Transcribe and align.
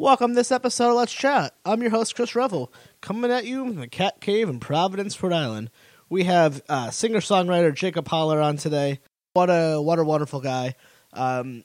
Welcome 0.00 0.30
to 0.30 0.36
this 0.36 0.52
episode 0.52 0.90
of 0.90 0.94
Let's 0.94 1.12
Chat. 1.12 1.56
I'm 1.64 1.82
your 1.82 1.90
host, 1.90 2.14
Chris 2.14 2.36
Revel, 2.36 2.72
coming 3.00 3.32
at 3.32 3.46
you 3.46 3.66
from 3.66 3.80
the 3.80 3.88
Cat 3.88 4.20
Cave 4.20 4.48
in 4.48 4.60
Providence, 4.60 5.20
Rhode 5.20 5.32
Island. 5.32 5.72
We 6.08 6.22
have 6.22 6.62
uh, 6.68 6.92
singer 6.92 7.18
songwriter 7.18 7.74
Jacob 7.74 8.06
Haller 8.06 8.40
on 8.40 8.58
today. 8.58 9.00
What 9.32 9.50
a 9.50 9.82
what 9.82 9.98
a 9.98 10.04
wonderful 10.04 10.40
guy. 10.40 10.76
Um, 11.12 11.64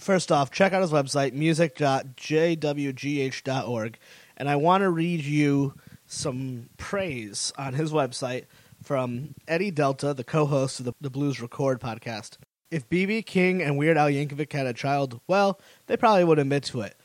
first 0.00 0.32
off, 0.32 0.52
check 0.52 0.72
out 0.72 0.80
his 0.80 0.90
website, 0.90 1.34
music.jwgh.org. 1.34 3.98
And 4.38 4.48
I 4.48 4.56
want 4.56 4.80
to 4.80 4.88
read 4.88 5.22
you 5.22 5.74
some 6.06 6.70
praise 6.78 7.52
on 7.58 7.74
his 7.74 7.92
website 7.92 8.46
from 8.82 9.34
Eddie 9.46 9.70
Delta, 9.70 10.14
the 10.14 10.24
co 10.24 10.46
host 10.46 10.80
of 10.80 10.86
the, 10.86 10.94
the 10.98 11.10
Blues 11.10 11.42
Record 11.42 11.78
podcast. 11.78 12.38
If 12.70 12.88
BB 12.88 13.26
King 13.26 13.62
and 13.62 13.76
Weird 13.76 13.98
Al 13.98 14.08
Yankovic 14.08 14.50
had 14.50 14.66
a 14.66 14.72
child, 14.72 15.20
well, 15.26 15.60
they 15.88 15.98
probably 15.98 16.24
would 16.24 16.38
admit 16.38 16.62
to 16.64 16.80
it 16.80 16.96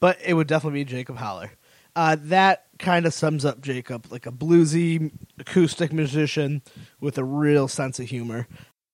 but 0.00 0.18
it 0.24 0.34
would 0.34 0.46
definitely 0.46 0.80
be 0.80 0.90
Jacob 0.90 1.16
Haller. 1.16 1.52
Uh, 1.96 2.16
that 2.20 2.66
kind 2.78 3.06
of 3.06 3.14
sums 3.14 3.44
up 3.44 3.60
Jacob, 3.60 4.06
like 4.10 4.26
a 4.26 4.30
bluesy 4.30 5.10
acoustic 5.38 5.92
musician 5.92 6.62
with 7.00 7.18
a 7.18 7.24
real 7.24 7.66
sense 7.66 7.98
of 7.98 8.06
humor. 8.06 8.46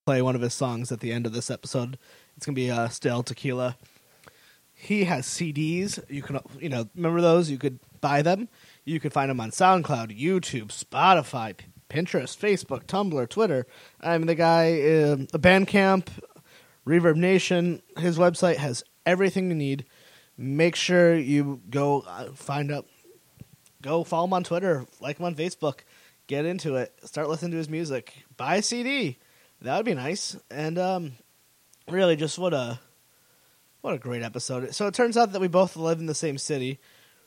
Play 0.06 0.22
one 0.22 0.34
of 0.34 0.40
his 0.40 0.54
songs 0.54 0.90
at 0.92 1.00
the 1.00 1.12
end 1.12 1.26
of 1.26 1.32
this 1.32 1.50
episode. 1.50 1.98
It's 2.36 2.46
gonna 2.46 2.56
be 2.56 2.70
uh, 2.70 2.88
"Stale 2.88 3.22
Tequila." 3.22 3.76
He 4.74 5.04
has 5.04 5.26
CDs. 5.26 6.02
You 6.10 6.22
can, 6.22 6.40
you 6.60 6.68
know, 6.68 6.88
remember 6.94 7.20
those? 7.20 7.50
You 7.50 7.58
could 7.58 7.78
buy 8.00 8.22
them. 8.22 8.48
You 8.84 9.00
could 9.00 9.12
find 9.12 9.30
them 9.30 9.40
on 9.40 9.50
SoundCloud, 9.50 10.18
YouTube, 10.18 10.66
Spotify, 10.66 11.54
Pinterest, 11.88 12.36
Facebook, 12.36 12.84
Tumblr, 12.84 13.28
Twitter. 13.28 13.66
I 14.00 14.18
mean, 14.18 14.26
the 14.26 14.34
guy, 14.34 14.72
uh, 14.80 15.16
Bandcamp, 15.38 16.08
Reverb 16.86 17.16
Nation. 17.16 17.82
His 17.98 18.18
website 18.18 18.56
has 18.56 18.82
everything 19.06 19.48
you 19.48 19.54
need 19.54 19.86
make 20.36 20.76
sure 20.76 21.16
you 21.16 21.60
go 21.70 22.04
uh, 22.06 22.32
find 22.32 22.70
out, 22.70 22.86
go 23.82 24.04
follow 24.04 24.26
him 24.26 24.32
on 24.32 24.44
Twitter, 24.44 24.86
like 25.00 25.18
him 25.18 25.26
on 25.26 25.34
Facebook, 25.34 25.80
get 26.26 26.44
into 26.44 26.76
it, 26.76 26.92
start 27.04 27.28
listening 27.28 27.52
to 27.52 27.58
his 27.58 27.68
music, 27.68 28.24
buy 28.36 28.56
a 28.56 28.62
CD. 28.62 29.18
That 29.62 29.76
would 29.76 29.86
be 29.86 29.94
nice. 29.94 30.36
And 30.50 30.78
um, 30.78 31.12
really, 31.88 32.16
just 32.16 32.38
what 32.38 32.52
a 32.52 32.78
what 33.80 33.94
a 33.94 33.98
great 33.98 34.22
episode. 34.22 34.74
So 34.74 34.86
it 34.86 34.94
turns 34.94 35.16
out 35.16 35.32
that 35.32 35.40
we 35.40 35.48
both 35.48 35.76
live 35.76 35.98
in 35.98 36.06
the 36.06 36.14
same 36.14 36.38
city. 36.38 36.80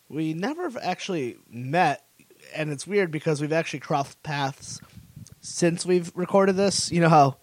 We 0.09 0.33
never 0.33 0.71
actually 0.81 1.38
met, 1.49 2.03
and 2.55 2.71
it's 2.71 2.88
weird 2.88 3.11
because 3.11 3.42
we've 3.42 3.53
actually 3.53 3.80
crossed 3.80 4.21
paths 4.23 4.81
since 5.42 5.86
we've 5.86 6.11
recorded 6.16 6.55
this. 6.55 6.92
You 6.92 7.02
know 7.02 7.09
how 7.09 7.38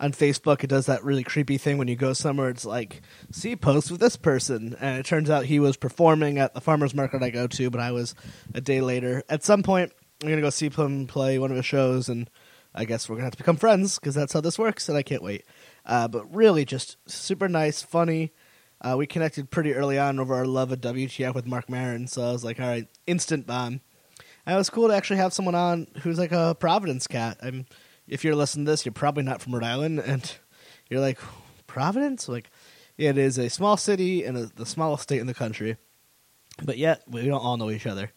on 0.00 0.12
Facebook, 0.12 0.62
it 0.62 0.68
does 0.68 0.86
that 0.86 1.02
really 1.02 1.24
creepy 1.24 1.58
thing 1.58 1.76
when 1.76 1.88
you 1.88 1.96
go 1.96 2.12
somewhere. 2.12 2.48
It's 2.50 2.64
like, 2.64 3.02
see, 3.32 3.56
post 3.56 3.90
with 3.90 4.00
this 4.00 4.16
person, 4.16 4.76
and 4.80 4.98
it 4.98 5.06
turns 5.06 5.28
out 5.28 5.46
he 5.46 5.58
was 5.58 5.76
performing 5.76 6.38
at 6.38 6.54
the 6.54 6.60
farmers 6.60 6.94
market 6.94 7.22
I 7.22 7.30
go 7.30 7.46
to, 7.48 7.70
but 7.70 7.80
I 7.80 7.90
was 7.90 8.14
a 8.54 8.60
day 8.60 8.80
later. 8.80 9.22
At 9.28 9.44
some 9.44 9.62
point, 9.62 9.92
I'm 10.22 10.28
gonna 10.28 10.40
go 10.40 10.50
see 10.50 10.68
him 10.68 11.06
play 11.06 11.38
one 11.38 11.50
of 11.50 11.56
his 11.56 11.66
shows, 11.66 12.08
and 12.08 12.30
I 12.74 12.84
guess 12.84 13.08
we're 13.08 13.16
gonna 13.16 13.26
have 13.26 13.32
to 13.32 13.38
become 13.38 13.56
friends 13.56 13.98
because 13.98 14.14
that's 14.14 14.32
how 14.32 14.40
this 14.40 14.58
works, 14.58 14.88
and 14.88 14.96
I 14.96 15.02
can't 15.02 15.22
wait. 15.22 15.44
Uh, 15.84 16.06
but 16.06 16.32
really, 16.32 16.64
just 16.64 16.96
super 17.06 17.48
nice, 17.48 17.82
funny. 17.82 18.32
Uh, 18.80 18.94
we 18.96 19.06
connected 19.06 19.50
pretty 19.50 19.74
early 19.74 19.98
on 19.98 20.20
over 20.20 20.34
our 20.34 20.46
love 20.46 20.70
of 20.70 20.80
WTF 20.80 21.34
with 21.34 21.46
Marc 21.46 21.68
Maron, 21.68 22.06
so 22.06 22.22
I 22.22 22.32
was 22.32 22.44
like, 22.44 22.60
all 22.60 22.68
right, 22.68 22.86
instant 23.06 23.46
bomb. 23.46 23.80
And 24.46 24.54
it 24.54 24.58
was 24.58 24.70
cool 24.70 24.88
to 24.88 24.94
actually 24.94 25.16
have 25.16 25.32
someone 25.32 25.56
on 25.56 25.88
who's 26.02 26.18
like 26.18 26.32
a 26.32 26.56
Providence 26.58 27.06
cat. 27.06 27.38
I'm 27.42 27.66
if 28.08 28.24
you're 28.24 28.34
listening 28.34 28.66
to 28.66 28.72
this, 28.72 28.84
you're 28.84 28.92
probably 28.92 29.22
not 29.22 29.40
from 29.40 29.54
Rhode 29.54 29.64
Island, 29.64 30.00
and 30.06 30.30
you're 30.88 31.00
like, 31.00 31.18
Providence? 31.66 32.28
Like, 32.28 32.50
it 32.96 33.18
is 33.18 33.38
a 33.38 33.48
small 33.48 33.76
city 33.76 34.24
and 34.24 34.36
the 34.36 34.66
smallest 34.66 35.04
state 35.04 35.20
in 35.20 35.26
the 35.26 35.34
country, 35.34 35.76
but 36.62 36.78
yet 36.78 37.02
we 37.06 37.26
don't 37.26 37.40
all 37.40 37.56
know 37.56 37.70
each 37.70 37.86
other. 37.86 38.12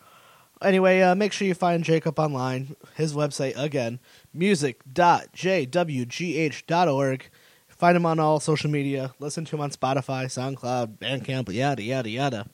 Anyway, 0.62 1.02
uh, 1.02 1.16
make 1.16 1.34
sure 1.34 1.48
you 1.48 1.56
find 1.56 1.84
Jacob 1.84 2.20
online. 2.20 2.76
His 2.96 3.14
website, 3.14 3.58
again, 3.58 4.00
music.jwgh.org. 4.34 7.30
Find 7.68 7.98
him 7.98 8.06
on 8.06 8.20
all 8.20 8.40
social 8.40 8.70
media. 8.70 9.12
Listen 9.18 9.44
to 9.46 9.56
him 9.56 9.62
on 9.62 9.72
Spotify, 9.72 10.26
SoundCloud, 10.26 11.00
Bandcamp, 11.00 11.52
yada, 11.52 11.82
yada, 11.82 12.10
yada. 12.10 12.46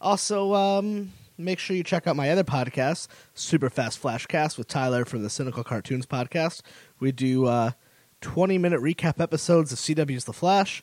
Also, 0.00 0.52
um, 0.52 1.12
make 1.38 1.58
sure 1.58 1.76
you 1.76 1.82
check 1.82 2.06
out 2.06 2.16
my 2.16 2.30
other 2.30 2.44
podcast, 2.44 3.08
Super 3.34 3.70
Fast 3.70 4.02
Flashcast 4.02 4.58
with 4.58 4.68
Tyler 4.68 5.04
from 5.04 5.22
the 5.22 5.30
Cynical 5.30 5.64
Cartoons 5.64 6.06
podcast. 6.06 6.62
We 7.00 7.12
do 7.12 7.46
uh, 7.46 7.72
20 8.20 8.58
minute 8.58 8.80
recap 8.80 9.20
episodes 9.20 9.72
of 9.72 9.78
CW's 9.78 10.24
The 10.24 10.32
Flash. 10.32 10.82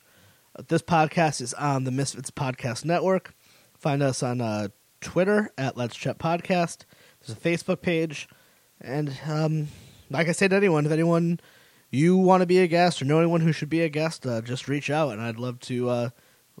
Uh, 0.56 0.62
this 0.68 0.82
podcast 0.82 1.40
is 1.40 1.54
on 1.54 1.84
the 1.84 1.90
Misfits 1.90 2.30
Podcast 2.30 2.84
Network. 2.84 3.34
Find 3.76 4.02
us 4.02 4.22
on 4.22 4.40
uh, 4.40 4.68
Twitter 5.00 5.50
at 5.56 5.76
Let's 5.76 5.96
Chat 5.96 6.18
Podcast. 6.18 6.84
There's 7.20 7.36
a 7.36 7.40
Facebook 7.40 7.82
page. 7.82 8.28
And 8.80 9.16
um, 9.26 9.68
like 10.10 10.28
I 10.28 10.32
said 10.32 10.50
to 10.50 10.56
anyone, 10.56 10.86
if 10.86 10.92
anyone 10.92 11.40
you 11.90 12.16
want 12.16 12.42
to 12.42 12.46
be 12.46 12.58
a 12.58 12.66
guest 12.66 13.02
or 13.02 13.04
know 13.04 13.18
anyone 13.18 13.40
who 13.40 13.52
should 13.52 13.68
be 13.70 13.82
a 13.82 13.88
guest, 13.88 14.26
uh, 14.26 14.40
just 14.40 14.68
reach 14.68 14.90
out, 14.90 15.10
and 15.10 15.20
I'd 15.20 15.38
love 15.38 15.60
to 15.60 15.88
uh, 15.90 16.10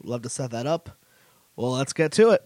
love 0.02 0.22
to 0.22 0.28
set 0.28 0.50
that 0.50 0.66
up. 0.66 0.98
Well, 1.56 1.72
let's 1.72 1.92
get 1.92 2.12
to 2.12 2.30
it 2.30 2.44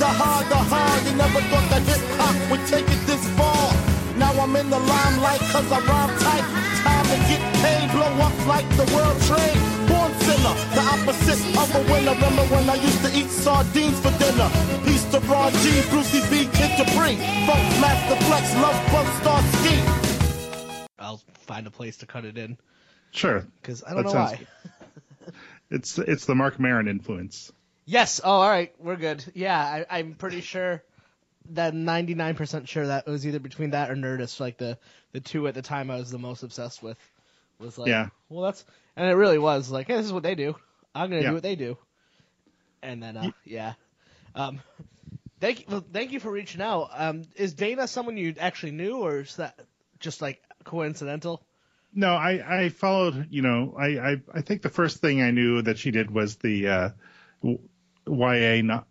the 0.00 0.08
hard, 0.08 0.48
the 0.48 0.56
hard. 0.56 1.00
You 1.04 1.14
never 1.14 1.40
thought 1.52 1.68
that 1.68 1.84
hip 1.84 2.00
hop 2.16 2.34
would 2.50 2.64
take 2.66 2.88
it 2.88 3.02
this 3.04 3.20
far. 3.36 3.68
Now 4.16 4.32
I'm 4.40 4.56
in 4.56 4.68
the 4.72 4.80
limelight 4.80 5.44
cause 5.52 5.68
I 5.70 5.78
rhyme 5.84 6.12
tight. 6.16 6.46
Time 6.80 7.06
to 7.12 7.18
get 7.28 7.42
paid, 7.60 7.86
blow 7.92 8.08
up 8.24 8.36
like 8.48 8.68
the 8.80 8.88
world 8.96 9.20
trade. 9.28 9.60
Born 9.92 10.10
sinner, 10.24 10.56
the 10.72 10.82
opposite 10.96 11.40
of 11.52 11.68
a 11.76 11.82
winner. 11.92 12.16
Remember 12.16 12.44
when 12.48 12.64
I 12.68 12.80
used 12.80 13.04
to 13.04 13.10
eat 13.12 13.28
sardines 13.28 14.00
for 14.00 14.12
dinner? 14.16 14.48
Peace 14.88 15.04
to 15.12 15.20
Ron 15.28 15.52
G, 15.60 15.84
Brucey 15.92 16.24
B, 16.32 16.48
Kid 16.48 16.72
Capri. 16.80 17.20
Funk 17.44 17.64
Master 17.84 18.16
Flex, 18.24 18.44
Love 18.56 18.80
Bug 18.88 19.08
Star 19.20 19.40
Ski. 19.60 19.76
I'll 20.98 21.20
find 21.44 21.66
a 21.66 21.70
place 21.70 21.98
to 21.98 22.06
cut 22.06 22.24
it 22.24 22.38
in. 22.38 22.56
Sure. 23.12 23.44
Because 23.60 23.84
I 23.84 23.92
don't 23.92 24.04
that 24.06 24.14
know 24.14 24.20
why. 24.20 24.46
it's 25.70 25.98
it's 25.98 26.24
the 26.24 26.34
Marc 26.34 26.58
Maron 26.58 26.88
influence. 26.88 27.52
Yes. 27.90 28.20
Oh, 28.22 28.30
all 28.30 28.48
right. 28.48 28.72
We're 28.78 28.94
good. 28.94 29.24
Yeah, 29.34 29.84
I, 29.90 29.98
am 29.98 30.14
pretty 30.14 30.42
sure 30.42 30.84
that 31.50 31.74
99% 31.74 32.68
sure 32.68 32.86
that 32.86 33.08
it 33.08 33.10
was 33.10 33.26
either 33.26 33.40
between 33.40 33.70
that 33.70 33.90
or 33.90 33.96
Nerdist. 33.96 34.38
Like 34.38 34.58
the 34.58 34.78
the 35.10 35.18
two 35.18 35.48
at 35.48 35.54
the 35.54 35.62
time 35.62 35.90
I 35.90 35.96
was 35.96 36.08
the 36.08 36.18
most 36.18 36.44
obsessed 36.44 36.84
with 36.84 36.96
was 37.58 37.78
like, 37.78 37.88
yeah. 37.88 38.10
Well, 38.28 38.44
that's 38.44 38.64
and 38.94 39.10
it 39.10 39.14
really 39.14 39.38
was 39.38 39.72
like, 39.72 39.88
hey, 39.88 39.96
this 39.96 40.06
is 40.06 40.12
what 40.12 40.22
they 40.22 40.36
do. 40.36 40.54
I'm 40.94 41.10
gonna 41.10 41.22
yeah. 41.22 41.28
do 41.30 41.34
what 41.34 41.42
they 41.42 41.56
do. 41.56 41.78
And 42.80 43.02
then, 43.02 43.16
uh, 43.16 43.30
yeah. 43.44 43.72
Um, 44.36 44.60
thank 45.40 45.58
you. 45.58 45.66
Well, 45.68 45.84
thank 45.92 46.12
you 46.12 46.20
for 46.20 46.30
reaching 46.30 46.62
out. 46.62 46.90
Um, 46.94 47.22
is 47.34 47.54
Dana 47.54 47.88
someone 47.88 48.16
you 48.16 48.36
actually 48.38 48.72
knew, 48.72 48.98
or 48.98 49.18
is 49.18 49.34
that 49.34 49.58
just 49.98 50.22
like 50.22 50.40
coincidental? 50.62 51.42
No, 51.92 52.14
I 52.14 52.62
I 52.64 52.68
followed. 52.68 53.26
You 53.30 53.42
know, 53.42 53.74
I 53.76 53.98
I 53.98 54.22
I 54.32 54.40
think 54.42 54.62
the 54.62 54.70
first 54.70 54.98
thing 54.98 55.22
I 55.22 55.32
knew 55.32 55.62
that 55.62 55.76
she 55.76 55.90
did 55.90 56.08
was 56.08 56.36
the. 56.36 56.68
Uh, 56.68 56.90
YA, 58.10 58.62
not 58.62 58.86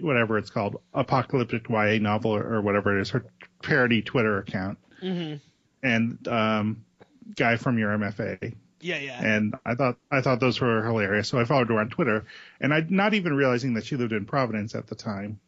whatever 0.00 0.38
it's 0.38 0.50
called, 0.50 0.80
apocalyptic 0.94 1.68
YA 1.68 1.98
novel 2.00 2.32
or, 2.32 2.54
or 2.54 2.62
whatever 2.62 2.98
it 2.98 3.02
is, 3.02 3.10
her 3.10 3.24
parody 3.62 4.02
Twitter 4.02 4.38
account, 4.38 4.78
mm-hmm. 5.02 5.36
and 5.82 6.28
um, 6.28 6.84
guy 7.36 7.56
from 7.56 7.78
your 7.78 7.96
MFA. 7.96 8.54
Yeah, 8.80 8.98
yeah. 8.98 9.22
And 9.22 9.54
I 9.64 9.74
thought 9.74 9.96
I 10.10 10.22
thought 10.22 10.40
those 10.40 10.60
were 10.60 10.82
hilarious, 10.82 11.28
so 11.28 11.38
I 11.38 11.44
followed 11.44 11.68
her 11.68 11.78
on 11.78 11.90
Twitter, 11.90 12.24
and 12.60 12.72
I 12.72 12.84
not 12.88 13.14
even 13.14 13.34
realizing 13.34 13.74
that 13.74 13.84
she 13.84 13.96
lived 13.96 14.12
in 14.12 14.24
Providence 14.24 14.74
at 14.74 14.86
the 14.86 14.94
time. 14.94 15.40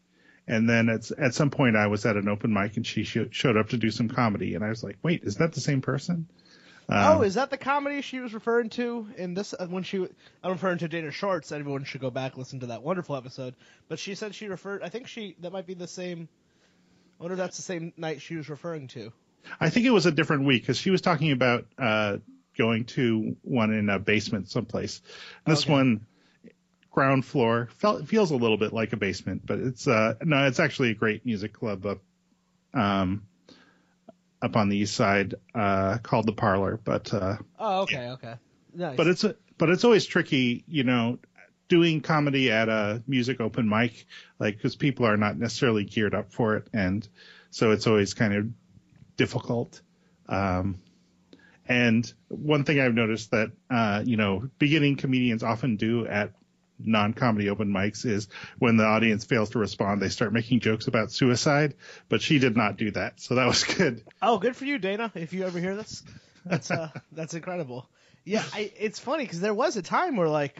And 0.47 0.69
then 0.69 0.89
at 0.89 1.11
at 1.13 1.35
some 1.35 1.51
point 1.51 1.77
I 1.77 1.87
was 1.87 2.05
at 2.05 2.17
an 2.17 2.29
open 2.29 2.53
mic 2.53 2.77
and 2.77 2.87
she 2.87 3.05
sh- 3.05 3.31
showed 3.31 3.57
up 3.57 3.71
to 3.71 3.77
do 3.77 3.91
some 3.91 4.09
comedy, 4.09 4.55
and 4.55 4.65
I 4.65 4.69
was 4.69 4.83
like, 4.83 4.99
wait, 5.03 5.23
is 5.23 5.37
that 5.37 5.53
the 5.53 5.61
same 5.61 5.81
person? 5.81 6.29
Um, 6.89 7.19
oh, 7.19 7.23
is 7.23 7.35
that 7.35 7.51
the 7.51 7.57
comedy 7.57 8.03
she 8.03 8.21
was 8.21 8.35
referring 8.35 8.71
to 8.71 9.07
in 9.17 9.35
this? 9.35 9.55
Uh, 9.59 9.67
when 9.67 9.83
she, 9.83 9.99
I'm 10.43 10.53
referring 10.53 10.79
to 10.79 10.89
Dana 10.89 11.11
Shorts. 11.11 11.53
Everyone 11.53 11.85
should 11.85 12.01
go 12.01 12.11
back 12.11 12.37
listen 12.37 12.61
to 12.61 12.67
that 12.67 12.83
wonderful 12.83 13.17
episode. 13.17 13.55
But 13.89 13.99
she 13.99 14.15
said 14.15 14.35
she 14.35 14.49
referred. 14.49 14.83
I 14.83 14.89
think 14.89 15.09
she 15.09 15.37
that 15.41 15.53
might 15.53 15.67
be 15.67 15.75
the 15.75 15.89
same. 15.89 16.29
I 17.19 17.23
wonder 17.23 17.35
if 17.35 17.39
that's 17.39 17.57
the 17.57 17.63
same 17.63 17.93
night 17.97 18.21
she 18.21 18.37
was 18.37 18.49
referring 18.49 18.89
to. 18.89 19.13
I 19.61 19.71
think 19.71 19.87
it 19.87 19.91
was 19.91 20.07
a 20.07 20.13
different 20.13 20.45
week 20.45 20.63
because 20.63 20.77
she 20.77 20.91
was 20.91 21.01
talking 21.01 21.33
about 21.33 21.67
uh, 21.79 22.19
going 22.57 22.85
to 22.85 23.37
one 23.43 23.73
in 23.73 23.89
a 23.89 23.99
basement 23.99 24.49
someplace. 24.49 25.01
And 25.45 25.55
This 25.55 25.65
okay. 25.65 25.73
one, 25.73 26.07
ground 26.91 27.25
floor, 27.25 27.69
felt, 27.79 28.07
feels 28.09 28.31
a 28.31 28.37
little 28.37 28.57
bit 28.57 28.73
like 28.73 28.93
a 28.93 28.97
basement, 28.97 29.43
but 29.45 29.59
it's 29.59 29.87
uh, 29.87 30.15
no, 30.23 30.47
it's 30.47 30.61
actually 30.61 30.91
a 30.91 30.95
great 30.95 31.25
music 31.25 31.53
club 31.53 31.87
up. 31.87 31.99
Um, 32.75 33.27
up 34.43 34.57
on 34.57 34.69
the 34.69 34.77
east 34.77 34.95
side 34.95 35.37
uh, 35.55 35.99
called 35.99 36.27
the 36.27 36.33
Parlor. 36.33 36.81
But 36.83 37.15
uh, 37.15 37.37
oh, 37.59 37.83
okay, 37.83 38.09
okay, 38.11 38.35
nice. 38.75 38.97
But 38.97 39.07
it's 39.07 39.25
but 39.57 39.71
it's 39.71 39.85
always 39.85 40.05
tricky, 40.05 40.65
you 40.67 40.85
know, 40.85 41.19
doing 41.69 42.01
comedy 42.01 42.51
at 42.51 42.69
a 42.69 43.03
music 43.07 43.41
open 43.41 43.69
mic, 43.69 44.07
like 44.39 44.57
because 44.57 44.77
people 44.77 45.07
are 45.07 45.17
not 45.17 45.39
necessarily 45.39 45.85
geared 45.85 46.15
up 46.15 46.33
for 46.33 46.57
it, 46.57 46.67
and 46.73 47.07
so 47.51 47.71
it's 47.71 47.87
always 47.87 48.15
kind 48.15 48.35
of 48.35 48.49
difficult. 49.17 49.81
Um, 50.29 50.81
and 51.67 52.13
one 52.29 52.65
thing 52.65 52.81
I've 52.81 52.95
noticed 52.95 53.31
that 53.31 53.53
uh, 53.71 54.03
you 54.05 54.17
know 54.17 54.49
beginning 54.59 54.97
comedians 54.97 55.43
often 55.43 55.77
do 55.77 56.07
at 56.07 56.33
non-comedy 56.85 57.49
open 57.49 57.69
mics 57.69 58.05
is 58.05 58.29
when 58.59 58.77
the 58.77 58.85
audience 58.85 59.25
fails 59.25 59.51
to 59.51 59.59
respond, 59.59 60.01
they 60.01 60.09
start 60.09 60.33
making 60.33 60.61
jokes 60.61 60.87
about 60.87 61.13
suicide. 61.13 61.75
But 62.09 62.23
she 62.23 62.39
did 62.39 62.57
not 62.57 62.77
do 62.77 62.91
that, 62.93 63.21
so 63.21 63.37
that 63.37 63.47
was 63.47 63.65
good. 63.65 64.05
Oh, 64.21 64.39
good 64.39 64.57
for 64.57 64.65
you, 64.65 64.79
Dana. 64.79 65.11
If 65.15 65.33
you 65.33 65.45
ever 65.45 65.59
hear 65.59 65.77
this, 65.77 66.03
that's 66.45 66.71
uh, 66.71 66.91
that's 67.13 67.35
incredible. 67.35 67.89
Yeah, 68.25 68.45
I, 68.53 68.73
it's 68.79 68.99
funny 68.99 69.25
because 69.25 69.41
there 69.41 69.55
was 69.55 69.77
a 69.77 69.83
time 69.83 70.17
where 70.17 70.29
like, 70.29 70.57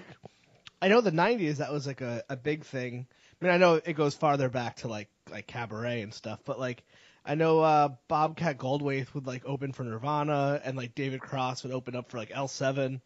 I 0.81 0.89
know 0.89 1.01
the 1.01 1.13
'90s 1.13 1.57
that 1.57 1.73
was 1.73 1.87
like 1.87 2.01
a, 2.01 2.23
a 2.29 2.37
big 2.37 2.65
thing. 2.65 3.07
I 3.41 3.45
mean, 3.45 3.55
I 3.55 3.59
know 3.59 3.75
it 3.75 3.95
goes 3.95 4.15
farther 4.15 4.49
back 4.49 4.77
to 4.77 4.89
like 4.89 5.09
like 5.31 5.47
cabaret 5.47 6.03
and 6.03 6.13
stuff, 6.13 6.41
but 6.45 6.59
like 6.59 6.83
I 7.25 7.37
know 7.37 7.61
uh, 7.61 7.91
Bobcat 8.09 8.59
Goldthwait 8.59 9.13
would 9.15 9.27
like 9.27 9.45
open 9.45 9.73
for 9.73 9.85
Nirvana, 9.85 10.61
and 10.65 10.77
like 10.77 10.95
David 10.95 11.21
Cross 11.21 11.63
would 11.63 11.73
open 11.73 11.95
up 11.95 12.11
for 12.11 12.19
like 12.19 12.31
L7. 12.31 13.01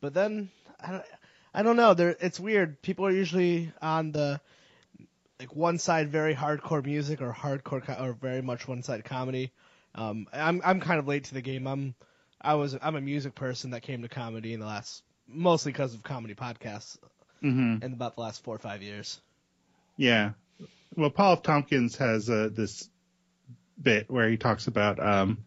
But 0.00 0.14
then 0.14 0.50
I 0.80 0.92
don't, 0.92 1.04
I 1.54 1.62
don't 1.62 1.76
know. 1.76 1.94
There, 1.94 2.16
it's 2.20 2.40
weird. 2.40 2.80
People 2.82 3.06
are 3.06 3.10
usually 3.10 3.72
on 3.82 4.12
the 4.12 4.40
like 5.38 5.54
one 5.54 5.78
side 5.78 6.08
very 6.10 6.34
hardcore 6.34 6.84
music 6.84 7.20
or 7.20 7.32
hardcore 7.32 7.82
co- 7.84 8.04
or 8.04 8.12
very 8.12 8.42
much 8.42 8.66
one 8.68 8.82
side 8.82 9.04
comedy. 9.04 9.50
Um, 9.94 10.26
I'm 10.32 10.62
I'm 10.64 10.80
kind 10.80 10.98
of 10.98 11.06
late 11.06 11.24
to 11.24 11.34
the 11.34 11.42
game. 11.42 11.66
I'm 11.66 11.94
I 12.40 12.54
was 12.54 12.76
I'm 12.80 12.96
a 12.96 13.00
music 13.00 13.34
person 13.34 13.70
that 13.70 13.82
came 13.82 14.02
to 14.02 14.08
comedy 14.08 14.54
in 14.54 14.60
the 14.60 14.66
last 14.66 15.02
mostly 15.28 15.72
because 15.72 15.94
of 15.94 16.02
comedy 16.02 16.34
podcasts 16.34 16.96
Mm-hmm. 17.42 17.84
in 17.84 17.92
about 17.92 18.14
the 18.14 18.20
last 18.20 18.44
four 18.44 18.54
or 18.54 18.58
five 18.58 18.82
years. 18.82 19.20
Yeah. 19.96 20.30
Well, 20.96 21.10
Paul 21.10 21.32
F. 21.32 21.42
Tompkins 21.42 21.96
has 21.96 22.30
uh, 22.30 22.50
this 22.52 22.88
bit 23.82 24.08
where 24.08 24.28
he 24.30 24.36
talks 24.36 24.68
about 24.68 25.04
um, 25.04 25.38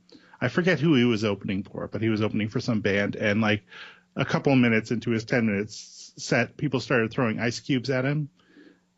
I 0.42 0.50
forget 0.50 0.82
who 0.82 0.96
he 0.96 1.06
was 1.06 1.24
opening 1.24 1.64
for, 1.64 1.88
but 1.88 2.02
he 2.02 2.10
was 2.10 2.22
opening 2.22 2.50
for 2.50 2.60
some 2.60 2.82
band, 2.82 3.16
and 3.16 3.40
like 3.40 3.64
a 4.18 4.26
couple 4.26 4.54
minutes 4.58 4.92
into 4.92 5.12
his 5.12 5.24
ten 5.24 5.46
minutes 5.46 5.78
set, 6.18 6.58
people 6.58 6.80
started 6.80 7.12
throwing 7.12 7.40
ice 7.40 7.60
cubes 7.60 7.90
at 7.90 8.06
him. 8.06 8.30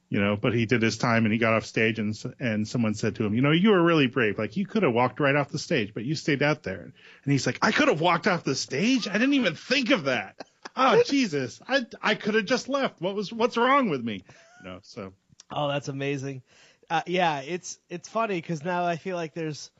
You 0.10 0.22
know, 0.22 0.38
but 0.38 0.54
he 0.54 0.66
did 0.66 0.82
his 0.82 0.98
time 0.98 1.26
and 1.26 1.34
he 1.34 1.38
got 1.38 1.52
off 1.52 1.66
stage 1.66 2.00
and 2.00 2.18
and 2.40 2.66
someone 2.66 2.94
said 2.94 3.16
to 3.16 3.26
him, 3.26 3.34
you 3.34 3.42
know, 3.42 3.52
you 3.52 3.72
were 3.72 3.84
really 3.84 4.08
brave. 4.08 4.40
Like 4.40 4.56
you 4.56 4.66
could 4.66 4.84
have 4.84 4.94
walked 4.94 5.20
right 5.20 5.36
off 5.36 5.50
the 5.50 5.60
stage, 5.60 5.94
but 5.94 6.06
you 6.06 6.16
stayed 6.16 6.42
out 6.42 6.64
there. 6.64 6.80
And 6.80 6.94
he's 7.34 7.46
like, 7.46 7.60
I 7.62 7.74
could 7.74 7.90
have 7.90 8.00
walked 8.00 8.26
off 8.26 8.46
the 8.46 8.56
stage. 8.56 9.10
I 9.10 9.14
didn't 9.14 9.34
even 9.34 9.56
think 9.56 9.90
of 9.90 10.06
that. 10.06 10.38
Oh 10.78 11.04
Jesus, 11.08 11.60
I 11.68 11.86
I 12.02 12.16
could 12.16 12.36
have 12.36 12.46
just 12.46 12.70
left. 12.70 13.02
What 13.02 13.16
was 13.16 13.34
what's 13.34 13.58
wrong 13.58 13.90
with 13.90 14.02
me? 14.02 14.24
You 14.64 14.70
know, 14.70 14.80
so 14.82 15.12
Oh, 15.52 15.68
that's 15.68 15.88
amazing. 15.88 16.44
Uh, 16.90 17.02
yeah, 17.06 17.42
it's 17.42 17.80
it's 17.90 18.10
funny 18.10 18.36
because 18.36 18.64
now 18.64 18.86
I 18.86 18.98
feel 18.98 19.16
like 19.16 19.34
there's. 19.34 19.72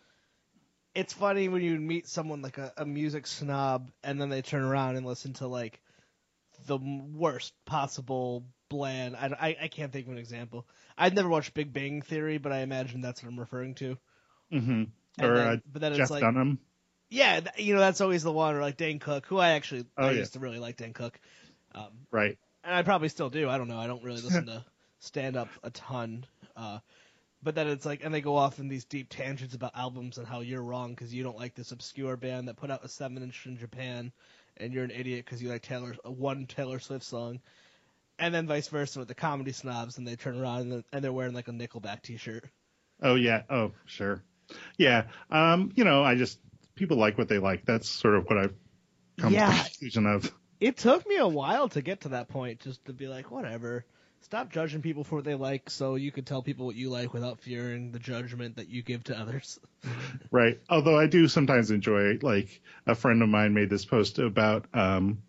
It's 0.94 1.14
funny 1.14 1.48
when 1.48 1.62
you 1.62 1.78
meet 1.78 2.08
someone 2.08 2.42
like 2.42 2.58
a, 2.58 2.74
a 2.78 2.86
music 2.86 3.28
snob 3.28 3.92
and 4.04 4.20
then 4.20 4.30
they 4.30 4.42
turn 4.42 4.64
around 4.64 4.96
and 4.96 5.06
listen 5.06 5.34
to 5.34 5.48
like 5.48 5.80
the 6.66 6.78
worst 6.78 7.54
possible 7.66 8.46
bland. 8.70 9.16
I, 9.16 9.28
I, 9.40 9.58
I 9.64 9.68
can't 9.68 9.92
think 9.94 10.08
of 10.08 10.12
an 10.14 10.18
example. 10.18 10.68
I've 10.98 11.14
never 11.14 11.30
watched 11.30 11.54
Big 11.54 11.72
Bang 11.72 12.02
Theory, 12.02 12.38
but 12.38 12.52
I 12.52 12.60
imagine 12.60 13.02
that's 13.02 13.22
what 13.24 13.30
I'm 13.30 13.40
referring 13.40 13.76
to. 13.76 13.98
hmm 14.52 14.84
or 15.22 15.36
then- 15.36 15.48
uh, 15.48 15.58
but 15.72 15.82
then 15.82 15.92
it's 15.94 15.98
Jeff 16.00 16.10
like 16.12 16.22
Dunham. 16.22 16.60
yeah, 17.10 17.42
you 17.58 17.74
know 17.74 17.80
that's 17.80 18.02
always 18.02 18.24
the 18.24 18.32
one 18.32 18.56
or 18.56 18.62
like 18.62 18.78
Dane 18.78 19.00
Cook, 19.00 19.26
who 19.28 19.38
I 19.38 19.52
actually 19.52 19.86
Oh, 19.98 20.08
I 20.08 20.12
yeah. 20.12 20.20
used 20.20 20.34
to 20.34 20.40
really 20.40 20.60
like 20.60 20.78
Dane 20.78 20.94
Cook. 20.94 21.20
Um, 21.74 21.92
Right. 22.12 22.38
and 22.64 22.74
I 22.76 22.82
probably 22.84 23.10
still 23.10 23.30
do. 23.30 23.50
I 23.50 23.58
don't 23.58 23.68
know. 23.68 23.80
I 23.80 23.88
don't 23.88 24.04
really 24.04 24.22
listen 24.22 24.46
to 24.48 24.66
stand 25.00 25.38
up 25.38 25.50
a 25.64 25.70
ton. 25.70 26.26
Uh, 26.56 26.80
but 27.44 27.54
then 27.56 27.68
it's 27.68 27.86
like, 27.86 28.04
and 28.04 28.12
they 28.14 28.22
go 28.22 28.36
off 28.36 28.60
in 28.60 28.68
these 28.68 28.84
deep 28.86 29.10
tangents 29.10 29.54
about 29.54 29.72
albums 29.76 30.18
and 30.18 30.26
how 30.28 30.40
you're 30.42 30.62
wrong 30.62 30.90
because 30.90 31.14
you 31.14 31.24
don't 31.24 31.38
like 31.38 31.54
this 31.54 31.72
obscure 31.72 32.18
band 32.18 32.48
that 32.48 32.58
put 32.58 32.72
out 32.72 32.84
a 32.84 32.90
seven 32.90 33.22
inch 33.22 33.46
in 33.46 33.58
Japan, 33.58 34.12
and 34.60 34.74
you're 34.74 34.84
an 34.84 34.92
idiot 34.92 35.26
because 35.26 35.42
you 35.42 35.50
like 35.50 35.62
Taylor 35.62 35.96
one 36.04 36.46
Taylor 36.46 36.80
Swift 36.80 37.06
song. 37.06 37.40
And 38.20 38.34
then 38.34 38.48
vice 38.48 38.68
versa 38.68 38.98
with 39.00 39.08
the 39.08 39.14
comedy 39.14 39.52
snobs, 39.52 39.98
and 39.98 40.08
they 40.08 40.16
turn 40.16 40.40
around 40.40 40.72
and, 40.72 40.84
and 40.92 41.04
they're 41.04 41.14
wearing 41.14 41.34
like 41.34 41.48
a 41.48 41.52
Nickelback 41.52 42.02
T-shirt. 42.02 42.46
Oh 43.02 43.16
yeah. 43.16 43.44
Oh 43.50 43.74
sure. 43.86 44.24
Yeah. 44.78 45.04
Um. 45.30 45.72
You 45.76 45.84
know, 45.84 46.04
I 46.04 46.16
just 46.16 46.40
people 46.76 46.98
like 46.98 47.18
what 47.18 47.28
they 47.30 47.38
like. 47.38 47.66
That's 47.66 47.88
sort 47.88 48.16
of 48.16 48.26
what 48.26 48.38
I've 48.38 48.56
come 49.20 49.34
to 49.34 49.40
the 49.40 49.70
conclusion 49.70 50.06
of. 50.08 50.32
It 50.60 50.78
took 50.78 51.08
me 51.08 51.18
a 51.18 51.28
while 51.28 51.70
to 51.70 51.82
get 51.82 52.02
to 52.02 52.10
that 52.10 52.30
point, 52.30 52.62
just 52.62 52.86
to 52.86 52.94
be 52.94 53.08
like, 53.08 53.30
whatever. 53.30 53.86
Stop 54.22 54.52
judging 54.52 54.82
people 54.82 55.04
for 55.06 55.16
what 55.16 55.24
they 55.26 55.36
like, 55.36 55.70
so 55.70 55.96
you 55.96 56.12
can 56.12 56.26
tell 56.26 56.42
people 56.42 56.66
what 56.66 56.76
you 56.76 56.90
like 56.90 57.14
without 57.14 57.40
fearing 57.40 57.92
the 57.94 58.00
judgment 58.00 58.58
that 58.58 58.68
you 58.68 58.82
give 58.84 59.04
to 59.06 59.18
others. 59.18 59.60
Right. 60.32 60.60
Although 60.70 61.00
I 61.00 61.08
do 61.08 61.30
sometimes 61.30 61.72
enjoy, 61.72 62.18
like, 62.22 62.62
a 62.86 62.96
friend 62.96 63.24
of 63.24 63.30
mine 63.30 63.54
made 63.54 63.70
this 63.70 63.86
post 63.86 64.20
about, 64.20 64.66
um, 64.74 65.20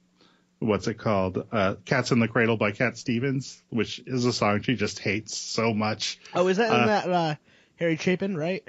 what's 0.58 0.88
it 0.88 0.94
called? 0.94 1.46
Uh, 1.52 1.76
Cats 1.84 2.10
in 2.10 2.18
the 2.18 2.26
Cradle 2.26 2.56
by 2.56 2.72
Cat 2.72 2.98
Stevens, 2.98 3.62
which 3.70 4.00
is 4.04 4.24
a 4.24 4.32
song 4.32 4.62
she 4.62 4.74
just 4.74 4.98
hates 4.98 5.36
so 5.38 5.72
much. 5.72 6.18
Oh, 6.34 6.48
is 6.48 6.56
that 6.56 6.70
in 6.70 6.80
Uh, 6.80 6.86
that 6.86 7.08
uh, 7.10 7.34
Harry 7.76 7.96
Chapin, 7.96 8.36
right? 8.36 8.66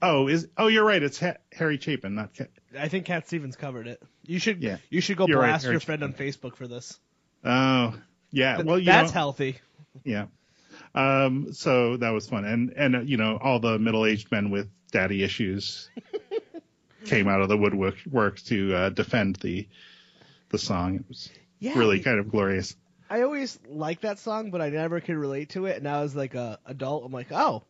Oh, 0.00 0.28
is, 0.28 0.46
oh, 0.56 0.68
you're 0.68 0.84
right. 0.84 1.02
It's 1.02 1.18
ha- 1.18 1.38
Harry 1.50 1.78
Chapin, 1.78 2.14
not 2.14 2.34
Cat. 2.34 2.50
I 2.78 2.86
think 2.86 3.06
Cat 3.06 3.26
Stevens 3.26 3.56
covered 3.56 3.88
it. 3.88 4.00
You 4.24 4.38
should 4.38 4.62
Yeah. 4.62 4.76
you 4.90 5.00
should 5.00 5.16
go 5.16 5.26
You're 5.26 5.40
right, 5.40 5.48
blast 5.48 5.64
Harry 5.64 5.72
your 5.74 5.80
friend 5.80 6.04
on 6.04 6.12
Facebook 6.12 6.54
for 6.54 6.68
this. 6.68 7.00
Oh, 7.44 7.94
yeah. 8.30 8.58
Well, 8.62 8.78
you 8.78 8.86
That's 8.86 9.10
know, 9.10 9.12
healthy. 9.12 9.60
Yeah. 10.04 10.26
Um, 10.94 11.52
so 11.52 11.96
that 11.98 12.10
was 12.10 12.28
fun. 12.28 12.44
And, 12.44 12.72
and, 12.76 12.96
uh, 12.96 13.00
you 13.00 13.16
know, 13.16 13.38
all 13.40 13.60
the 13.60 13.78
middle 13.78 14.06
aged 14.06 14.30
men 14.30 14.50
with 14.50 14.68
daddy 14.90 15.22
issues 15.22 15.90
came 17.04 17.28
out 17.28 17.40
of 17.40 17.48
the 17.48 17.56
woodwork 17.56 17.96
work 18.10 18.40
to, 18.42 18.74
uh, 18.74 18.90
defend 18.90 19.36
the, 19.36 19.68
the 20.50 20.58
song. 20.58 20.96
It 20.96 21.04
was 21.08 21.30
Yeah, 21.58 21.76
really 21.76 22.00
kind 22.00 22.18
of 22.18 22.30
glorious. 22.30 22.76
I 23.10 23.22
always 23.22 23.58
liked 23.66 24.02
that 24.02 24.18
song, 24.18 24.50
but 24.50 24.60
I 24.60 24.70
never 24.70 25.00
could 25.00 25.16
relate 25.16 25.50
to 25.50 25.66
it. 25.66 25.76
And 25.76 25.84
now 25.84 26.02
as 26.02 26.14
like 26.16 26.34
a 26.34 26.58
adult, 26.66 27.04
I'm 27.04 27.12
like, 27.12 27.32
oh, 27.32 27.64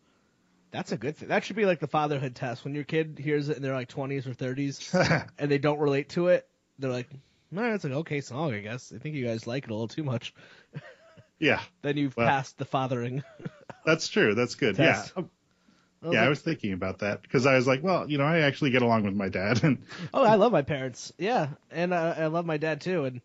that's 0.71 0.93
a 0.93 0.97
good 0.99 1.17
thing. 1.17 1.29
That 1.29 1.45
should 1.45 1.57
be 1.57 1.67
like 1.67 1.81
the 1.81 1.87
fatherhood 1.89 2.35
test. 2.35 2.65
When 2.65 2.75
your 2.75 2.85
kid 2.85 3.19
hears 3.23 3.49
it 3.49 3.57
in 3.57 3.63
their 3.63 3.75
like 3.75 3.89
20s 3.89 4.27
or 4.27 4.35
30s 4.35 5.29
and 5.39 5.51
they 5.51 5.59
don't 5.59 5.79
relate 5.79 6.11
to 6.11 6.29
it, 6.29 6.47
they're 6.79 6.91
like, 6.91 7.09
no, 7.51 7.75
it's 7.75 7.85
an 7.85 7.95
okay 7.95 8.21
song, 8.21 8.53
I 8.55 8.61
guess. 8.61 8.93
I 8.95 8.99
think 8.99 9.15
you 9.17 9.27
guys 9.27 9.47
like 9.47 9.65
it 9.65 9.71
a 9.71 9.75
little 9.75 9.89
too 9.89 10.05
much. 10.05 10.35
yeah, 11.39 11.61
Then 11.83 11.97
you've 11.97 12.17
Well- 12.17 12.27
passed 12.29 12.59
the 12.59 12.65
fathering. 12.65 13.23
that's 13.87 14.09
true. 14.09 14.35
That's 14.35 14.55
good. 14.55 14.77
Test. 14.77 15.13
Yeah. 15.17 15.23
I 15.23 16.07
was 16.07 16.15
Yeah, 16.15 16.25
I 16.25 16.29
was 16.29 16.41
thinking 16.41 16.73
about 16.75 17.01
that 17.01 17.23
because 17.23 17.45
I 17.47 17.57
was 17.57 17.67
like, 17.67 17.83
well, 17.83 18.09
you 18.09 18.19
know, 18.19 18.25
I 18.25 18.41
actually 18.41 18.71
get 18.71 18.83
along 18.83 19.03
with 19.05 19.15
my 19.15 19.29
dad, 19.29 19.63
and 19.65 19.79
Oh, 20.15 20.23
I 20.23 20.37
love 20.37 20.53
my 20.53 20.63
parents. 20.63 21.13
Yeah, 21.19 21.49
and 21.71 21.93
uh, 21.93 22.15
I 22.17 22.27
love 22.27 22.47
my 22.47 22.57
dad 22.57 22.81
too. 22.81 23.05
And 23.05 23.21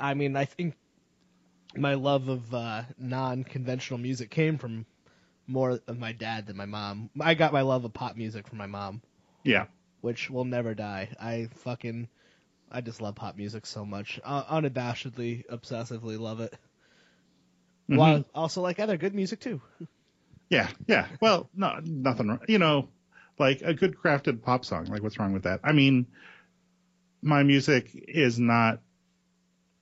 I 0.00 0.14
mean, 0.14 0.34
I 0.36 0.44
think 0.44 0.74
my 1.76 1.94
love 1.94 2.28
of 2.28 2.52
uh, 2.54 2.82
non-conventional 2.98 3.98
music 4.00 4.30
came 4.30 4.58
from 4.58 4.84
more 5.46 5.78
of 5.86 5.98
my 5.98 6.12
dad 6.12 6.46
than 6.46 6.56
my 6.56 6.66
mom. 6.66 7.10
I 7.20 7.34
got 7.34 7.52
my 7.52 7.60
love 7.62 7.84
of 7.84 7.92
pop 7.92 8.16
music 8.16 8.48
from 8.48 8.58
my 8.58 8.66
mom, 8.66 9.00
yeah, 9.44 9.66
which 10.00 10.28
will 10.28 10.44
never 10.44 10.74
die. 10.74 11.10
I 11.20 11.48
fucking, 11.54 12.08
I 12.70 12.80
just 12.80 13.00
love 13.00 13.14
pop 13.14 13.36
music 13.36 13.66
so 13.66 13.84
much. 13.84 14.20
Uh, 14.24 14.44
unabashedly, 14.44 15.44
obsessively 15.50 16.18
love 16.18 16.40
it. 16.40 16.54
Mhm. 17.90 17.96
While 17.96 18.24
also 18.34 18.60
like 18.60 18.78
other 18.78 18.96
good 18.96 19.14
music 19.14 19.40
too. 19.40 19.60
yeah, 20.50 20.68
yeah. 20.86 21.06
Well, 21.20 21.48
no, 21.54 21.80
nothing. 21.82 22.28
wrong. 22.28 22.40
You 22.48 22.58
know, 22.58 22.88
like 23.38 23.62
a 23.62 23.74
good 23.74 23.96
crafted 23.96 24.42
pop 24.42 24.64
song. 24.64 24.86
Like, 24.86 25.02
what's 25.02 25.18
wrong 25.18 25.32
with 25.32 25.44
that? 25.44 25.60
I 25.64 25.72
mean, 25.72 26.06
my 27.22 27.42
music 27.42 27.90
is 27.94 28.38
not 28.38 28.80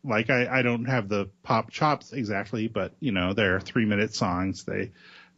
like 0.04 0.30
I, 0.30 0.46
I 0.58 0.62
don't 0.62 0.84
have 0.84 1.08
the 1.08 1.28
pop 1.42 1.70
chops 1.70 2.12
exactly, 2.12 2.68
but 2.68 2.94
you 3.00 3.12
know, 3.12 3.32
they're 3.32 3.60
three 3.60 3.86
minute 3.86 4.14
songs. 4.14 4.64
They 4.64 4.92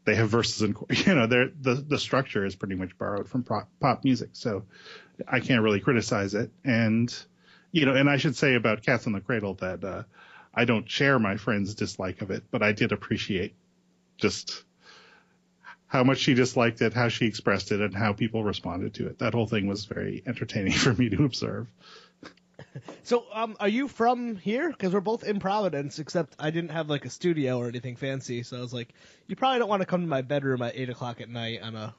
they 0.05 0.14
have 0.14 0.28
verses 0.28 0.62
and 0.62 0.76
you 1.07 1.14
know, 1.14 1.26
they're 1.26 1.50
the 1.61 1.75
the 1.75 1.99
structure 1.99 2.45
is 2.45 2.55
pretty 2.55 2.75
much 2.75 2.97
borrowed 2.99 3.28
from 3.28 3.45
pop, 3.45 3.69
pop 3.81 4.05
music, 4.05 4.31
so 4.33 4.64
I 5.26 5.40
can't 5.40 5.62
really 5.62 5.81
criticize 5.81 6.35
it. 6.35 6.50
And 6.64 7.14
you 7.78 7.87
know, 7.87 7.94
and 7.94 8.11
I 8.11 8.16
should 8.16 8.37
say 8.37 8.54
about 8.54 8.82
Cats 8.82 9.06
in 9.06 9.12
the 9.12 9.20
Cradle 9.20 9.54
that 9.54 9.85
uh, 9.85 10.02
I 10.54 10.64
don't 10.64 10.90
share 10.90 11.18
my 11.18 11.37
friend's 11.37 11.75
dislike 11.75 12.23
of 12.23 12.30
it, 12.30 12.44
but 12.50 12.62
I 12.62 12.73
did 12.73 12.92
appreciate 12.92 13.54
just 14.16 14.64
how 15.87 16.04
much 16.04 16.18
she 16.18 16.35
disliked 16.35 16.82
it, 16.82 16.92
how 16.92 17.08
she 17.08 17.26
expressed 17.26 17.73
it, 17.73 17.80
and 17.80 17.94
how 17.94 18.12
people 18.12 18.42
responded 18.44 18.94
to 18.94 19.06
it. 19.06 19.20
That 19.20 19.32
whole 19.32 19.47
thing 19.47 19.66
was 19.66 19.85
very 19.85 20.23
entertaining 20.26 20.73
for 20.85 20.92
me 20.92 21.08
to 21.11 21.25
observe. 21.25 21.68
So, 23.04 23.25
um, 23.32 23.56
are 23.61 23.68
you 23.68 23.88
from 23.88 24.37
here? 24.37 24.68
Because 24.68 24.92
we're 24.92 25.00
both 25.00 25.25
in 25.25 25.38
Providence, 25.38 25.99
except 25.99 26.35
I 26.38 26.50
didn't 26.50 26.70
have 26.70 26.90
like 26.90 27.04
a 27.04 27.11
studio 27.11 27.58
or 27.58 27.68
anything 27.68 27.97
fancy. 27.97 28.42
So 28.42 28.58
I 28.58 28.61
was 28.61 28.75
like, 28.75 28.92
you 29.26 29.37
probably 29.37 29.61
don't 29.61 29.68
want 29.68 29.80
to 29.80 29.87
come 29.87 30.02
to 30.02 30.06
my 30.06 30.23
bedroom 30.23 30.61
at 30.62 30.76
eight 30.76 30.90
o'clock 30.90 31.20
at 31.20 31.28
night 31.28 31.62
on 31.62 31.76
a 31.76 31.94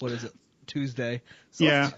what 0.00 0.12
is 0.12 0.24
it 0.24 0.32
Tuesday? 0.66 1.22
So 1.52 1.64
Yeah. 1.64 1.90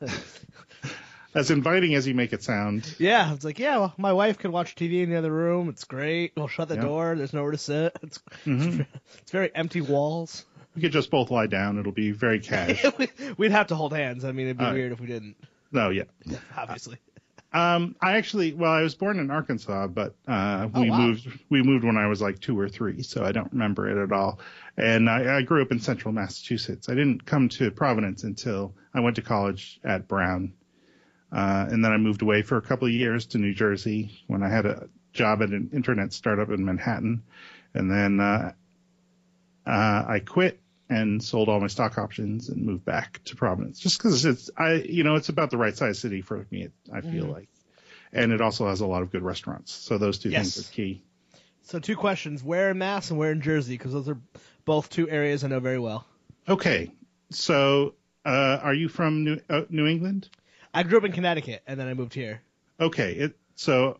As 1.36 1.50
inviting 1.50 1.94
as 1.94 2.06
you 2.06 2.14
make 2.14 2.32
it 2.32 2.42
sound. 2.42 2.92
yeah. 2.98 3.32
It's 3.34 3.44
like, 3.44 3.58
yeah, 3.58 3.76
well, 3.78 3.94
my 3.98 4.12
wife 4.12 4.38
can 4.38 4.50
watch 4.52 4.74
TV 4.74 5.02
in 5.02 5.10
the 5.10 5.16
other 5.16 5.30
room. 5.30 5.68
It's 5.68 5.84
great. 5.84 6.32
We'll 6.36 6.48
shut 6.48 6.68
the 6.68 6.74
Yeah. 6.76 6.80
door. 6.82 7.14
There's 7.14 7.32
nowhere 7.32 7.52
to 7.52 7.58
sit. 7.58 7.96
It's 8.02 8.18
Mhm. 8.44 8.86
it's 9.18 9.30
very 9.30 9.54
empty 9.54 9.80
walls. 9.82 10.44
We 10.74 10.82
could 10.82 10.92
just 10.92 11.10
both 11.10 11.30
lie 11.30 11.46
down. 11.46 11.78
It'll 11.78 11.92
be 11.92 12.10
very 12.12 12.40
cash. 12.40 12.84
We'd 13.38 13.52
have 13.52 13.68
to 13.68 13.74
hold 13.76 13.92
hands. 13.94 14.24
I 14.24 14.32
mean, 14.32 14.46
it'd 14.46 14.58
be 14.58 14.64
Uh, 14.64 14.72
weird 14.74 14.92
if 14.92 15.00
we 15.00 15.06
didn't. 15.06 15.36
no, 15.72 15.90
yeah. 15.90 16.04
Obviously. 16.56 16.96
Um, 17.52 17.96
I 18.02 18.16
actually, 18.16 18.52
well, 18.52 18.72
I 18.72 18.82
was 18.82 18.94
born 18.94 19.18
in 19.18 19.30
Arkansas, 19.30 19.86
but 19.86 20.14
uh, 20.28 20.68
Oh, 20.74 20.80
we 20.82 20.90
wow. 20.90 21.00
moved. 21.06 21.28
We 21.48 21.62
moved 21.62 21.84
when 21.84 21.96
I 21.96 22.06
was 22.08 22.20
like 22.20 22.40
two 22.40 22.58
or 22.58 22.68
three, 22.68 23.02
so 23.02 23.24
I 23.24 23.32
don't 23.32 23.50
remember 23.52 23.88
it 23.88 24.02
at 24.02 24.12
all. 24.12 24.40
And 24.76 25.08
I, 25.08 25.36
I 25.38 25.42
grew 25.42 25.62
up 25.62 25.70
in 25.72 25.80
Central 25.80 26.12
Massachusetts. 26.12 26.88
I 26.90 26.94
didn't 26.94 27.24
come 27.24 27.48
to 27.50 27.70
Providence 27.70 28.24
until 28.24 28.74
I 28.92 29.00
went 29.00 29.16
to 29.16 29.22
college 29.22 29.80
at 29.84 30.06
Brown, 30.08 30.52
uh, 31.32 31.66
and 31.70 31.84
then 31.84 31.92
I 31.92 31.96
moved 31.96 32.22
away 32.22 32.42
for 32.42 32.56
a 32.56 32.62
couple 32.62 32.86
of 32.88 32.94
years 32.94 33.26
to 33.26 33.38
New 33.38 33.54
Jersey 33.54 34.18
when 34.26 34.42
I 34.42 34.48
had 34.48 34.66
a 34.66 34.88
job 35.12 35.42
at 35.42 35.50
an 35.50 35.70
internet 35.72 36.12
startup 36.12 36.50
in 36.50 36.64
Manhattan, 36.64 37.22
and 37.74 37.90
then 37.90 38.20
uh, 38.20 38.52
uh, 39.66 40.04
I 40.08 40.20
quit 40.24 40.60
and 40.88 41.22
sold 41.22 41.48
all 41.48 41.60
my 41.60 41.66
stock 41.66 41.98
options 41.98 42.48
and 42.48 42.64
moved 42.64 42.84
back 42.84 43.20
to 43.24 43.34
Providence 43.36 43.80
just 43.80 43.98
because 43.98 44.24
it's 44.24 44.50
I 44.56 44.74
you 44.74 45.02
know 45.02 45.16
it's 45.16 45.28
about 45.28 45.50
the 45.50 45.56
right 45.56 45.76
size 45.76 45.98
city 45.98 46.20
for 46.22 46.46
me 46.50 46.68
I 46.92 47.00
feel 47.00 47.26
Mhm. 47.26 47.32
like 47.32 47.48
and 48.12 48.32
it 48.32 48.40
also 48.40 48.68
has 48.68 48.80
a 48.80 48.86
lot 48.86 49.02
of 49.02 49.10
good 49.10 49.22
restaurants 49.22 49.72
so 49.72 49.98
those 49.98 50.18
two 50.18 50.30
Yes. 50.30 50.54
things 50.54 50.70
are 50.70 50.74
key 50.74 51.02
So 51.62 51.80
two 51.80 51.96
questions: 51.96 52.44
where 52.44 52.70
in 52.70 52.78
Mass 52.78 53.10
and 53.10 53.18
where 53.18 53.32
in 53.32 53.40
Jersey? 53.40 53.76
Because 53.76 53.92
those 53.92 54.08
are 54.08 54.18
both 54.64 54.88
two 54.88 55.08
areas 55.10 55.42
I 55.42 55.48
know 55.48 55.58
very 55.58 55.80
well. 55.80 56.06
okay 56.48 56.92
so 57.30 57.94
uh, 58.24 58.58
are 58.62 58.74
you 58.74 58.88
from 58.88 59.24
New, 59.24 59.40
uh, 59.50 59.62
New 59.68 59.86
England 59.86 60.28
I 60.76 60.82
grew 60.82 60.98
up 60.98 61.04
in 61.04 61.12
Connecticut 61.12 61.62
and 61.66 61.78
then 61.80 61.88
I 61.88 61.94
moved 61.94 62.14
here. 62.14 62.42
okay 62.80 63.12
it 63.14 63.36
so 63.54 63.98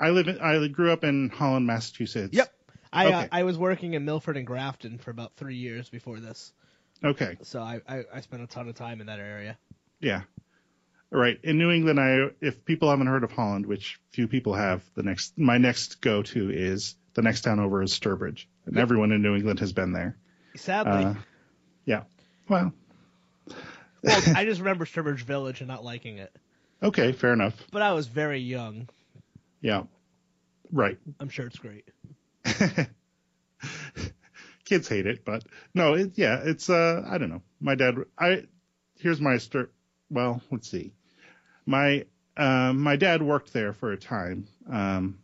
I 0.00 0.10
live 0.10 0.28
in 0.28 0.38
I 0.40 0.66
grew 0.68 0.92
up 0.92 1.04
in 1.04 1.28
Holland 1.30 1.66
Massachusetts 1.66 2.34
Yep. 2.34 2.52
I 2.92 3.12
uh, 3.12 3.26
I 3.32 3.42
was 3.44 3.56
working 3.58 3.94
in 3.94 4.04
Milford 4.04 4.36
and 4.36 4.46
Grafton 4.46 4.98
for 4.98 5.10
about 5.10 5.36
three 5.36 5.56
years 5.56 5.88
before 5.88 6.20
this, 6.20 6.52
okay 7.04 7.36
so 7.42 7.60
I, 7.60 7.80
I, 7.88 8.04
I 8.14 8.20
spent 8.22 8.42
a 8.42 8.46
ton 8.46 8.68
of 8.68 8.74
time 8.74 9.00
in 9.00 9.06
that 9.06 9.20
area. 9.20 9.56
yeah 10.00 10.22
all 11.12 11.20
right 11.20 11.38
in 11.42 11.58
New 11.58 11.70
England 11.70 12.00
I 12.00 12.30
if 12.40 12.64
people 12.64 12.90
haven't 12.90 13.06
heard 13.06 13.24
of 13.24 13.32
Holland 13.32 13.66
which 13.66 13.98
few 14.10 14.26
people 14.28 14.54
have 14.54 14.82
the 14.94 15.02
next 15.02 15.38
my 15.38 15.58
next 15.58 16.00
go 16.00 16.22
to 16.22 16.50
is 16.50 16.96
the 17.14 17.22
next 17.22 17.42
town 17.42 17.60
over 17.60 17.82
is 17.82 17.92
Sturbridge 17.98 18.46
and 18.66 18.74
Yep. 18.74 18.82
everyone 18.82 19.12
in 19.12 19.22
New 19.22 19.34
England 19.36 19.60
has 19.60 19.72
been 19.72 19.92
there 19.92 20.16
Sadly, 20.56 21.04
Uh, 21.04 21.14
yeah. 21.84 22.02
Well, 22.48 22.72
well, 24.02 24.22
I 24.36 24.44
just 24.44 24.60
remember 24.60 24.84
Sturbridge 24.84 25.22
Village 25.22 25.60
and 25.60 25.68
not 25.68 25.84
liking 25.84 26.18
it, 26.18 26.34
okay, 26.82 27.12
fair 27.12 27.32
enough. 27.32 27.54
but 27.72 27.82
I 27.82 27.92
was 27.92 28.06
very 28.06 28.40
young. 28.40 28.88
Yeah. 29.60 29.84
Right. 30.70 30.98
I'm 31.18 31.28
sure 31.28 31.46
it's 31.46 31.58
great. 31.58 31.88
Kids 34.64 34.86
hate 34.88 35.06
it, 35.06 35.24
but 35.24 35.44
no, 35.74 35.94
it, 35.94 36.12
yeah, 36.16 36.40
it's 36.44 36.68
uh, 36.68 37.02
I 37.08 37.16
don't 37.16 37.30
know. 37.30 37.42
My 37.60 37.74
dad, 37.74 37.94
I 38.18 38.44
here's 38.98 39.20
my 39.20 39.38
start. 39.38 39.72
Well, 40.10 40.42
let's 40.50 40.70
see. 40.70 40.92
My 41.64 42.04
uh, 42.36 42.74
my 42.74 42.96
dad 42.96 43.22
worked 43.22 43.52
there 43.52 43.72
for 43.72 43.92
a 43.92 43.96
time. 43.96 44.46
Um, 44.70 45.20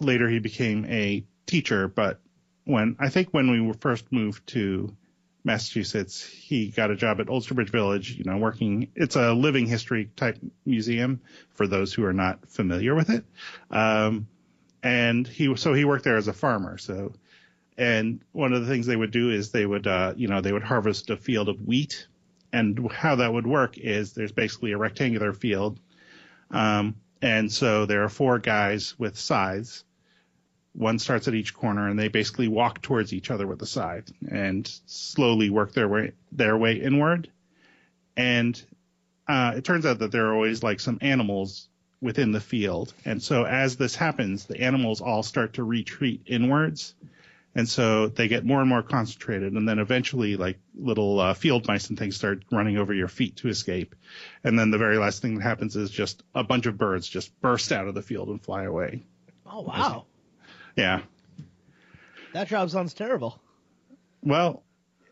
later, 0.00 0.28
he 0.28 0.38
became 0.38 0.86
a 0.86 1.24
teacher, 1.46 1.88
but 1.88 2.20
when 2.64 2.96
I 2.98 3.10
think 3.10 3.28
when 3.30 3.50
we 3.50 3.60
were 3.60 3.74
first 3.74 4.10
moved 4.10 4.46
to 4.48 4.96
Massachusetts, 5.44 6.22
he 6.24 6.68
got 6.68 6.90
a 6.90 6.96
job 6.96 7.20
at 7.20 7.28
Old 7.28 7.44
Sturbridge 7.44 7.70
Village. 7.70 8.16
You 8.16 8.24
know, 8.24 8.36
working. 8.36 8.88
It's 8.94 9.16
a 9.16 9.32
living 9.32 9.66
history 9.66 10.10
type 10.16 10.38
museum 10.66 11.20
for 11.54 11.66
those 11.66 11.92
who 11.92 12.04
are 12.04 12.12
not 12.12 12.48
familiar 12.48 12.94
with 12.94 13.10
it. 13.10 13.24
Um, 13.70 14.26
and 14.82 15.26
he 15.26 15.54
so 15.56 15.74
he 15.74 15.84
worked 15.84 16.04
there 16.04 16.16
as 16.16 16.28
a 16.28 16.32
farmer. 16.32 16.78
So, 16.78 17.12
and 17.76 18.20
one 18.32 18.52
of 18.52 18.64
the 18.64 18.68
things 18.72 18.86
they 18.86 18.96
would 18.96 19.10
do 19.10 19.30
is 19.30 19.50
they 19.50 19.66
would 19.66 19.86
uh, 19.86 20.14
you 20.16 20.28
know 20.28 20.40
they 20.40 20.52
would 20.52 20.62
harvest 20.62 21.10
a 21.10 21.16
field 21.16 21.48
of 21.48 21.66
wheat, 21.66 22.06
and 22.52 22.90
how 22.90 23.16
that 23.16 23.32
would 23.32 23.46
work 23.46 23.78
is 23.78 24.12
there's 24.12 24.32
basically 24.32 24.72
a 24.72 24.78
rectangular 24.78 25.32
field, 25.32 25.78
um, 26.50 26.96
and 27.22 27.50
so 27.50 27.86
there 27.86 28.04
are 28.04 28.08
four 28.08 28.38
guys 28.38 28.98
with 28.98 29.18
scythes. 29.18 29.84
One 30.78 31.00
starts 31.00 31.26
at 31.26 31.34
each 31.34 31.54
corner, 31.54 31.88
and 31.88 31.98
they 31.98 32.06
basically 32.06 32.46
walk 32.46 32.80
towards 32.80 33.12
each 33.12 33.32
other 33.32 33.48
with 33.48 33.60
a 33.62 33.66
scythe 33.66 34.12
and 34.30 34.64
slowly 34.86 35.50
work 35.50 35.72
their 35.72 35.88
way 35.88 36.12
their 36.30 36.56
way 36.56 36.74
inward. 36.74 37.28
And 38.16 38.62
uh, 39.26 39.54
it 39.56 39.64
turns 39.64 39.84
out 39.84 39.98
that 39.98 40.12
there 40.12 40.26
are 40.26 40.34
always 40.34 40.62
like 40.62 40.78
some 40.78 40.98
animals 41.00 41.68
within 42.00 42.30
the 42.30 42.40
field. 42.40 42.94
And 43.04 43.20
so 43.20 43.44
as 43.44 43.76
this 43.76 43.96
happens, 43.96 44.44
the 44.44 44.60
animals 44.60 45.00
all 45.00 45.24
start 45.24 45.54
to 45.54 45.64
retreat 45.64 46.22
inwards. 46.26 46.94
And 47.56 47.68
so 47.68 48.06
they 48.06 48.28
get 48.28 48.44
more 48.44 48.60
and 48.60 48.68
more 48.68 48.84
concentrated. 48.84 49.54
And 49.54 49.68
then 49.68 49.80
eventually, 49.80 50.36
like 50.36 50.60
little 50.76 51.18
uh, 51.18 51.34
field 51.34 51.66
mice 51.66 51.88
and 51.88 51.98
things 51.98 52.14
start 52.14 52.44
running 52.52 52.76
over 52.76 52.94
your 52.94 53.08
feet 53.08 53.34
to 53.38 53.48
escape. 53.48 53.96
And 54.44 54.56
then 54.56 54.70
the 54.70 54.78
very 54.78 54.96
last 54.98 55.22
thing 55.22 55.38
that 55.38 55.42
happens 55.42 55.74
is 55.74 55.90
just 55.90 56.22
a 56.36 56.44
bunch 56.44 56.66
of 56.66 56.78
birds 56.78 57.08
just 57.08 57.32
burst 57.40 57.72
out 57.72 57.88
of 57.88 57.94
the 57.94 58.02
field 58.02 58.28
and 58.28 58.40
fly 58.40 58.62
away. 58.62 59.02
Oh 59.44 59.62
wow, 59.62 60.04
Yeah. 60.78 61.00
that 62.32 62.48
job 62.48 62.70
sounds 62.70 62.94
terrible. 62.94 63.40
Well, 64.22 64.62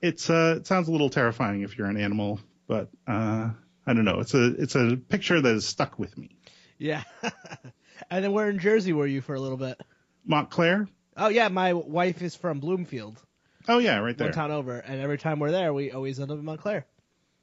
it's 0.00 0.30
uh, 0.30 0.56
it 0.58 0.66
sounds 0.66 0.88
a 0.88 0.92
little 0.92 1.10
terrifying 1.10 1.62
if 1.62 1.76
you're 1.76 1.88
an 1.88 1.96
animal, 1.96 2.40
but 2.68 2.88
uh, 3.06 3.50
I 3.86 3.92
don't 3.92 4.04
know. 4.04 4.20
It's 4.20 4.34
a 4.34 4.46
it's 4.58 4.76
a 4.76 4.96
picture 4.96 5.40
that 5.40 5.54
is 5.56 5.66
stuck 5.66 5.98
with 5.98 6.16
me. 6.16 6.36
Yeah. 6.78 7.02
and 8.10 8.24
then 8.24 8.32
where 8.32 8.48
in 8.48 8.58
Jersey 8.58 8.92
were 8.92 9.06
you 9.06 9.20
for 9.20 9.34
a 9.34 9.40
little 9.40 9.56
bit? 9.56 9.80
Montclair. 10.24 10.88
Oh 11.16 11.28
yeah, 11.28 11.48
my 11.48 11.72
wife 11.72 12.22
is 12.22 12.36
from 12.36 12.60
Bloomfield, 12.60 13.20
Oh 13.68 13.78
yeah, 13.78 13.98
right 13.98 14.16
there. 14.16 14.28
one 14.28 14.34
town 14.34 14.50
over, 14.52 14.78
and 14.78 15.00
every 15.00 15.18
time 15.18 15.40
we're 15.40 15.50
there, 15.50 15.72
we 15.72 15.90
always 15.90 16.20
end 16.20 16.30
up 16.30 16.38
in 16.38 16.44
Montclair. 16.44 16.86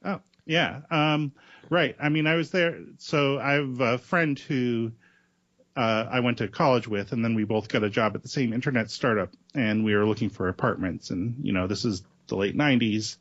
Oh, 0.05 0.21
yeah. 0.45 0.81
Um, 0.91 1.33
right. 1.69 1.95
I 1.99 2.09
mean, 2.09 2.27
I 2.27 2.35
was 2.35 2.51
there. 2.51 2.77
So 2.99 3.39
I 3.39 3.53
have 3.53 3.79
a 3.79 3.97
friend 3.97 4.37
who 4.37 4.91
uh, 5.75 6.07
I 6.09 6.19
went 6.19 6.37
to 6.37 6.47
college 6.47 6.87
with, 6.87 7.11
and 7.13 7.23
then 7.23 7.33
we 7.35 7.43
both 7.45 7.67
got 7.67 7.83
a 7.83 7.89
job 7.89 8.15
at 8.15 8.21
the 8.21 8.27
same 8.29 8.53
internet 8.53 8.91
startup, 8.91 9.31
and 9.55 9.83
we 9.83 9.95
were 9.95 10.05
looking 10.05 10.29
for 10.29 10.47
apartments. 10.47 11.09
And, 11.09 11.43
you 11.43 11.51
know, 11.53 11.67
this 11.67 11.83
is 11.85 12.03
the 12.27 12.35
late 12.35 12.55
90s. 12.55 13.17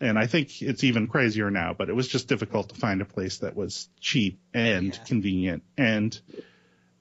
And 0.00 0.18
I 0.18 0.26
think 0.26 0.60
it's 0.60 0.84
even 0.84 1.06
crazier 1.06 1.50
now, 1.50 1.74
but 1.74 1.88
it 1.88 1.94
was 1.94 2.08
just 2.08 2.26
difficult 2.28 2.70
to 2.70 2.74
find 2.74 3.00
a 3.00 3.04
place 3.04 3.38
that 3.38 3.54
was 3.56 3.88
cheap 4.00 4.38
and 4.52 4.86
Yeah. 4.92 5.04
convenient. 5.04 5.62
And, 5.78 6.20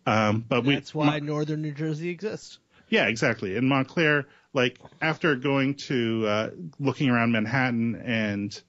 um, 0.05 0.45
but 0.47 0.63
we, 0.63 0.75
That's 0.75 0.93
why 0.93 1.19
Northern 1.19 1.61
New 1.61 1.71
Jersey 1.73 2.09
exists. 2.09 2.59
yeah, 2.89 3.07
exactly. 3.07 3.55
In 3.55 3.67
Montclair, 3.67 4.27
like 4.53 4.79
after 5.01 5.35
going 5.35 5.75
to 5.75 6.25
uh, 6.27 6.49
looking 6.79 7.09
around 7.09 7.31
Manhattan 7.31 7.95
and, 7.95 8.61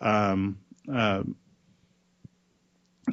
um, 0.00 0.58
um, 0.88 1.36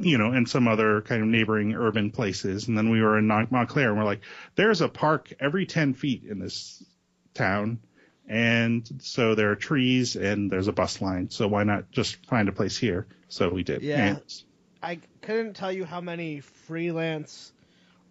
you 0.00 0.18
know, 0.18 0.32
and 0.32 0.48
some 0.48 0.68
other 0.68 1.02
kind 1.02 1.22
of 1.22 1.28
neighboring 1.28 1.74
urban 1.74 2.10
places, 2.10 2.68
and 2.68 2.76
then 2.76 2.90
we 2.90 3.02
were 3.02 3.18
in 3.18 3.26
Montclair, 3.26 3.88
and 3.88 3.98
we're 3.98 4.04
like, 4.04 4.22
there's 4.54 4.80
a 4.80 4.88
park 4.88 5.32
every 5.40 5.66
ten 5.66 5.94
feet 5.94 6.24
in 6.24 6.38
this 6.38 6.84
town, 7.34 7.80
and 8.28 8.88
so 9.02 9.34
there 9.34 9.50
are 9.50 9.56
trees 9.56 10.16
and 10.16 10.50
there's 10.50 10.68
a 10.68 10.72
bus 10.72 11.00
line, 11.00 11.30
so 11.30 11.48
why 11.48 11.64
not 11.64 11.90
just 11.90 12.24
find 12.26 12.48
a 12.48 12.52
place 12.52 12.76
here? 12.76 13.06
So 13.28 13.48
we 13.48 13.62
did. 13.62 13.82
Yeah. 13.82 14.06
And- 14.06 14.42
I 14.82 14.98
couldn't 15.20 15.54
tell 15.54 15.70
you 15.70 15.84
how 15.84 16.00
many 16.00 16.40
freelance 16.40 17.52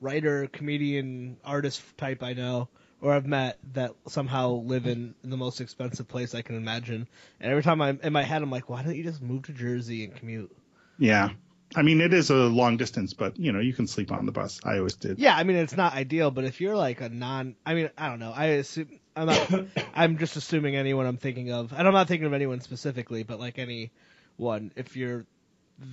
writer, 0.01 0.45
comedian, 0.45 1.37
artist 1.43 1.81
type 1.97 2.21
I 2.21 2.33
know 2.33 2.69
or 3.01 3.13
I've 3.13 3.25
met 3.25 3.57
that 3.73 3.95
somehow 4.07 4.49
live 4.51 4.85
in 4.85 5.15
the 5.23 5.37
most 5.37 5.61
expensive 5.61 6.07
place 6.07 6.35
I 6.35 6.41
can 6.41 6.55
imagine. 6.55 7.07
And 7.39 7.51
every 7.51 7.63
time 7.63 7.81
I'm 7.81 7.99
in 8.03 8.13
my 8.13 8.23
head, 8.23 8.41
I'm 8.41 8.51
like, 8.51 8.69
why 8.69 8.83
don't 8.83 8.95
you 8.95 9.03
just 9.03 9.21
move 9.21 9.43
to 9.43 9.53
Jersey 9.53 10.03
and 10.03 10.15
commute? 10.15 10.55
yeah. 10.97 11.29
I 11.75 11.83
mean, 11.83 12.01
it 12.01 12.13
is 12.13 12.29
a 12.29 12.35
long 12.35 12.77
distance, 12.77 13.13
but 13.13 13.37
you 13.37 13.51
know, 13.51 13.59
you 13.59 13.73
can 13.73 13.87
sleep 13.87 14.11
on 14.11 14.25
the 14.25 14.31
bus. 14.31 14.59
I 14.63 14.77
always 14.77 14.95
did. 14.95 15.19
Yeah, 15.19 15.35
I 15.35 15.43
mean 15.43 15.57
it's 15.57 15.77
not 15.77 15.93
ideal, 15.93 16.31
but 16.31 16.43
if 16.43 16.61
you're 16.61 16.75
like 16.75 17.01
a 17.01 17.09
non, 17.09 17.55
I 17.65 17.73
mean 17.75 17.89
I 17.97 18.09
don't 18.09 18.19
know. 18.19 18.33
I 18.35 18.45
assume 18.45 18.99
I'm 19.15 19.27
not. 19.27 19.65
I'm 19.93 20.17
just 20.17 20.35
assuming 20.35 20.75
anyone 20.75 21.05
I'm 21.05 21.17
thinking 21.17 21.51
of, 21.51 21.71
and 21.73 21.87
I'm 21.87 21.93
not 21.93 22.07
thinking 22.07 22.25
of 22.25 22.33
anyone 22.33 22.61
specifically, 22.61 23.23
but 23.23 23.39
like 23.39 23.59
anyone, 23.59 24.71
if 24.75 24.95
you're 24.95 25.25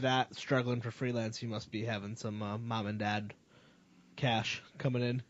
that 0.00 0.34
struggling 0.34 0.80
for 0.80 0.90
freelance, 0.90 1.42
you 1.42 1.48
must 1.48 1.70
be 1.70 1.84
having 1.84 2.16
some 2.16 2.42
uh, 2.42 2.58
mom 2.58 2.86
and 2.86 2.98
dad 2.98 3.34
cash 4.16 4.62
coming 4.78 5.02
in. 5.02 5.22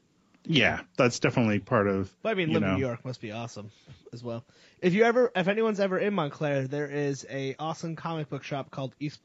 Yeah, 0.48 0.80
that's 0.96 1.18
definitely 1.18 1.58
part 1.58 1.88
of. 1.88 2.14
But 2.22 2.30
I 2.30 2.34
mean, 2.34 2.52
living 2.52 2.68
in. 2.68 2.74
New 2.76 2.80
York 2.80 3.04
must 3.04 3.20
be 3.20 3.32
awesome 3.32 3.72
as 4.12 4.22
well. 4.22 4.44
If 4.80 4.94
you 4.94 5.02
ever, 5.02 5.32
if 5.34 5.48
anyone's 5.48 5.80
ever 5.80 5.98
in 5.98 6.14
Montclair, 6.14 6.68
there 6.68 6.86
is 6.86 7.26
a 7.28 7.56
awesome 7.58 7.96
comic 7.96 8.28
book 8.28 8.44
shop 8.44 8.70
called 8.70 8.94
East 9.00 9.24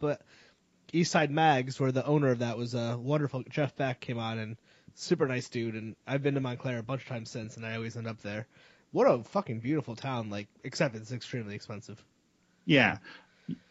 Eastside 0.93 1.29
Mags, 1.29 1.79
where 1.79 1.91
the 1.91 2.05
owner 2.05 2.29
of 2.31 2.39
that 2.39 2.57
was 2.57 2.73
a 2.73 2.97
wonderful 2.97 3.43
Jeff 3.49 3.75
Beck 3.75 3.99
came 3.99 4.19
on 4.19 4.39
and 4.39 4.57
super 4.95 5.27
nice 5.27 5.49
dude. 5.49 5.75
And 5.75 5.95
I've 6.05 6.23
been 6.23 6.35
to 6.35 6.41
Montclair 6.41 6.79
a 6.79 6.83
bunch 6.83 7.03
of 7.03 7.07
times 7.07 7.29
since, 7.29 7.57
and 7.57 7.65
I 7.65 7.75
always 7.75 7.97
end 7.97 8.07
up 8.07 8.21
there. 8.21 8.47
What 8.91 9.05
a 9.05 9.23
fucking 9.23 9.59
beautiful 9.59 9.95
town! 9.95 10.29
Like, 10.29 10.47
except 10.63 10.95
it's 10.95 11.11
extremely 11.11 11.55
expensive. 11.55 12.03
Yeah. 12.65 12.97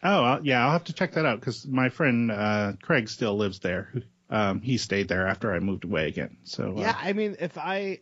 Oh, 0.03 0.39
yeah. 0.43 0.65
I'll 0.65 0.71
have 0.71 0.83
to 0.85 0.93
check 0.93 1.13
that 1.13 1.25
out 1.25 1.39
because 1.39 1.65
my 1.67 1.89
friend 1.89 2.31
uh, 2.31 2.73
Craig 2.81 3.09
still 3.09 3.37
lives 3.37 3.59
there. 3.59 3.93
Um, 4.29 4.61
he 4.61 4.77
stayed 4.77 5.09
there 5.09 5.27
after 5.27 5.53
I 5.53 5.59
moved 5.59 5.83
away 5.83 6.07
again. 6.07 6.37
So 6.45 6.77
uh, 6.77 6.81
Yeah, 6.81 6.97
I 6.97 7.11
mean, 7.11 7.35
if 7.39 7.57
I 7.57 7.99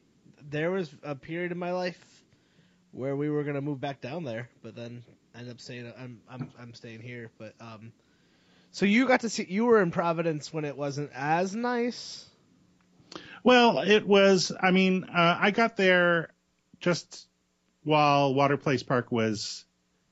there 0.49 0.69
was 0.71 0.89
a 1.03 1.15
period 1.15 1.51
in 1.51 1.57
my 1.57 1.71
life 1.71 1.99
where 2.91 3.15
we 3.15 3.29
were 3.29 3.43
gonna 3.43 3.61
move 3.61 3.81
back 3.81 3.99
down 3.99 4.23
there, 4.23 4.47
but 4.61 4.75
then 4.75 5.03
I 5.33 5.39
ended 5.39 5.53
up 5.53 5.59
saying 5.59 5.91
I'm 5.99 6.21
I'm 6.29 6.51
I'm 6.59 6.73
staying 6.73 7.01
here. 7.01 7.31
But 7.39 7.55
um, 7.59 7.91
So 8.71 8.85
you 8.85 9.07
got 9.07 9.21
to 9.21 9.29
see 9.29 9.45
you 9.49 9.65
were 9.65 9.81
in 9.81 9.91
Providence 9.91 10.53
when 10.53 10.65
it 10.65 10.77
wasn't 10.77 11.11
as 11.13 11.55
nice. 11.55 12.25
Well, 13.43 13.79
it 13.79 14.05
was. 14.07 14.51
I 14.59 14.71
mean, 14.71 15.05
uh, 15.05 15.37
I 15.39 15.51
got 15.51 15.75
there 15.77 16.29
just 16.79 17.27
while 17.83 18.33
Water 18.33 18.57
Place 18.57 18.83
Park 18.83 19.11
was 19.11 19.65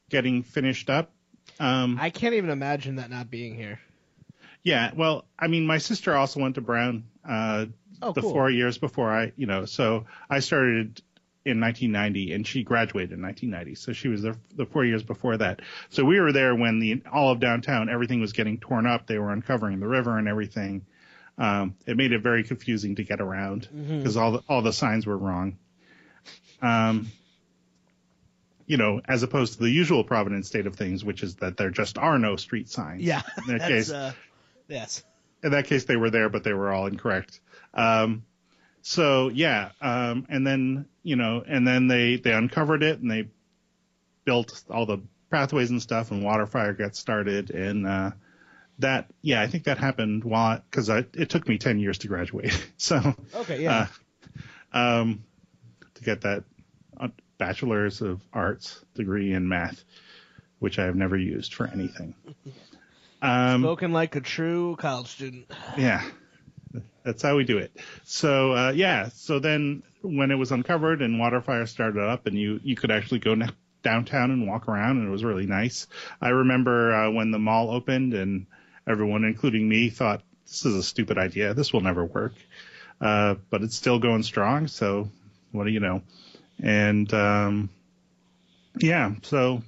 getting 0.10 0.44
finished 0.44 0.90
up. 0.90 1.12
Um, 1.60 1.98
I 2.00 2.10
can't 2.10 2.34
even 2.36 2.50
imagine 2.50 2.96
that 2.98 3.10
not 3.10 3.30
being 3.30 3.56
here. 3.56 3.80
yeah. 4.64 4.92
Well, 4.96 5.26
I 5.38 5.48
mean, 5.48 5.66
my 5.66 5.78
sister 5.78 6.16
also 6.16 6.40
went 6.40 6.56
to 6.56 6.62
Brown 6.62 7.06
uh, 7.28 7.66
Oh, 8.02 8.14
the 8.14 8.22
cool. 8.22 8.32
four 8.32 8.50
years 8.52 8.78
before 8.78 9.12
I, 9.12 9.32
you 9.38 9.48
know, 9.48 9.66
so 9.66 10.06
I 10.30 10.40
started 10.40 11.02
in 11.48 11.62
1990 11.62 12.34
and 12.34 12.46
she 12.46 12.64
graduated 12.64 13.14
in 13.14 13.22
1990. 13.22 13.76
So 13.76 13.94
she 13.94 14.08
was 14.08 14.22
there 14.22 14.36
the 14.56 14.66
four 14.66 14.86
years 14.86 15.04
before 15.04 15.38
that. 15.38 15.62
So 15.90 16.04
we 16.04 16.20
were 16.20 16.32
there 16.32 16.54
when 16.56 16.80
the 16.80 17.02
all 17.12 17.32
of 17.32 17.40
downtown 17.40 17.90
everything 17.90 18.22
was 18.22 18.34
getting 18.34 18.58
torn 18.60 18.86
up. 18.86 19.08
They 19.08 19.18
were 19.18 19.32
uncovering 19.32 19.80
the 19.80 19.88
river 19.88 20.18
and 20.18 20.28
everything. 20.28 20.86
Um, 21.38 21.76
it 21.86 21.98
made 21.98 22.12
it 22.12 22.20
very 22.22 22.44
confusing 22.44 22.96
to 22.96 23.04
get 23.04 23.22
around 23.22 23.68
because 23.72 24.18
all 24.18 24.32
the, 24.34 24.44
all 24.50 24.62
the 24.62 24.74
signs 24.74 25.06
were 25.06 25.18
wrong. 25.18 25.58
Um, 26.62 27.12
you 28.66 28.78
know, 28.78 29.02
as 29.06 29.24
opposed 29.24 29.54
to 29.54 29.60
the 29.60 29.70
usual 29.70 30.04
Providence 30.04 30.48
state 30.48 30.68
of 30.68 30.76
things, 30.76 31.06
which 31.06 31.24
is 31.24 31.36
that 31.36 31.56
there 31.56 31.70
just 31.70 31.98
are 31.98 32.20
no 32.20 32.36
street 32.36 32.70
signs. 32.70 33.02
Yeah, 33.02 33.22
In 33.48 33.58
that 33.58 33.68
case, 33.68 33.90
uh, 33.90 34.12
yes. 34.68 35.04
in 35.44 35.52
that 35.52 35.68
case, 35.68 35.86
they 35.86 35.96
were 35.96 36.10
there, 36.10 36.28
but 36.28 36.44
they 36.44 36.54
were 36.54 36.74
all 36.74 36.88
incorrect. 36.88 37.40
Um, 37.74 38.24
so 38.88 39.28
yeah, 39.28 39.72
um, 39.82 40.26
and 40.30 40.48
then 40.48 40.86
you 41.04 41.18
know, 41.18 41.44
and 41.46 41.68
then 41.68 41.88
they 41.90 42.16
they 42.16 42.32
uncovered 42.32 42.84
it 42.84 43.00
and 43.00 43.12
they 43.12 43.28
built 44.24 44.64
all 44.70 44.86
the 44.86 45.00
pathways 45.30 45.70
and 45.70 45.82
stuff, 45.82 46.12
and 46.12 46.24
Waterfire 46.24 46.78
got 46.78 46.96
started, 46.96 47.50
and 47.52 47.86
uh, 47.86 48.12
that 48.80 49.08
yeah, 49.22 49.42
I 49.42 49.48
think 49.48 49.66
that 49.66 49.78
happened 49.78 50.24
while 50.24 50.62
because 50.72 50.88
it 50.88 51.30
took 51.30 51.48
me 51.50 51.58
ten 51.58 51.80
years 51.80 51.98
to 52.00 52.08
graduate, 52.08 52.66
so 52.78 53.14
Okay, 53.36 53.62
yeah. 53.62 53.88
uh, 54.74 54.78
um, 55.02 55.24
to 55.96 56.04
get 56.06 56.22
that 56.22 56.46
uh, 56.98 57.10
bachelor's 57.38 58.02
of 58.02 58.22
arts 58.32 58.80
degree 58.96 59.34
in 59.34 59.50
math, 59.50 59.84
which 60.60 60.80
I 60.80 60.86
have 60.86 60.96
never 60.96 61.18
used 61.18 61.54
for 61.54 61.68
anything. 61.68 62.16
Um, 63.20 63.64
Spoken 63.64 63.94
like 63.94 64.16
a 64.16 64.22
true 64.22 64.76
college 64.78 65.08
student. 65.08 65.52
yeah, 65.76 66.08
that's 67.08 67.24
how 67.24 67.38
we 67.38 67.46
do 67.46 67.58
it. 67.58 67.72
So 68.04 68.52
uh, 68.52 68.72
yeah, 68.76 69.08
so 69.14 69.40
then 69.40 69.82
when 70.02 70.30
it 70.30 70.36
was 70.36 70.52
uncovered 70.52 71.02
and 71.02 71.16
Waterfire 71.16 71.68
started 71.68 72.04
up, 72.04 72.28
and 72.28 72.38
you 72.38 72.60
you 72.64 72.76
could 72.76 72.92
actually 72.92 73.20
go 73.20 73.34
na- 73.34 73.52
downtown 73.82 74.32
and 74.32 74.46
walk 74.46 74.68
around, 74.68 74.98
and 74.98 75.08
it 75.08 75.12
was 75.12 75.24
really 75.24 75.46
nice. 75.46 75.88
I 76.22 76.30
remember 76.30 76.94
uh, 76.94 77.12
when 77.12 77.32
the 77.32 77.40
mall 77.40 77.72
opened, 77.72 78.14
and 78.14 78.46
everyone, 78.86 79.24
including 79.24 79.68
me, 79.68 79.90
thought 79.90 80.22
this 80.46 80.66
is 80.66 80.76
a 80.76 80.84
stupid 80.84 81.18
idea. 81.18 81.54
This 81.54 81.72
will 81.72 81.82
never 81.82 82.04
work. 82.04 82.34
Uh, 83.00 83.36
but 83.50 83.62
it's 83.62 83.76
still 83.76 84.00
going 84.00 84.24
strong. 84.24 84.68
So 84.68 85.10
what 85.54 85.64
do 85.64 85.72
you 85.72 85.80
know? 85.80 86.02
And 86.62 87.12
um, 87.14 87.70
yeah, 88.80 89.14
so 89.22 89.62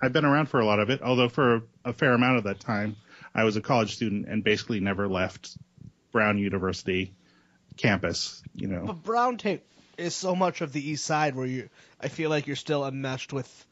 I've 0.00 0.12
been 0.12 0.24
around 0.24 0.46
for 0.46 0.58
a 0.58 0.66
lot 0.66 0.80
of 0.80 0.90
it. 0.90 1.00
Although 1.00 1.28
for 1.28 1.62
a 1.84 1.92
fair 1.92 2.12
amount 2.12 2.38
of 2.38 2.44
that 2.44 2.58
time, 2.58 2.96
I 3.34 3.44
was 3.44 3.56
a 3.56 3.60
college 3.60 3.94
student 3.94 4.26
and 4.26 4.42
basically 4.42 4.80
never 4.80 5.06
left 5.06 5.56
Brown 6.16 6.38
University 6.38 7.12
campus. 7.76 8.42
You 8.54 8.68
know, 8.68 8.84
But 8.86 9.02
Brown 9.02 9.36
Tape 9.36 9.62
is 9.98 10.14
so 10.14 10.34
much 10.34 10.62
of 10.62 10.72
the 10.72 10.80
east 10.90 11.04
side 11.04 11.36
where 11.36 11.44
you 11.44 11.68
I 12.00 12.08
feel 12.08 12.30
like 12.30 12.46
you're 12.46 12.56
still 12.56 12.86
enmeshed 12.86 13.34
with 13.34 13.66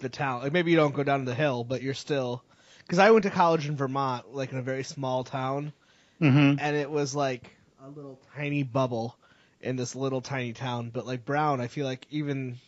the 0.00 0.08
town. 0.08 0.42
Like 0.42 0.52
maybe 0.52 0.72
you 0.72 0.76
don't 0.76 0.92
go 0.92 1.04
down 1.04 1.24
the 1.24 1.36
hill, 1.36 1.62
but 1.62 1.82
you're 1.82 1.94
still 1.94 2.42
because 2.78 2.98
I 2.98 3.12
went 3.12 3.22
to 3.22 3.30
college 3.30 3.68
in 3.68 3.76
Vermont, 3.76 4.34
like 4.34 4.50
in 4.50 4.58
a 4.58 4.62
very 4.62 4.82
small 4.82 5.22
town, 5.22 5.72
hmm 6.18 6.56
and 6.58 6.76
it 6.76 6.90
was 6.90 7.14
like 7.14 7.48
a 7.80 7.88
little 7.88 8.18
tiny 8.34 8.64
bubble 8.64 9.16
in 9.60 9.76
this 9.76 9.94
little 9.94 10.20
tiny 10.20 10.52
town. 10.52 10.90
But 10.92 11.06
like 11.06 11.24
Brown, 11.24 11.60
I 11.60 11.68
feel 11.68 11.86
like 11.86 12.08
even 12.10 12.58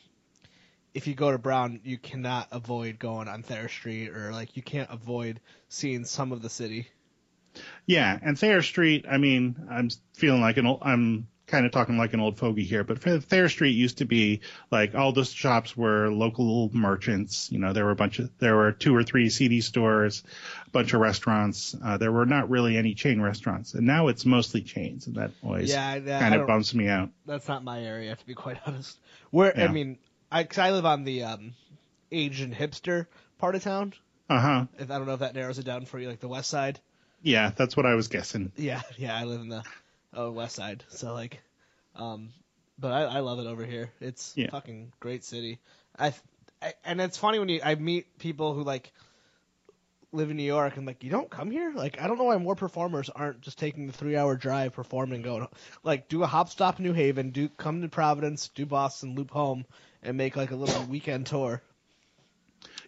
if 0.95 1.09
you 1.09 1.17
go 1.17 1.33
to 1.33 1.39
Brown, 1.39 1.81
you 1.83 1.99
cannot 1.99 2.47
avoid 2.53 3.01
going 3.01 3.27
on 3.27 3.43
Thayer 3.43 3.69
Street, 3.69 4.11
or 4.11 4.31
like 4.31 4.57
you 4.57 4.63
can't 4.63 4.89
avoid 4.93 5.41
seeing 5.69 6.05
some 6.05 6.31
of 6.31 6.43
the 6.43 6.49
city. 6.49 6.87
Yeah, 7.87 8.19
and 8.23 8.39
Thayer 8.39 8.63
Street. 8.63 9.07
I 9.09 9.19
mean, 9.19 9.57
I'm 9.71 9.91
feeling 10.15 10.41
like 10.41 10.57
an 10.57 10.67
old. 10.67 10.81
I'm 10.83 11.29
kind 11.47 11.65
of 11.65 11.71
talking 11.71 11.97
like 11.97 12.13
an 12.13 12.19
old 12.19 12.37
fogey 12.39 12.65
here, 12.65 12.83
but 12.83 12.99
Thayer 12.99 13.49
Street 13.49 13.71
used 13.71 13.99
to 13.99 14.05
be 14.05 14.41
like 14.73 14.95
all 14.97 15.13
the 15.13 15.25
shops 15.25 15.77
were 15.77 16.11
local 16.11 16.71
merchants. 16.73 17.51
You 17.53 17.61
know, 17.61 17.73
there 17.73 17.85
were 17.85 17.93
a 17.93 17.97
bunch 17.97 18.19
of 18.19 18.31
there 18.39 18.57
were 18.57 18.73
two 18.73 18.95
or 18.95 19.05
three 19.05 19.31
CD 19.31 19.61
stores, 19.61 20.25
a 20.67 20.71
bunch 20.71 20.93
of 20.93 21.01
restaurants. 21.01 21.77
Uh, 21.83 21.97
there 21.99 22.11
were 22.11 22.27
not 22.27 22.51
really 22.51 22.77
any 22.77 22.95
chain 22.95 23.21
restaurants, 23.21 23.75
and 23.75 23.87
now 23.87 24.09
it's 24.09 24.27
mostly 24.27 24.63
chains, 24.63 25.07
and 25.07 25.17
that 25.17 25.31
always 25.45 25.71
Yeah, 25.71 25.99
kind 26.01 26.35
of 26.35 26.47
don't- 26.49 26.75
me 26.75 26.89
out. 26.89 27.11
That's 27.27 27.47
not 27.47 27.63
my 27.63 27.81
area, 27.81 28.17
to 28.17 28.27
be 28.27 28.35
quite 28.35 28.59
honest. 28.67 28.99
Where 29.31 29.57
I 29.57 29.69
mean, 29.69 29.99
I 30.31 30.45
cause 30.45 30.59
I 30.59 30.73
live 30.73 30.87
on 30.87 31.05
the 31.05 31.23
um, 31.25 31.55
Asian 32.11 32.53
hipster 32.53 33.07
part 33.39 33.55
of 33.55 33.63
town. 33.63 33.95
Uh 34.29 34.41
huh. 34.41 34.67
I 34.81 34.85
don't 34.85 35.07
know 35.07 35.15
if 35.15 35.21
that 35.21 35.35
narrows 35.37 35.61
it 35.61 35.65
down 35.65 35.85
for 35.85 36.01
you, 36.01 36.09
like 36.09 36.19
the 36.21 36.29
west 36.29 36.51
side. 36.51 36.81
Yeah, 37.23 37.53
that's 37.57 37.77
what 37.77 37.87
I 37.87 37.95
was 37.95 38.09
guessing. 38.09 38.53
Yeah, 38.57 38.83
yeah, 38.97 39.17
I 39.17 39.25
live 39.25 39.41
in 39.41 39.49
the 39.49 39.65
uh, 40.19 40.31
west 40.31 40.57
side, 40.57 40.85
so 40.89 41.13
like, 41.15 41.41
um, 41.95 42.31
but 42.79 42.93
I, 42.93 43.03
I 43.03 43.21
love 43.21 43.39
it 43.39 43.47
over 43.47 43.65
here. 43.65 43.91
It's 44.01 44.37
Yeah. 44.37 44.51
fucking 44.51 44.93
great 45.01 45.25
city. 45.25 45.61
I, 45.99 46.15
I 46.63 46.75
and 46.85 47.01
it's 47.01 47.19
funny 47.19 47.39
when 47.39 47.49
you 47.49 47.61
I 47.65 47.75
meet 47.75 48.19
people 48.19 48.55
who 48.55 48.63
like 48.63 48.93
live 50.13 50.31
in 50.31 50.37
New 50.37 50.43
York 50.43 50.77
and 50.77 50.87
like 50.87 51.03
you 51.05 51.11
don't 51.11 51.31
come 51.31 51.51
here. 51.51 51.73
Like 51.75 52.01
I 52.01 52.07
don't 52.07 52.19
know 52.19 52.25
why 52.25 52.37
more 52.39 52.55
performers 52.55 53.09
aren't 53.11 53.41
just 53.41 53.59
taking 53.59 53.87
the 53.87 53.93
three 53.93 54.17
hour 54.17 54.37
drive 54.37 54.73
performing, 54.73 55.17
and 55.17 55.25
going 55.25 55.49
like 55.83 56.09
do 56.09 56.23
a 56.23 56.27
hop 56.27 56.49
stop 56.49 56.79
in 56.79 56.85
New 56.85 56.93
Haven, 56.93 57.31
do 57.31 57.49
come 57.49 57.83
to 57.83 57.89
Providence, 57.89 58.49
do 58.49 58.67
Boston, 58.67 59.15
loop 59.15 59.31
home, 59.31 59.65
and 60.03 60.17
make 60.17 60.37
like 60.37 60.51
a 60.51 60.57
little 60.57 60.85
weekend 60.85 61.27
tour. 61.27 61.63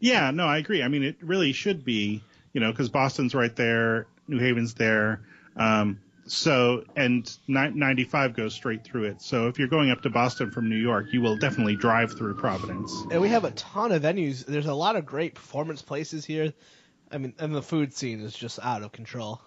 Yeah, 0.01 0.31
no, 0.31 0.47
I 0.47 0.59
agree. 0.59 0.83
I 0.83 0.89
mean, 0.89 1.03
it 1.03 1.17
really 1.23 1.53
should 1.53 1.85
be, 1.85 2.23
you 2.53 2.61
know, 2.61 2.71
because 2.71 2.89
Boston's 2.89 3.35
right 3.35 3.55
there, 3.55 4.07
New 4.29 4.39
Haven's 4.39 4.75
there. 4.75 5.23
Um, 5.57 6.01
so, 6.27 6.85
and 6.95 7.31
95 7.49 8.35
goes 8.35 8.55
straight 8.55 8.85
through 8.85 9.05
it. 9.05 9.23
So 9.23 9.49
if 9.49 9.59
you're 9.59 9.69
going 9.69 9.91
up 9.91 10.03
to 10.03 10.11
Boston 10.11 10.51
from 10.51 10.69
New 10.69 10.77
York, 10.77 11.07
you 11.13 11.23
will 11.23 11.37
definitely 11.37 11.77
drive 11.77 12.13
through 12.13 12.35
Providence. 12.35 12.93
And 13.11 13.21
we 13.21 13.31
have 13.31 13.45
a 13.45 13.51
ton 13.53 13.93
of 13.93 14.03
venues. 14.03 14.45
There's 14.45 14.67
a 14.67 14.75
lot 14.75 14.97
of 14.97 15.07
great 15.07 15.35
performance 15.35 15.81
places 15.81 16.25
here. 16.25 16.53
I 17.11 17.19
mean, 17.19 17.35
and 17.39 17.55
the 17.55 17.63
food 17.63 17.95
scene 17.95 18.21
is 18.21 18.35
just 18.35 18.59
out 18.63 18.83
of 18.83 18.93
control. 18.93 19.41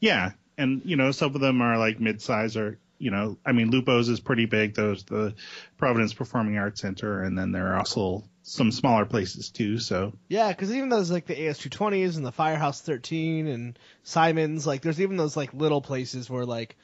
Yeah, 0.00 0.32
and 0.58 0.82
you 0.84 0.96
know, 0.96 1.12
some 1.12 1.34
of 1.34 1.40
them 1.40 1.62
are 1.62 1.78
like 1.78 2.00
mid-size 2.00 2.56
or, 2.56 2.78
you 3.02 3.10
know, 3.10 3.36
I 3.44 3.50
mean, 3.50 3.72
Lupo's 3.72 4.08
is 4.08 4.20
pretty 4.20 4.46
big. 4.46 4.74
Those 4.74 5.02
the 5.02 5.34
Providence 5.76 6.14
Performing 6.14 6.56
Arts 6.56 6.80
Center, 6.80 7.24
and 7.24 7.36
then 7.36 7.50
there 7.50 7.72
are 7.72 7.78
also 7.78 8.22
some 8.44 8.70
smaller 8.70 9.04
places 9.04 9.50
too. 9.50 9.78
So 9.78 10.12
Yeah, 10.28 10.48
because 10.48 10.72
even 10.72 10.88
those 10.88 11.10
like 11.10 11.26
the 11.26 11.34
AS220s 11.34 12.16
and 12.16 12.24
the 12.24 12.30
Firehouse 12.30 12.80
13 12.80 13.48
and 13.48 13.78
Simons, 14.04 14.68
like 14.68 14.82
there's 14.82 15.00
even 15.00 15.16
those 15.16 15.36
like 15.36 15.52
little 15.52 15.80
places 15.80 16.30
where 16.30 16.46
like 16.46 16.76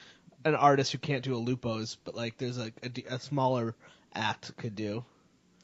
an 0.44 0.57
artist 0.57 0.90
who 0.90 0.98
can't 0.98 1.22
do 1.22 1.37
a 1.37 1.38
Lupo's, 1.38 1.96
but 2.04 2.16
like 2.16 2.37
there's 2.37 2.59
a 2.59 2.72
a 3.09 3.20
smaller 3.20 3.76
act 4.12 4.57
could 4.57 4.74
do. 4.74 5.04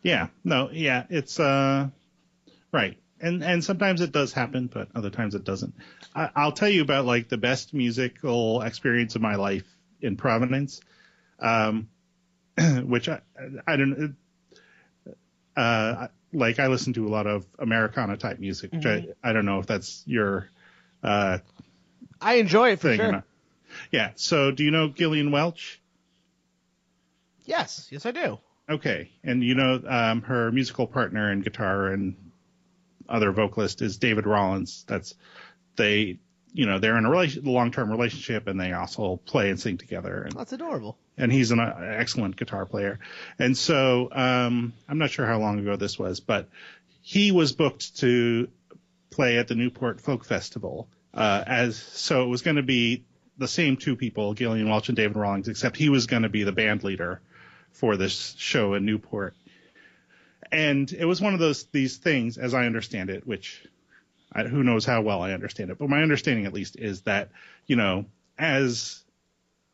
yeah, 0.02 0.28
no, 0.44 0.70
yeah, 0.70 1.04
it's 1.10 1.40
uh, 1.40 1.88
right. 2.70 2.96
And 3.20 3.42
and 3.42 3.64
sometimes 3.64 4.00
it 4.02 4.12
does 4.12 4.32
happen, 4.32 4.68
but 4.72 4.88
other 4.94 5.10
times 5.10 5.34
it 5.34 5.42
doesn't. 5.44 5.74
I, 6.14 6.30
I'll 6.36 6.52
tell 6.52 6.68
you 6.68 6.82
about 6.82 7.06
like 7.06 7.28
the 7.28 7.38
best 7.38 7.74
musical 7.74 8.62
experience 8.62 9.16
of 9.16 9.22
my 9.22 9.34
life 9.34 9.73
in 10.04 10.16
Providence, 10.16 10.80
um, 11.40 11.88
which 12.84 13.08
I 13.08 13.20
I 13.66 13.76
don't 13.76 14.16
uh 15.56 16.08
like 16.32 16.58
I 16.58 16.66
listen 16.66 16.92
to 16.94 17.06
a 17.06 17.10
lot 17.10 17.26
of 17.26 17.46
Americana 17.58 18.16
type 18.16 18.38
music, 18.38 18.72
which 18.72 18.86
I 18.86 19.06
I 19.22 19.32
don't 19.32 19.46
know 19.46 19.58
if 19.60 19.66
that's 19.66 20.02
your 20.06 20.48
uh 21.02 21.38
I 22.20 22.34
enjoy 22.34 22.70
it 22.72 22.80
for 22.80 22.88
thing 22.88 22.98
sure. 22.98 23.24
Yeah. 23.90 24.10
So 24.16 24.50
do 24.50 24.64
you 24.64 24.70
know 24.70 24.88
Gillian 24.88 25.30
Welch? 25.30 25.80
Yes, 27.44 27.88
yes 27.90 28.06
I 28.06 28.12
do. 28.12 28.38
Okay, 28.68 29.10
and 29.22 29.44
you 29.44 29.54
know 29.54 29.82
um, 29.86 30.22
her 30.22 30.50
musical 30.50 30.86
partner 30.86 31.30
and 31.30 31.44
guitar 31.44 31.88
and 31.88 32.16
other 33.08 33.30
vocalist 33.32 33.82
is 33.82 33.98
David 33.98 34.26
Rawlings. 34.26 34.84
That's 34.88 35.14
they, 35.76 36.18
you 36.54 36.66
know, 36.66 36.78
they're 36.78 36.96
in 36.96 37.04
a 37.04 37.10
relation, 37.10 37.44
long-term 37.44 37.90
relationship, 37.90 38.46
and 38.46 38.58
they 38.58 38.72
also 38.72 39.16
play 39.26 39.50
and 39.50 39.58
sing 39.58 39.76
together. 39.76 40.22
And, 40.22 40.32
That's 40.32 40.52
adorable. 40.52 40.96
and 41.18 41.30
he's 41.30 41.50
an 41.50 41.58
uh, 41.58 41.74
excellent 41.80 42.36
guitar 42.36 42.64
player. 42.64 43.00
And 43.40 43.58
so 43.58 44.08
um, 44.12 44.72
I'm 44.88 44.98
not 44.98 45.10
sure 45.10 45.26
how 45.26 45.40
long 45.40 45.58
ago 45.58 45.74
this 45.74 45.98
was, 45.98 46.20
but 46.20 46.48
he 47.02 47.32
was 47.32 47.52
booked 47.52 47.96
to 47.98 48.48
play 49.10 49.36
at 49.38 49.48
the 49.48 49.56
Newport 49.56 50.00
Folk 50.00 50.24
Festival. 50.24 50.88
Uh, 51.12 51.42
as 51.44 51.76
so, 51.76 52.22
it 52.24 52.28
was 52.28 52.42
going 52.42 52.56
to 52.56 52.62
be 52.62 53.04
the 53.36 53.48
same 53.48 53.76
two 53.76 53.96
people, 53.96 54.34
Gillian 54.34 54.68
Welch 54.68 54.88
and 54.88 54.96
David 54.96 55.16
Rawlings, 55.16 55.48
except 55.48 55.76
he 55.76 55.88
was 55.88 56.06
going 56.06 56.22
to 56.22 56.28
be 56.28 56.44
the 56.44 56.52
band 56.52 56.84
leader 56.84 57.20
for 57.72 57.96
this 57.96 58.34
show 58.38 58.74
in 58.74 58.84
Newport. 58.84 59.34
And 60.52 60.92
it 60.92 61.04
was 61.04 61.20
one 61.20 61.34
of 61.34 61.40
those 61.40 61.64
these 61.72 61.96
things, 61.96 62.38
as 62.38 62.54
I 62.54 62.66
understand 62.66 63.10
it, 63.10 63.26
which 63.26 63.66
I, 64.34 64.44
who 64.44 64.62
knows 64.62 64.84
how 64.84 65.02
well 65.02 65.22
I 65.22 65.32
understand 65.32 65.70
it, 65.70 65.78
but 65.78 65.88
my 65.88 66.02
understanding 66.02 66.46
at 66.46 66.52
least 66.52 66.76
is 66.76 67.02
that 67.02 67.30
you 67.66 67.76
know 67.76 68.06
as 68.38 69.04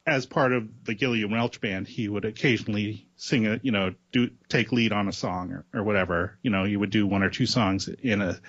as 0.06 0.26
part 0.26 0.52
of 0.52 0.84
the 0.84 0.94
Gillian 0.94 1.30
Welch 1.30 1.60
band, 1.60 1.86
he 1.86 2.08
would 2.08 2.24
occasionally 2.24 3.06
sing 3.16 3.46
a, 3.46 3.60
you 3.62 3.70
know, 3.70 3.94
do 4.12 4.30
take 4.48 4.72
lead 4.72 4.92
on 4.92 5.08
a 5.08 5.12
song 5.12 5.52
or, 5.52 5.64
or 5.72 5.82
whatever. 5.84 6.38
You 6.42 6.50
know, 6.50 6.64
he 6.64 6.76
would 6.76 6.90
do 6.90 7.06
one 7.06 7.22
or 7.22 7.30
two 7.30 7.46
songs 7.46 7.88
in 7.88 8.20
a 8.20 8.40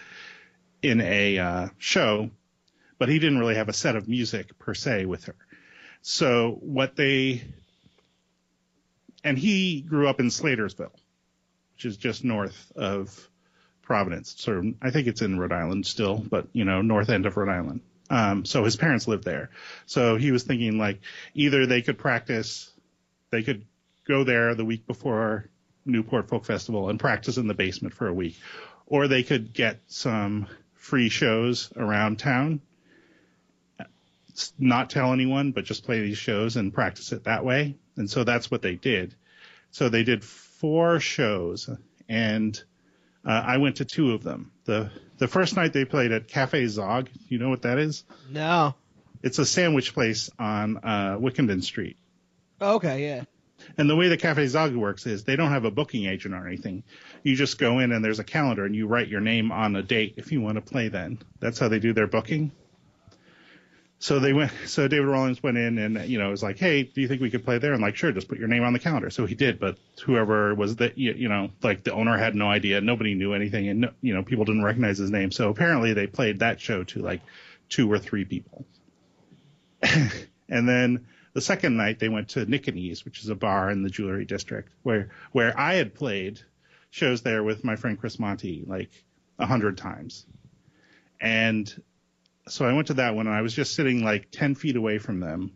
in 0.82 1.02
a 1.02 1.38
uh, 1.38 1.68
show, 1.78 2.32
but 2.98 3.10
he 3.10 3.20
didn't 3.20 3.40
really 3.40 3.56
have 3.56 3.70
a 3.70 3.74
set 3.74 3.96
of 3.96 4.08
music 4.08 4.58
per 4.58 4.74
se 4.74 5.06
with 5.06 5.26
her. 5.26 5.36
So 6.02 6.58
what 6.62 6.96
they 6.96 7.44
and 9.24 9.38
he 9.38 9.82
grew 9.82 10.08
up 10.08 10.20
in 10.20 10.28
Slatersville, 10.28 10.96
which 11.76 11.86
is 11.86 11.98
just 11.98 12.24
north 12.24 12.72
of 12.76 13.30
Providence. 13.92 14.48
Of, 14.48 14.66
I 14.82 14.90
think 14.90 15.08
it's 15.08 15.22
in 15.22 15.38
Rhode 15.38 15.52
Island 15.52 15.86
still, 15.86 16.16
but 16.18 16.48
you 16.54 16.64
know, 16.64 16.82
north 16.82 17.10
end 17.10 17.26
of 17.26 17.36
Rhode 17.36 17.50
Island. 17.50 17.82
Um, 18.10 18.46
so 18.46 18.64
his 18.64 18.78
parents 18.78 19.06
lived 19.06 19.26
there. 19.26 19.50
So 19.86 20.16
he 20.16 20.32
was 20.32 20.44
thinking 20.44 20.78
like 20.78 21.02
either 21.34 21.66
they 21.66 21.82
could 21.82 21.98
practice, 21.98 22.72
they 23.32 23.44
could 23.44 23.66
go 24.08 24.24
there 24.24 24.56
the 24.56 24.64
week 24.64 24.88
before 24.88 25.50
Newport 25.86 26.30
Folk 26.30 26.46
Festival 26.46 26.90
and 26.90 27.02
practice 27.02 27.36
in 27.36 27.48
the 27.48 27.54
basement 27.54 27.94
for 27.94 28.08
a 28.08 28.14
week, 28.14 28.38
or 28.86 29.10
they 29.10 29.24
could 29.24 29.52
get 29.52 29.82
some 29.88 30.48
free 30.76 31.10
shows 31.10 31.70
around 31.76 32.18
town, 32.18 32.62
not 34.58 34.90
tell 34.90 35.12
anyone, 35.12 35.52
but 35.52 35.66
just 35.66 35.84
play 35.84 36.00
these 36.00 36.18
shows 36.18 36.56
and 36.56 36.74
practice 36.74 37.12
it 37.12 37.26
that 37.26 37.44
way. 37.44 37.76
And 37.98 38.10
so 38.10 38.24
that's 38.24 38.50
what 38.50 38.62
they 38.62 38.76
did. 38.76 39.16
So 39.72 39.90
they 39.90 40.04
did 40.04 40.24
four 40.24 41.02
shows 41.02 41.70
and 42.08 42.62
uh, 43.26 43.30
I 43.32 43.58
went 43.58 43.78
to 43.78 43.86
two 43.86 44.14
of 44.14 44.24
them. 44.24 44.52
The 44.66 44.90
the 45.18 45.28
first 45.28 45.56
night 45.56 45.74
they 45.74 45.86
played 45.86 46.12
at 46.12 46.28
Cafe 46.28 46.66
Zog. 46.68 47.10
You 47.28 47.38
know 47.40 47.50
what 47.50 47.64
that 47.64 47.78
is? 47.78 48.04
No. 48.30 48.76
It's 49.24 49.38
a 49.38 49.46
sandwich 49.46 49.94
place 49.94 50.30
on 50.40 50.78
uh, 50.78 51.18
Wickenden 51.20 51.64
Street. 51.64 51.98
Okay, 52.60 53.04
yeah. 53.08 53.24
And 53.78 53.88
the 53.88 53.96
way 53.96 54.08
the 54.08 54.18
Cafe 54.18 54.48
Zog 54.48 54.76
works 54.76 55.06
is 55.06 55.24
they 55.24 55.36
don't 55.36 55.52
have 55.52 55.66
a 55.66 55.72
booking 55.72 56.06
agent 56.06 56.34
or 56.34 56.48
anything. 56.48 56.84
You 57.22 57.36
just 57.36 57.60
go 57.60 57.80
in 57.80 57.92
and 57.92 58.04
there's 58.04 58.20
a 58.20 58.24
calendar 58.24 58.66
and 58.66 58.76
you 58.76 58.88
write 58.88 59.08
your 59.08 59.22
name 59.22 59.52
on 59.52 59.76
a 59.76 59.84
date 59.84 60.16
if 60.18 60.32
you 60.32 60.42
want 60.42 60.56
to 60.56 60.62
play 60.62 60.88
then. 60.88 61.20
That's 61.40 61.60
how 61.60 61.68
they 61.68 61.80
do 61.80 61.94
their 61.94 62.08
booking. 62.08 62.52
So 64.02 64.20
they 64.20 64.34
went. 64.34 64.52
So 64.66 64.88
David 64.88 65.06
Rawlings 65.06 65.44
went 65.44 65.58
in 65.58 65.78
and 65.78 66.10
you 66.10 66.18
know 66.18 66.28
it 66.28 66.32
was 66.32 66.44
like, 66.44 66.58
"Hey, 66.58 66.84
do 66.84 67.02
you 67.02 67.08
think 67.08 67.22
we 67.22 67.30
could 67.30 67.46
play 67.46 67.60
there?" 67.60 67.74
And 67.74 67.82
like, 67.82 67.96
"Sure, 67.96 68.12
just 68.12 68.28
put 68.28 68.40
your 68.40 68.48
name 68.48 68.64
on 68.64 68.74
the 68.74 68.80
calendar." 68.80 69.10
So 69.10 69.26
he 69.26 69.36
did, 69.36 69.60
but 69.60 69.78
whoever 70.04 70.56
was 70.56 70.76
the 70.76 70.92
you 70.96 71.30
know 71.30 71.52
like 71.62 71.84
the 71.84 71.94
owner 71.94 72.18
had 72.18 72.36
no 72.36 72.50
idea, 72.50 72.82
nobody 72.82 73.14
knew 73.14 73.34
anything, 73.34 73.68
and 73.70 73.82
no, 73.82 73.92
you 74.02 74.14
know 74.14 74.24
people 74.24 74.44
didn't 74.46 74.64
recognize 74.64 74.98
his 74.98 75.12
name. 75.12 75.32
So 75.32 75.50
apparently 75.50 75.94
they 75.94 76.08
played 76.08 76.40
that 76.40 76.60
show 76.60 76.84
to 76.86 77.02
like 77.02 77.22
two 77.70 77.92
or 77.92 78.00
three 78.00 78.26
people. 78.26 78.66
and 79.82 80.68
then 80.68 81.06
the 81.34 81.42
second 81.42 81.78
night 81.78 82.00
they 82.00 82.10
went 82.10 82.30
to 82.30 82.46
Nick-a-Nee's, 82.46 83.06
which 83.06 83.22
is 83.22 83.30
a 83.30 83.36
bar 83.36 83.70
in 83.70 83.84
the 83.84 83.90
jewelry 83.90 84.26
district 84.26 84.70
where 84.84 85.10
where 85.32 85.58
I 85.60 85.76
had 85.76 85.94
played 85.94 86.42
shows 86.90 87.22
there 87.22 87.44
with 87.44 87.64
my 87.64 87.76
friend 87.76 88.00
Chris 88.00 88.18
Monty 88.20 88.64
like 88.66 88.90
a 89.38 89.46
hundred 89.46 89.78
times. 89.78 90.26
And 91.20 91.72
so 92.52 92.66
I 92.66 92.74
went 92.74 92.88
to 92.88 92.96
that 92.96 93.16
one 93.16 93.28
and 93.28 93.36
I 93.36 93.42
was 93.42 93.54
just 93.54 93.74
sitting 93.76 94.04
like 94.04 94.30
10 94.30 94.56
feet 94.56 94.76
away 94.76 94.98
from 94.98 95.22
them. 95.22 95.54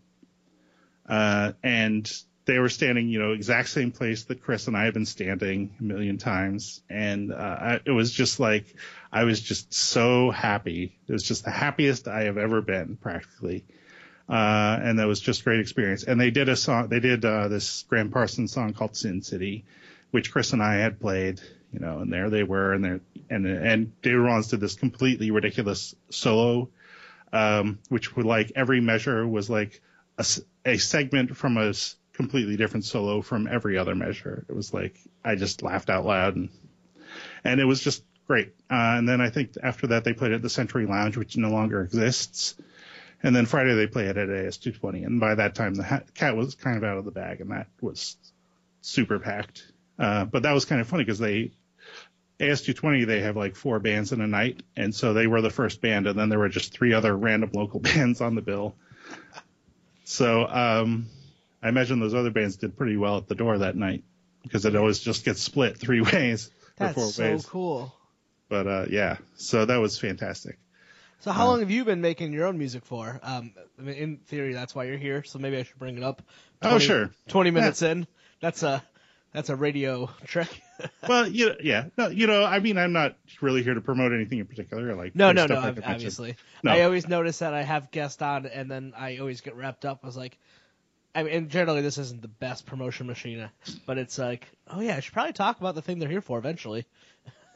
Uh, 1.07 1.51
and 1.61 2.09
they 2.45 2.57
were 2.57 2.69
standing, 2.69 3.09
you 3.09 3.19
know, 3.19 3.33
exact 3.33 3.69
same 3.69 3.91
place 3.91 4.23
that 4.25 4.41
Chris 4.41 4.67
and 4.67 4.77
I 4.77 4.85
have 4.85 4.93
been 4.93 5.05
standing 5.05 5.75
a 5.79 5.83
million 5.83 6.17
times. 6.17 6.81
And, 6.89 7.33
uh, 7.33 7.35
I, 7.35 7.79
it 7.85 7.91
was 7.91 8.11
just 8.11 8.39
like, 8.39 8.75
I 9.11 9.25
was 9.25 9.41
just 9.41 9.73
so 9.73 10.31
happy. 10.31 10.97
It 11.07 11.11
was 11.11 11.23
just 11.23 11.43
the 11.43 11.51
happiest 11.51 12.07
I 12.07 12.23
have 12.23 12.37
ever 12.37 12.61
been 12.61 12.95
practically. 12.95 13.65
Uh, 14.29 14.79
and 14.81 14.99
that 14.99 15.07
was 15.07 15.19
just 15.19 15.43
great 15.43 15.59
experience. 15.59 16.03
And 16.03 16.19
they 16.19 16.31
did 16.31 16.47
a 16.47 16.55
song, 16.55 16.87
they 16.87 17.01
did, 17.01 17.25
uh, 17.25 17.49
this 17.49 17.83
Gram 17.89 18.09
Parsons 18.09 18.53
song 18.53 18.73
called 18.73 18.95
Sin 18.95 19.21
City, 19.21 19.65
which 20.11 20.31
Chris 20.31 20.53
and 20.53 20.63
I 20.63 20.75
had 20.75 21.01
played, 21.01 21.41
you 21.73 21.79
know, 21.79 21.99
and 21.99 22.11
there 22.11 22.29
they 22.29 22.43
were, 22.43 22.71
and 22.71 22.85
there, 22.85 23.01
and, 23.29 23.45
and 23.45 24.01
David 24.01 24.19
Rawlings 24.19 24.47
did 24.47 24.61
this 24.61 24.75
completely 24.75 25.31
ridiculous 25.31 25.93
solo 26.09 26.69
um, 27.35 27.79
which 27.89 28.15
would 28.15 28.25
like 28.25 28.53
every 28.55 28.79
measure 28.79 29.27
was 29.27 29.49
like 29.49 29.81
a, 30.17 30.25
a 30.65 30.77
segment 30.77 31.35
from 31.35 31.57
a 31.57 31.73
completely 32.13 32.55
different 32.55 32.85
solo 32.85 33.21
from 33.21 33.45
every 33.47 33.77
other 33.77 33.93
measure. 33.93 34.45
It 34.47 34.55
was 34.55 34.73
like 34.73 34.97
I 35.23 35.35
just 35.35 35.61
laughed 35.61 35.89
out 35.89 36.05
loud 36.05 36.37
and 36.37 36.49
and 37.43 37.59
it 37.59 37.65
was 37.65 37.81
just 37.81 38.03
great. 38.25 38.53
Uh, 38.71 38.95
and 38.97 39.07
then 39.07 39.19
I 39.19 39.29
think 39.29 39.51
after 39.61 39.87
that 39.87 40.05
they 40.05 40.13
played 40.13 40.31
at 40.31 40.41
the 40.41 40.49
Century 40.49 40.85
Lounge, 40.85 41.17
which 41.17 41.35
no 41.35 41.49
longer 41.49 41.81
exists. 41.81 42.55
And 43.21 43.35
then 43.35 43.45
Friday 43.45 43.73
they 43.73 43.87
played 43.87 44.17
at 44.17 44.29
AS220, 44.29 45.05
and 45.05 45.19
by 45.19 45.35
that 45.35 45.55
time 45.55 45.73
the 45.73 45.83
ha- 45.83 46.01
cat 46.13 46.35
was 46.35 46.55
kind 46.55 46.77
of 46.77 46.83
out 46.83 46.97
of 46.97 47.05
the 47.05 47.11
bag, 47.11 47.41
and 47.41 47.51
that 47.51 47.67
was 47.81 48.17
super 48.81 49.19
packed. 49.19 49.71
Uh, 49.97 50.25
but 50.25 50.43
that 50.43 50.53
was 50.53 50.65
kind 50.65 50.79
of 50.79 50.87
funny 50.87 51.03
because 51.03 51.19
they 51.19 51.51
AS220, 52.39 53.05
they 53.07 53.21
have 53.21 53.37
like 53.37 53.55
four 53.55 53.79
bands 53.79 54.11
in 54.11 54.21
a 54.21 54.27
night, 54.27 54.61
and 54.75 54.93
so 54.93 55.13
they 55.13 55.27
were 55.27 55.41
the 55.41 55.49
first 55.49 55.81
band, 55.81 56.07
and 56.07 56.17
then 56.19 56.29
there 56.29 56.39
were 56.39 56.49
just 56.49 56.73
three 56.73 56.93
other 56.93 57.15
random 57.15 57.51
local 57.53 57.79
bands 57.81 58.21
on 58.21 58.35
the 58.35 58.41
bill. 58.41 58.75
So 60.03 60.45
um, 60.47 61.07
I 61.61 61.69
imagine 61.69 61.99
those 61.99 62.13
other 62.13 62.31
bands 62.31 62.57
did 62.57 62.77
pretty 62.77 62.97
well 62.97 63.17
at 63.17 63.27
the 63.27 63.35
door 63.35 63.59
that 63.59 63.75
night 63.75 64.03
because 64.43 64.65
it 64.65 64.75
always 64.75 64.99
just 64.99 65.25
gets 65.25 65.41
split 65.41 65.77
three 65.77 66.01
ways 66.13 66.51
That's 66.77 66.97
or 66.97 67.01
four 67.01 67.11
so 67.11 67.23
ways. 67.23 67.45
cool. 67.45 67.93
But 68.49 68.67
uh, 68.67 68.85
yeah, 68.89 69.17
so 69.35 69.65
that 69.65 69.77
was 69.77 69.97
fantastic. 69.97 70.57
So 71.19 71.31
how 71.31 71.45
Uh, 71.45 71.47
long 71.47 71.59
have 71.61 71.71
you 71.71 71.85
been 71.85 72.01
making 72.01 72.33
your 72.33 72.45
own 72.45 72.57
music 72.57 72.85
for? 72.85 73.19
Um, 73.23 73.53
I 73.79 73.81
mean, 73.81 73.95
in 73.95 74.17
theory, 74.17 74.53
that's 74.53 74.75
why 74.75 74.83
you're 74.85 74.97
here. 74.97 75.23
So 75.23 75.39
maybe 75.39 75.57
I 75.57 75.63
should 75.63 75.79
bring 75.79 75.97
it 75.97 76.03
up. 76.03 76.21
Oh, 76.61 76.77
sure. 76.79 77.11
Twenty 77.27 77.51
minutes 77.51 77.81
in. 77.81 78.07
That's 78.41 78.61
a 78.63 78.83
that's 79.31 79.49
a 79.49 79.55
radio 79.55 80.09
trick. 80.25 80.61
Well, 81.07 81.27
you 81.27 81.53
yeah, 81.63 81.85
no, 81.97 82.07
you 82.07 82.27
know, 82.27 82.43
I 82.43 82.59
mean, 82.59 82.77
I'm 82.77 82.91
not 82.93 83.15
really 83.41 83.63
here 83.63 83.73
to 83.75 83.81
promote 83.81 84.11
anything 84.11 84.39
in 84.39 84.45
particular. 84.45 84.95
Like 84.95 85.15
No, 85.15 85.31
no, 85.31 85.45
no. 85.45 85.55
I 85.55 85.69
ob- 85.69 85.75
could 85.75 85.83
mention. 85.83 85.93
Obviously, 85.93 86.35
No. 86.63 86.71
I 86.71 86.81
always 86.81 87.07
notice 87.07 87.39
that 87.39 87.53
I 87.53 87.61
have 87.63 87.91
guests 87.91 88.21
on, 88.21 88.45
and 88.45 88.69
then 88.69 88.93
I 88.97 89.17
always 89.17 89.41
get 89.41 89.55
wrapped 89.55 89.85
up. 89.85 89.99
I 90.03 90.05
was 90.07 90.17
like, 90.17 90.37
I 91.13 91.23
mean, 91.23 91.47
generally 91.49 91.81
this 91.81 91.97
isn't 91.97 92.21
the 92.21 92.27
best 92.27 92.65
promotion 92.65 93.07
machine, 93.07 93.49
but 93.85 93.97
it's 93.97 94.17
like, 94.17 94.47
oh 94.67 94.81
yeah, 94.81 94.97
I 94.97 94.99
should 94.99 95.13
probably 95.13 95.33
talk 95.33 95.59
about 95.59 95.75
the 95.75 95.81
thing 95.81 95.99
they're 95.99 96.09
here 96.09 96.21
for 96.21 96.37
eventually. 96.39 96.85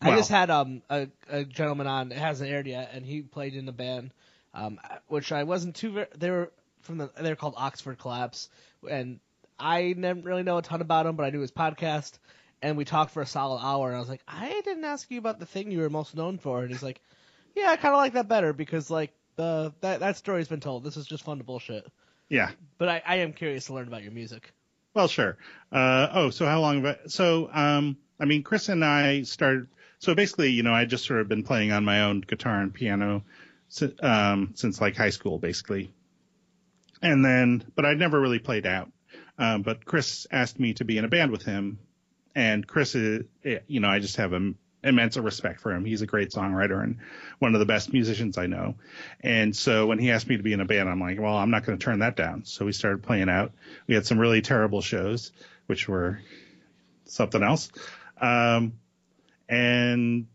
I 0.00 0.08
Well- 0.08 0.16
just 0.18 0.30
had 0.30 0.50
um 0.50 0.82
a, 0.90 1.08
a 1.28 1.44
gentleman 1.44 1.86
on. 1.86 2.12
It 2.12 2.18
hasn't 2.18 2.50
aired 2.50 2.66
yet, 2.66 2.90
and 2.92 3.04
he 3.04 3.22
played 3.22 3.54
in 3.54 3.66
the 3.66 3.72
band, 3.72 4.12
um, 4.54 4.78
which 5.08 5.32
I 5.32 5.44
wasn't 5.44 5.74
too. 5.76 5.92
Ver- 5.92 6.08
they 6.16 6.30
were 6.30 6.52
from 6.82 6.98
the. 6.98 7.10
They're 7.20 7.36
called 7.36 7.54
Oxford 7.56 7.98
Collapse, 7.98 8.48
and 8.88 9.18
I 9.58 9.82
didn't 9.82 10.24
really 10.24 10.42
know 10.42 10.58
a 10.58 10.62
ton 10.62 10.80
about 10.80 11.06
him, 11.06 11.16
but 11.16 11.24
I 11.24 11.30
knew 11.30 11.40
his 11.40 11.52
podcast, 11.52 12.18
and 12.62 12.76
we 12.76 12.84
talked 12.84 13.12
for 13.12 13.22
a 13.22 13.26
solid 13.26 13.60
hour. 13.60 13.88
And 13.88 13.96
I 13.96 14.00
was 14.00 14.08
like, 14.08 14.22
I 14.26 14.60
didn't 14.64 14.84
ask 14.84 15.10
you 15.10 15.18
about 15.18 15.38
the 15.38 15.46
thing 15.46 15.70
you 15.70 15.80
were 15.80 15.90
most 15.90 16.14
known 16.14 16.38
for, 16.38 16.62
and 16.62 16.70
he's 16.70 16.82
like, 16.82 17.00
Yeah, 17.54 17.70
I 17.70 17.76
kind 17.76 17.94
of 17.94 17.98
like 17.98 18.14
that 18.14 18.28
better 18.28 18.52
because 18.52 18.90
like 18.90 19.12
the 19.36 19.72
that 19.80 20.00
that 20.00 20.16
story's 20.16 20.48
been 20.48 20.60
told. 20.60 20.84
This 20.84 20.96
is 20.96 21.06
just 21.06 21.24
fun 21.24 21.38
to 21.38 21.44
bullshit. 21.44 21.86
Yeah. 22.28 22.50
But 22.78 22.88
I, 22.88 23.02
I 23.06 23.16
am 23.16 23.32
curious 23.32 23.66
to 23.66 23.74
learn 23.74 23.88
about 23.88 24.02
your 24.02 24.12
music. 24.12 24.52
Well, 24.94 25.08
sure. 25.08 25.36
Uh, 25.70 26.08
oh, 26.12 26.30
so 26.30 26.46
how 26.46 26.60
long 26.60 26.82
have 26.82 26.96
I, 27.04 27.08
so, 27.08 27.50
um, 27.52 27.98
I 28.18 28.24
mean, 28.24 28.42
Chris 28.42 28.68
and 28.68 28.84
I 28.84 29.22
started, 29.22 29.68
so 29.98 30.14
basically, 30.14 30.50
you 30.50 30.62
know, 30.62 30.72
I 30.72 30.86
just 30.86 31.04
sort 31.04 31.20
of 31.20 31.28
been 31.28 31.42
playing 31.42 31.70
on 31.70 31.84
my 31.84 32.02
own 32.02 32.22
guitar 32.22 32.60
and 32.60 32.72
piano, 32.72 33.22
um, 34.00 34.52
since 34.54 34.80
like 34.80 34.96
high 34.96 35.10
school, 35.10 35.38
basically. 35.38 35.92
And 37.02 37.24
then, 37.24 37.62
but 37.74 37.84
I'd 37.84 37.98
never 37.98 38.18
really 38.18 38.38
played 38.38 38.66
out. 38.66 38.90
Um, 39.38 39.62
but 39.62 39.84
Chris 39.84 40.26
asked 40.30 40.58
me 40.58 40.74
to 40.74 40.84
be 40.84 40.98
in 40.98 41.04
a 41.04 41.08
band 41.08 41.30
with 41.30 41.42
him. 41.42 41.78
And 42.34 42.66
Chris 42.66 42.94
is, 42.94 43.24
eh, 43.44 43.58
you 43.66 43.80
know, 43.80 43.88
I 43.88 43.98
just 43.98 44.16
have 44.16 44.32
an 44.32 44.56
immense 44.84 45.16
respect 45.16 45.60
for 45.60 45.72
him. 45.72 45.84
He's 45.84 46.02
a 46.02 46.06
great 46.06 46.30
songwriter 46.30 46.82
and 46.82 46.98
one 47.38 47.54
of 47.54 47.60
the 47.60 47.66
best 47.66 47.92
musicians 47.92 48.38
I 48.38 48.46
know. 48.46 48.76
And 49.20 49.54
so 49.54 49.86
when 49.86 49.98
he 49.98 50.10
asked 50.10 50.28
me 50.28 50.36
to 50.36 50.42
be 50.42 50.52
in 50.52 50.60
a 50.60 50.64
band, 50.64 50.88
I'm 50.88 51.00
like, 51.00 51.18
well, 51.18 51.36
I'm 51.36 51.50
not 51.50 51.64
going 51.64 51.78
to 51.78 51.84
turn 51.84 52.00
that 52.00 52.16
down. 52.16 52.44
So 52.44 52.64
we 52.64 52.72
started 52.72 53.02
playing 53.02 53.28
out. 53.28 53.52
We 53.86 53.94
had 53.94 54.06
some 54.06 54.18
really 54.18 54.42
terrible 54.42 54.80
shows, 54.80 55.32
which 55.66 55.88
were 55.88 56.20
something 57.06 57.42
else. 57.42 57.70
Um, 58.20 58.74
and 59.48 60.26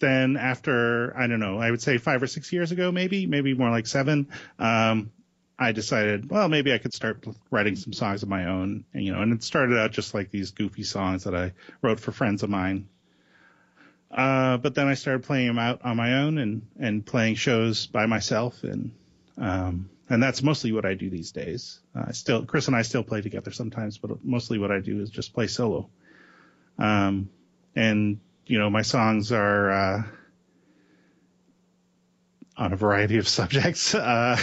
then 0.00 0.36
after, 0.36 1.16
I 1.16 1.26
don't 1.26 1.40
know, 1.40 1.58
I 1.58 1.70
would 1.70 1.82
say 1.82 1.98
five 1.98 2.22
or 2.22 2.26
six 2.26 2.52
years 2.52 2.72
ago, 2.72 2.92
maybe, 2.92 3.26
maybe 3.26 3.54
more 3.54 3.70
like 3.70 3.86
seven, 3.86 4.28
um, 4.58 5.12
I 5.58 5.72
decided, 5.72 6.28
well, 6.30 6.48
maybe 6.48 6.72
I 6.72 6.78
could 6.78 6.94
start 6.94 7.24
writing 7.50 7.76
some 7.76 7.92
songs 7.92 8.22
of 8.22 8.28
my 8.28 8.46
own, 8.46 8.84
and, 8.92 9.04
you 9.04 9.12
know, 9.12 9.22
and 9.22 9.32
it 9.32 9.42
started 9.44 9.78
out 9.78 9.92
just 9.92 10.12
like 10.12 10.30
these 10.30 10.50
goofy 10.50 10.82
songs 10.82 11.24
that 11.24 11.34
I 11.34 11.52
wrote 11.80 12.00
for 12.00 12.10
friends 12.10 12.42
of 12.42 12.50
mine. 12.50 12.88
Uh, 14.10 14.56
but 14.58 14.74
then 14.74 14.88
I 14.88 14.94
started 14.94 15.24
playing 15.24 15.48
them 15.48 15.58
out 15.58 15.80
on 15.84 15.96
my 15.96 16.14
own 16.20 16.38
and, 16.38 16.66
and 16.78 17.04
playing 17.04 17.36
shows 17.36 17.86
by 17.86 18.06
myself. 18.06 18.62
And, 18.62 18.92
um, 19.38 19.90
and 20.08 20.22
that's 20.22 20.42
mostly 20.42 20.72
what 20.72 20.84
I 20.84 20.94
do 20.94 21.10
these 21.10 21.32
days. 21.32 21.80
Uh, 21.94 22.04
I 22.08 22.12
still, 22.12 22.44
Chris 22.44 22.66
and 22.68 22.76
I 22.76 22.82
still 22.82 23.02
play 23.02 23.22
together 23.22 23.50
sometimes, 23.50 23.98
but 23.98 24.24
mostly 24.24 24.58
what 24.58 24.70
I 24.70 24.80
do 24.80 25.00
is 25.00 25.10
just 25.10 25.34
play 25.34 25.46
solo. 25.46 25.88
Um, 26.78 27.28
and, 27.74 28.20
you 28.46 28.58
know, 28.58 28.70
my 28.70 28.82
songs 28.82 29.32
are, 29.32 29.70
uh, 29.70 30.02
on 32.56 32.72
a 32.72 32.76
variety 32.76 33.18
of 33.18 33.28
subjects. 33.40 33.94
Uh, 33.94 34.38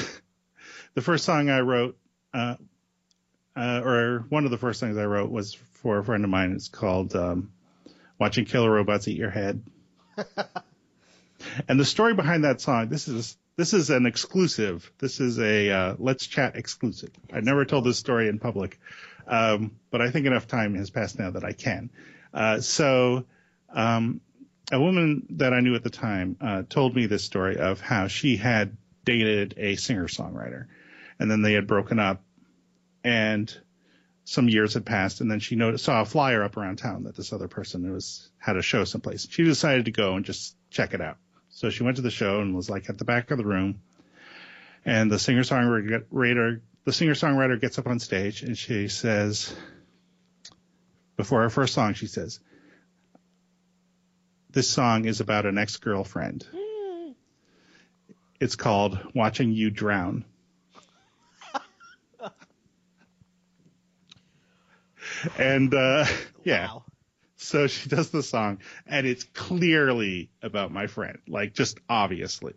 the 0.93 1.01
first 1.01 1.25
song 1.25 1.49
I 1.49 1.61
wrote, 1.61 1.97
uh, 2.33 2.55
uh, 3.55 3.81
or 3.83 4.25
one 4.29 4.45
of 4.45 4.51
the 4.51 4.57
first 4.57 4.79
things 4.79 4.97
I 4.97 5.05
wrote 5.05 5.29
was 5.29 5.53
for 5.53 5.99
a 5.99 6.03
friend 6.03 6.23
of 6.23 6.29
mine. 6.29 6.53
It's 6.53 6.69
called 6.69 7.15
um, 7.15 7.51
"Watching 8.19 8.45
Killer 8.45 8.71
Robots 8.71 9.07
Eat 9.07 9.17
Your 9.17 9.29
Head." 9.29 9.63
and 11.67 11.79
the 11.79 11.85
story 11.85 12.13
behind 12.13 12.43
that 12.43 12.61
song, 12.61 12.89
this 12.89 13.07
is 13.07 13.37
this 13.57 13.73
is 13.73 13.89
an 13.89 14.05
exclusive. 14.05 14.91
This 14.99 15.19
is 15.19 15.39
a 15.39 15.69
uh, 15.69 15.95
Let's 15.99 16.27
Chat 16.27 16.55
exclusive. 16.55 17.11
I 17.31 17.41
never 17.41 17.65
told 17.65 17.85
this 17.85 17.97
story 17.97 18.27
in 18.27 18.39
public, 18.39 18.79
um, 19.27 19.71
but 19.89 20.01
I 20.01 20.09
think 20.11 20.25
enough 20.25 20.47
time 20.47 20.75
has 20.75 20.89
passed 20.89 21.19
now 21.19 21.31
that 21.31 21.43
I 21.43 21.53
can. 21.53 21.89
Uh, 22.33 22.61
so, 22.61 23.25
um, 23.73 24.21
a 24.71 24.79
woman 24.79 25.27
that 25.31 25.53
I 25.53 25.59
knew 25.59 25.75
at 25.75 25.83
the 25.83 25.89
time 25.89 26.37
uh, 26.39 26.63
told 26.67 26.95
me 26.95 27.05
this 27.05 27.23
story 27.23 27.57
of 27.57 27.81
how 27.81 28.07
she 28.07 28.37
had 28.37 28.77
dated 29.03 29.55
a 29.57 29.75
singer 29.75 30.07
songwriter, 30.07 30.67
and 31.21 31.29
then 31.29 31.43
they 31.43 31.53
had 31.53 31.67
broken 31.67 31.99
up, 31.99 32.23
and 33.03 33.55
some 34.23 34.49
years 34.49 34.73
had 34.73 34.87
passed, 34.87 35.21
and 35.21 35.29
then 35.29 35.39
she 35.39 35.55
noticed, 35.55 35.85
saw 35.85 36.01
a 36.01 36.05
flyer 36.05 36.43
up 36.43 36.57
around 36.57 36.77
town 36.77 37.03
that 37.03 37.15
this 37.15 37.31
other 37.31 37.47
person 37.47 37.93
was 37.93 38.31
had 38.39 38.57
a 38.57 38.63
show 38.63 38.85
someplace. 38.85 39.27
She 39.29 39.43
decided 39.43 39.85
to 39.85 39.91
go 39.91 40.15
and 40.15 40.25
just 40.25 40.55
check 40.71 40.95
it 40.95 41.01
out. 41.01 41.17
So 41.49 41.69
she 41.69 41.83
went 41.83 41.97
to 41.97 42.01
the 42.01 42.09
show 42.09 42.41
and 42.41 42.55
was 42.55 42.71
like 42.71 42.89
at 42.89 42.97
the 42.97 43.05
back 43.05 43.29
of 43.29 43.37
the 43.37 43.45
room, 43.45 43.81
and 44.83 45.11
the 45.11 45.19
singer 45.19 45.43
songwriter 45.43 46.61
the 46.85 46.91
singer 46.91 47.13
songwriter 47.13 47.61
gets 47.61 47.77
up 47.77 47.85
on 47.85 47.99
stage 47.99 48.41
and 48.41 48.57
she 48.57 48.87
says, 48.87 49.55
before 51.17 51.43
her 51.43 51.51
first 51.51 51.75
song, 51.75 51.93
she 51.93 52.07
says, 52.07 52.39
"This 54.49 54.67
song 54.67 55.05
is 55.05 55.19
about 55.19 55.45
an 55.45 55.59
ex 55.59 55.77
girlfriend. 55.77 56.47
Mm. 56.51 57.13
It's 58.39 58.55
called 58.55 58.97
Watching 59.13 59.51
You 59.51 59.69
Drown." 59.69 60.25
And 65.37 65.73
uh, 65.73 66.05
yeah. 66.43 66.67
Wow. 66.67 66.83
So 67.37 67.65
she 67.65 67.89
does 67.89 68.11
the 68.11 68.21
song, 68.21 68.59
and 68.85 69.07
it's 69.07 69.23
clearly 69.23 70.29
about 70.43 70.71
my 70.71 70.85
friend, 70.85 71.17
like 71.27 71.55
just 71.55 71.79
obviously. 71.89 72.53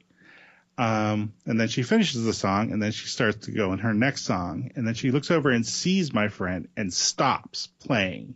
Um, 0.77 1.33
and 1.47 1.59
then 1.59 1.69
she 1.69 1.83
finishes 1.83 2.25
the 2.25 2.35
song, 2.35 2.71
and 2.71 2.83
then 2.83 2.93
she 2.93 3.07
starts 3.07 3.47
to 3.47 3.53
go 3.53 3.73
in 3.73 3.79
her 3.79 3.95
next 3.95 4.25
song, 4.25 4.73
and 4.77 4.87
then 4.87 4.95
she 4.95 5.11
looks 5.11 5.31
over 5.31 5.51
and 5.51 5.67
sees 5.67 6.13
my 6.13 6.29
friend 6.29 6.69
and 6.77 6.93
stops 6.93 7.69
playing, 7.81 8.35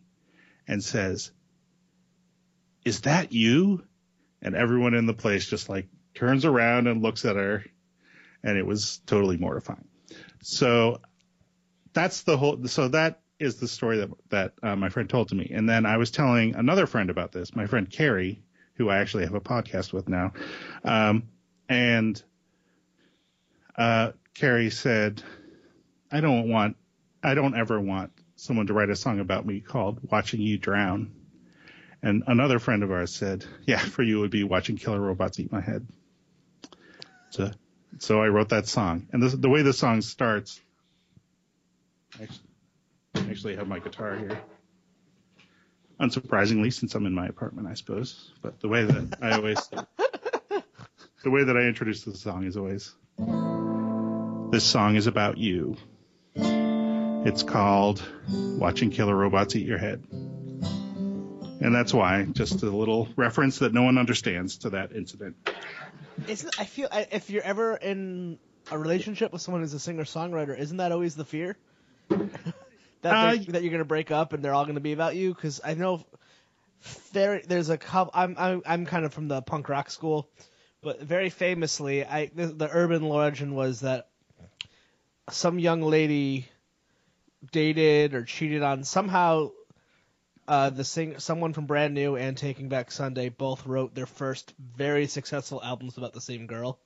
and 0.66 0.82
says, 0.82 1.32
"Is 2.84 3.02
that 3.02 3.32
you?" 3.32 3.84
And 4.40 4.54
everyone 4.54 4.94
in 4.94 5.06
the 5.06 5.14
place 5.14 5.46
just 5.46 5.68
like 5.68 5.88
turns 6.14 6.44
around 6.46 6.86
and 6.86 7.02
looks 7.02 7.26
at 7.26 7.36
her, 7.36 7.64
and 8.42 8.56
it 8.56 8.64
was 8.64 9.02
totally 9.04 9.36
mortifying. 9.36 9.88
So 10.40 11.02
that's 11.92 12.22
the 12.22 12.38
whole. 12.38 12.66
So 12.68 12.88
that 12.88 13.20
is 13.38 13.57
the 13.57 13.68
story 13.68 13.98
that 13.98 14.11
that 14.31 14.53
uh, 14.62 14.77
my 14.77 14.88
friend 14.88 15.09
told 15.09 15.29
to 15.29 15.35
me. 15.35 15.51
And 15.55 15.68
then 15.68 15.87
I 15.87 15.96
was 15.96 16.11
telling 16.11 16.55
another 16.55 16.87
friend 16.87 17.11
about 17.11 17.33
this, 17.33 17.55
my 17.55 17.66
friend 17.66 17.88
Carrie, 17.88 18.42
who 18.74 18.88
I 18.88 18.98
actually 18.98 19.24
have 19.24 19.35
a 19.35 19.40
podcast 19.40 19.92
with 19.92 20.09
now. 20.09 20.33
Um, 20.85 21.24
and 21.68 22.20
uh, 23.77 24.12
Carrie 24.35 24.70
said, 24.70 25.22
"I 26.11 26.20
don't 26.20 26.48
want, 26.48 26.77
I 27.22 27.35
don't 27.35 27.57
ever 27.57 27.81
want 27.81 28.12
someone 28.37 28.66
to 28.68 28.72
write 28.72 28.90
a 28.90 28.96
song 28.96 29.20
about 29.20 29.46
me 29.46 29.61
called 29.61 30.01
"Watching 30.11 30.40
You 30.40 30.59
Drown." 30.59 31.12
And 32.03 32.24
another 32.27 32.59
friend 32.59 32.83
of 32.83 32.90
ours 32.90 33.14
said, 33.14 33.44
"Yeah, 33.66 33.79
for 33.79 34.03
you 34.03 34.18
it 34.18 34.20
would 34.22 34.31
be 34.31 34.44
watching 34.44 34.77
killer 34.77 35.01
robots 35.01 35.38
eat 35.38 35.53
my 35.53 35.61
head." 35.61 35.87
So, 37.31 37.51
so 37.98 38.22
I 38.22 38.29
wrote 38.29 38.48
that 38.51 38.66
song, 38.66 39.07
and 39.12 39.22
the 39.22 39.48
way 39.48 39.62
the 39.62 39.72
song 39.72 40.01
starts. 40.01 40.61
Actually, 42.20 42.47
actually 43.30 43.56
have 43.56 43.68
my 43.68 43.78
guitar 43.78 44.16
here. 44.16 44.40
Unsurprisingly, 46.00 46.72
since 46.72 46.94
I'm 46.94 47.06
in 47.06 47.14
my 47.14 47.26
apartment, 47.26 47.66
I 47.66 47.74
suppose. 47.74 48.32
But 48.40 48.60
the 48.60 48.68
way 48.68 48.84
that 48.84 49.18
I 49.20 49.32
always, 49.32 49.58
the 51.24 51.30
way 51.30 51.44
that 51.44 51.56
I 51.56 51.62
introduce 51.62 52.04
the 52.04 52.16
song 52.16 52.44
is 52.44 52.56
always, 52.56 52.94
this 54.52 54.64
song 54.64 54.96
is 54.96 55.06
about 55.06 55.38
you. 55.38 55.76
It's 56.36 57.42
called 57.42 58.02
Watching 58.28 58.90
Killer 58.90 59.16
Robots 59.16 59.56
Eat 59.56 59.66
Your 59.66 59.78
Head. 59.78 60.04
And 61.60 61.74
that's 61.74 61.92
why, 61.92 62.24
just 62.30 62.62
a 62.62 62.70
little 62.70 63.08
reference 63.16 63.58
that 63.58 63.74
no 63.74 63.82
one 63.82 63.98
understands 63.98 64.58
to 64.58 64.70
that 64.70 64.92
incident. 64.92 65.36
Isn't 66.28 66.60
I 66.60 66.64
feel 66.64 66.88
if 66.92 67.30
you're 67.30 67.42
ever 67.42 67.74
in 67.76 68.38
a 68.70 68.78
relationship 68.78 69.32
with 69.32 69.42
someone 69.42 69.62
who's 69.62 69.74
a 69.74 69.80
singer 69.80 70.04
songwriter, 70.04 70.56
isn't 70.56 70.76
that 70.76 70.92
always 70.92 71.16
the 71.16 71.24
fear? 71.24 71.56
that 73.02 73.12
uh, 73.12 73.52
that 73.52 73.62
you're 73.62 73.72
gonna 73.72 73.84
break 73.84 74.11
up 74.11 74.32
and 74.32 74.44
they're 74.44 74.54
all 74.54 74.66
gonna 74.66 74.80
be 74.80 74.92
about 74.92 75.16
you? 75.16 75.34
Because 75.34 75.61
I 75.64 75.74
know 75.74 76.04
there 77.12 77.42
there's 77.46 77.70
a 77.70 77.78
couple. 77.78 78.12
I'm, 78.14 78.37
I'm 78.38 78.62
I'm 78.66 78.87
kind 78.87 79.04
of 79.04 79.12
from 79.12 79.28
the 79.28 79.42
punk 79.42 79.68
rock 79.68 79.90
school, 79.90 80.28
but 80.82 81.00
very 81.00 81.30
famously, 81.30 82.04
I 82.04 82.30
the, 82.34 82.46
the 82.46 82.68
urban 82.70 83.08
legend 83.08 83.54
was 83.54 83.80
that 83.80 84.08
some 85.30 85.58
young 85.58 85.82
lady 85.82 86.46
dated 87.52 88.14
or 88.14 88.24
cheated 88.24 88.62
on 88.62 88.84
somehow. 88.84 89.50
Uh, 90.46 90.70
the 90.70 90.82
sing 90.82 91.18
someone 91.18 91.52
from 91.52 91.66
Brand 91.66 91.92
New 91.92 92.16
and 92.16 92.34
Taking 92.34 92.70
Back 92.70 92.90
Sunday 92.90 93.28
both 93.28 93.66
wrote 93.66 93.94
their 93.94 94.06
first 94.06 94.54
very 94.58 95.06
successful 95.06 95.61
albums 95.62 95.98
about 95.98 96.14
the 96.14 96.22
same 96.22 96.46
girl, 96.46 96.78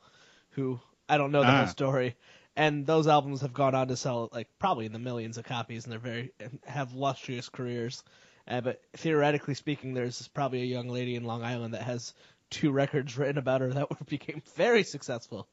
who 0.51 0.81
I 1.09 1.17
don't 1.17 1.31
know 1.31 1.43
the 1.43 1.47
ah. 1.47 1.59
whole 1.59 1.67
story, 1.69 2.17
and 2.57 2.87
those 2.87 3.07
albums 3.07 3.41
have 3.41 3.53
gone 3.53 3.75
on 3.75 3.89
to 3.89 3.97
sell 3.97 4.29
like 4.33 4.49
probably 4.59 4.87
in 4.87 4.93
the 4.93 4.99
millions 4.99 5.39
of 5.39 5.45
copies, 5.45 5.85
and 5.85 5.93
they're 5.93 5.99
very 5.99 6.33
and 6.41 6.59
have 6.65 6.95
lustrous 6.95 7.49
careers. 7.49 8.03
Uh, 8.47 8.61
but 8.61 8.83
theoretically 8.95 9.55
speaking, 9.55 9.95
there's 9.95 10.29
probably 10.29 10.63
a 10.63 10.67
young 10.67 10.89
lady 10.89 11.15
in 11.15 11.25
Long 11.25 11.45
Island 11.45 11.75
that 11.75 11.83
has 11.83 12.13
two 12.51 12.71
records 12.71 13.17
written 13.17 13.39
about 13.39 13.61
her 13.61 13.73
that 13.73 13.89
became 14.07 14.43
very 14.57 14.83
successful. 14.83 15.49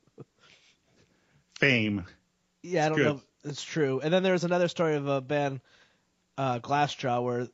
Fame. 1.60 2.06
Yeah, 2.62 2.86
I 2.86 2.90
don't 2.90 3.00
know. 3.00 3.22
It's 3.46 3.64
true. 3.64 4.02
And 4.02 4.14
then 4.14 4.24
there's 4.24 4.44
another 4.44 4.68
story 4.68 4.96
of 4.96 5.08
a 5.08 5.22
band, 5.22 5.62
uh, 6.38 6.60
Glassjaw, 6.60 7.24
where 7.24 7.48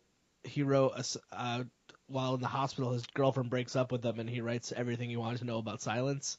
he 0.44 0.64
wrote 0.64 0.94
a, 0.96 1.06
uh, 1.32 1.64
while 2.08 2.36
in 2.36 2.42
the 2.42 2.48
hospital, 2.48 2.92
his 2.92 3.06
girlfriend 3.08 3.50
breaks 3.50 3.76
up 3.76 3.92
with 3.92 4.04
him, 4.04 4.20
and 4.20 4.30
he 4.30 4.42
writes 4.42 4.74
everything 4.76 5.10
he 5.10 5.18
wanted 5.18 5.40
to 5.40 5.46
know 5.46 5.58
about 5.58 5.82
silence. 5.82 6.38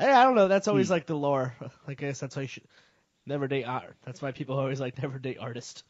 I 0.00 0.24
don't 0.24 0.34
know. 0.34 0.48
That's 0.48 0.68
always 0.68 0.88
hmm. 0.88 0.94
like 0.94 1.06
the 1.06 1.14
lore. 1.14 1.54
I 1.88 1.94
guess 1.94 2.20
that's 2.20 2.36
why 2.36 2.42
you 2.42 2.48
should 2.48 2.64
never 3.26 3.48
date 3.48 3.64
art. 3.64 3.96
That's 4.04 4.22
why 4.22 4.32
people 4.32 4.58
always 4.58 4.80
like 4.80 5.00
never 5.00 5.18
date 5.18 5.38
artists. 5.40 5.84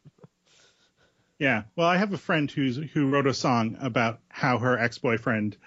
yeah. 1.39 1.63
Well, 1.75 1.87
I 1.87 1.97
have 1.97 2.13
a 2.13 2.17
friend 2.17 2.49
who's 2.49 2.77
who 2.77 3.09
wrote 3.09 3.27
a 3.27 3.33
song 3.33 3.77
about 3.79 4.19
how 4.29 4.57
her 4.57 4.77
ex 4.77 4.97
boyfriend 4.97 5.57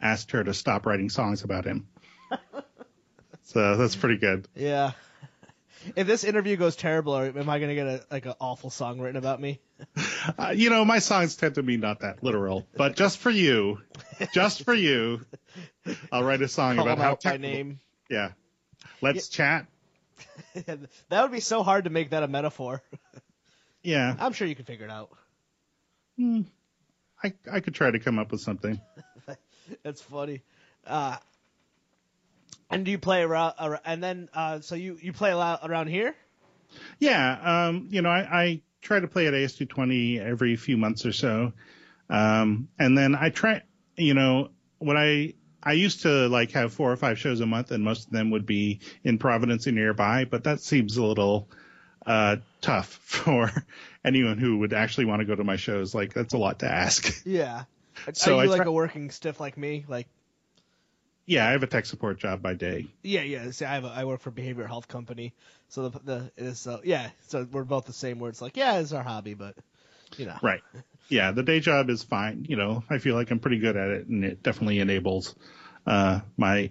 asked 0.00 0.32
her 0.32 0.42
to 0.42 0.52
stop 0.52 0.86
writing 0.86 1.10
songs 1.10 1.44
about 1.44 1.64
him. 1.64 1.86
so 3.44 3.76
that's 3.76 3.96
pretty 3.96 4.18
good. 4.18 4.48
Yeah. 4.54 4.92
If 5.96 6.06
this 6.06 6.22
interview 6.22 6.56
goes 6.56 6.76
terrible, 6.76 7.16
am 7.16 7.50
I 7.50 7.58
gonna 7.58 7.74
get 7.74 7.86
a 7.86 8.04
like 8.10 8.26
an 8.26 8.34
awful 8.40 8.70
song 8.70 9.00
written 9.00 9.16
about 9.16 9.40
me? 9.40 9.60
Uh, 10.38 10.52
you 10.54 10.70
know, 10.70 10.84
my 10.84 11.00
songs 11.00 11.34
tend 11.34 11.56
to 11.56 11.62
be 11.64 11.76
not 11.76 12.00
that 12.00 12.22
literal, 12.22 12.64
but 12.76 12.94
just 12.94 13.18
for 13.18 13.30
you, 13.30 13.80
just 14.32 14.62
for 14.64 14.74
you, 14.74 15.26
I'll 16.12 16.22
write 16.22 16.40
a 16.40 16.46
song 16.46 16.76
Call 16.76 16.88
about 16.88 16.98
how 17.24 17.30
my 17.30 17.36
name. 17.36 17.80
Yeah. 18.12 18.32
Let's 19.00 19.36
yeah. 19.38 19.64
chat. 20.54 20.78
that 21.08 21.22
would 21.22 21.32
be 21.32 21.40
so 21.40 21.62
hard 21.62 21.84
to 21.84 21.90
make 21.90 22.10
that 22.10 22.22
a 22.22 22.28
metaphor. 22.28 22.82
Yeah. 23.84 24.14
I'm 24.20 24.32
sure 24.32 24.46
you 24.46 24.54
can 24.54 24.64
figure 24.64 24.84
it 24.84 24.92
out. 24.92 25.10
Hmm. 26.16 26.42
I 27.20 27.32
I 27.50 27.58
could 27.58 27.74
try 27.74 27.90
to 27.90 27.98
come 27.98 28.16
up 28.16 28.30
with 28.30 28.40
something. 28.40 28.80
That's 29.82 30.00
funny. 30.00 30.42
Uh, 30.86 31.16
and 32.70 32.84
do 32.84 32.92
you 32.92 32.98
play 32.98 33.22
around? 33.22 33.54
And 33.84 34.00
then, 34.00 34.28
uh, 34.32 34.60
so 34.60 34.76
you 34.76 34.98
you 35.02 35.12
play 35.12 35.32
a 35.32 35.36
lot 35.36 35.68
around 35.68 35.88
here? 35.88 36.14
Yeah. 37.00 37.66
Um. 37.66 37.88
You 37.90 38.02
know, 38.02 38.08
I, 38.08 38.20
I 38.20 38.62
try 38.82 39.00
to 39.00 39.08
play 39.08 39.26
at 39.26 39.34
AS220 39.34 40.20
every 40.20 40.54
few 40.54 40.76
months 40.76 41.04
or 41.04 41.12
so. 41.12 41.52
Um. 42.08 42.68
And 42.78 42.96
then 42.96 43.16
I 43.16 43.30
try. 43.30 43.62
You 43.96 44.14
know, 44.14 44.50
what 44.78 44.96
I 44.96 45.34
I 45.62 45.72
used 45.72 46.02
to 46.02 46.28
like 46.28 46.52
have 46.52 46.72
four 46.72 46.90
or 46.90 46.96
five 46.96 47.18
shows 47.18 47.40
a 47.40 47.46
month, 47.46 47.70
and 47.70 47.84
most 47.84 48.06
of 48.06 48.12
them 48.12 48.30
would 48.30 48.46
be 48.46 48.80
in 49.04 49.18
Providence 49.18 49.66
or 49.66 49.72
nearby. 49.72 50.24
But 50.24 50.44
that 50.44 50.60
seems 50.60 50.96
a 50.96 51.04
little 51.04 51.48
uh, 52.06 52.36
tough 52.60 52.88
for 53.02 53.50
anyone 54.04 54.38
who 54.38 54.58
would 54.58 54.72
actually 54.72 55.06
want 55.06 55.20
to 55.20 55.26
go 55.26 55.34
to 55.34 55.44
my 55.44 55.56
shows. 55.56 55.94
Like 55.94 56.14
that's 56.14 56.34
a 56.34 56.38
lot 56.38 56.60
to 56.60 56.70
ask. 56.70 57.22
Yeah. 57.24 57.64
So 58.14 58.38
Are 58.38 58.44
you 58.46 58.52
I 58.52 58.56
like 58.56 58.66
a 58.66 58.72
working 58.72 59.10
stiff 59.10 59.38
like 59.38 59.56
me? 59.56 59.84
Like. 59.86 60.08
Yeah, 61.24 61.46
I 61.46 61.52
have 61.52 61.62
a 61.62 61.68
tech 61.68 61.86
support 61.86 62.18
job 62.18 62.42
by 62.42 62.54
day. 62.54 62.86
Yeah, 63.02 63.20
yeah. 63.20 63.50
See, 63.52 63.64
I 63.64 63.74
have 63.74 63.84
a, 63.84 63.88
I 63.88 64.06
work 64.06 64.20
for 64.20 64.30
a 64.30 64.32
behavioral 64.32 64.66
health 64.66 64.88
company, 64.88 65.34
so 65.68 65.88
the 65.88 65.98
the 66.00 66.32
is 66.36 66.66
uh, 66.66 66.80
yeah. 66.82 67.10
So 67.28 67.46
we're 67.52 67.62
both 67.62 67.84
the 67.84 67.92
same. 67.92 68.18
Where 68.18 68.30
it's 68.30 68.42
like, 68.42 68.56
yeah, 68.56 68.78
it's 68.80 68.92
our 68.92 69.04
hobby, 69.04 69.34
but 69.34 69.54
you 70.16 70.26
know. 70.26 70.36
Right. 70.42 70.62
Yeah, 71.08 71.32
the 71.32 71.42
day 71.42 71.60
job 71.60 71.90
is 71.90 72.02
fine. 72.02 72.46
You 72.48 72.56
know, 72.56 72.84
I 72.88 72.98
feel 72.98 73.14
like 73.14 73.30
I'm 73.30 73.38
pretty 73.38 73.58
good 73.58 73.76
at 73.76 73.88
it, 73.88 74.06
and 74.06 74.24
it 74.24 74.42
definitely 74.42 74.80
enables 74.80 75.34
uh, 75.86 76.20
my 76.36 76.70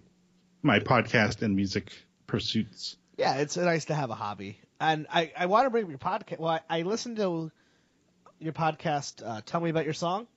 my 0.64 0.80
podcast 0.80 1.42
and 1.42 1.56
music 1.56 1.92
pursuits. 2.28 2.98
Yeah, 3.18 3.36
it's 3.36 3.58
nice 3.58 3.86
to 3.86 3.94
have 3.94 4.10
a 4.10 4.16
hobby, 4.16 4.60
and 4.80 5.06
I 5.12 5.32
I 5.38 5.46
want 5.48 5.66
to 5.66 5.70
bring 5.70 5.84
up 5.84 5.90
your 5.90 6.00
podcast. 6.00 6.40
Well, 6.40 6.60
I, 6.70 6.80
I 6.80 6.82
listened 6.84 7.18
to 7.18 7.52
your 8.40 8.54
podcast. 8.54 9.22
Uh, 9.26 9.42
Tell 9.46 9.62
me 9.62 9.70
about 9.70 9.86
your 9.86 9.94
song. 9.94 10.28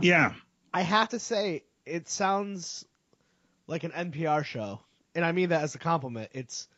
Yeah, 0.00 0.34
I 0.74 0.82
have 0.82 1.10
to 1.10 1.18
say 1.18 1.64
it 1.86 2.08
sounds 2.08 2.84
like 3.66 3.84
an 3.84 3.92
NPR 3.92 4.44
show, 4.44 4.80
and 5.14 5.24
I 5.24 5.32
mean 5.32 5.50
that 5.50 5.62
as 5.62 5.74
a 5.74 5.78
compliment. 5.78 6.30
It's 6.32 6.68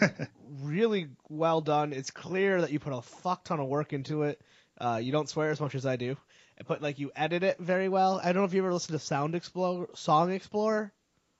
really 0.62 1.08
well 1.28 1.60
done. 1.60 1.92
It's 1.92 2.10
clear 2.10 2.60
that 2.60 2.70
you 2.70 2.78
put 2.78 2.92
a 2.92 3.02
fuck 3.02 3.44
ton 3.44 3.60
of 3.60 3.66
work 3.66 3.92
into 3.92 4.22
it. 4.24 4.40
Uh, 4.78 5.00
you 5.02 5.12
don't 5.12 5.28
swear 5.28 5.50
as 5.50 5.60
much 5.60 5.74
as 5.74 5.86
I 5.86 5.96
do, 5.96 6.16
but 6.66 6.82
like 6.82 6.98
you 6.98 7.10
edit 7.14 7.42
it 7.42 7.58
very 7.58 7.88
well. 7.88 8.20
I 8.22 8.26
don't 8.32 8.36
know 8.42 8.44
if 8.44 8.54
you 8.54 8.60
ever 8.62 8.72
listened 8.72 8.98
to 8.98 9.04
Sound 9.04 9.34
Explorer, 9.34 9.88
Song 9.94 10.32
Explorer. 10.32 10.92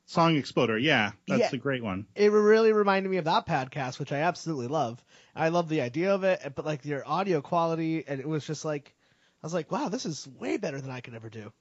Song 0.06 0.36
Exploder. 0.36 0.78
Yeah, 0.78 1.12
that's 1.26 1.40
Yeah. 1.40 1.50
a 1.52 1.56
great 1.56 1.82
one. 1.82 2.06
It 2.14 2.30
really 2.30 2.72
reminded 2.72 3.08
me 3.08 3.16
of 3.16 3.24
that 3.24 3.46
podcast, 3.46 3.98
which 3.98 4.12
I 4.12 4.18
absolutely 4.18 4.66
love. 4.68 5.02
I 5.34 5.48
love 5.48 5.68
the 5.68 5.80
idea 5.80 6.14
of 6.14 6.24
it, 6.24 6.52
but 6.54 6.64
like 6.66 6.84
your 6.84 7.02
audio 7.08 7.40
quality, 7.40 8.04
and 8.06 8.20
it 8.20 8.28
was 8.28 8.46
just 8.46 8.64
like, 8.64 8.94
I 9.42 9.46
was 9.46 9.54
like, 9.54 9.72
wow, 9.72 9.88
this 9.88 10.04
is 10.06 10.28
way 10.38 10.56
better 10.58 10.80
than 10.80 10.90
I 10.90 11.00
could 11.00 11.14
ever 11.14 11.30
do. 11.30 11.52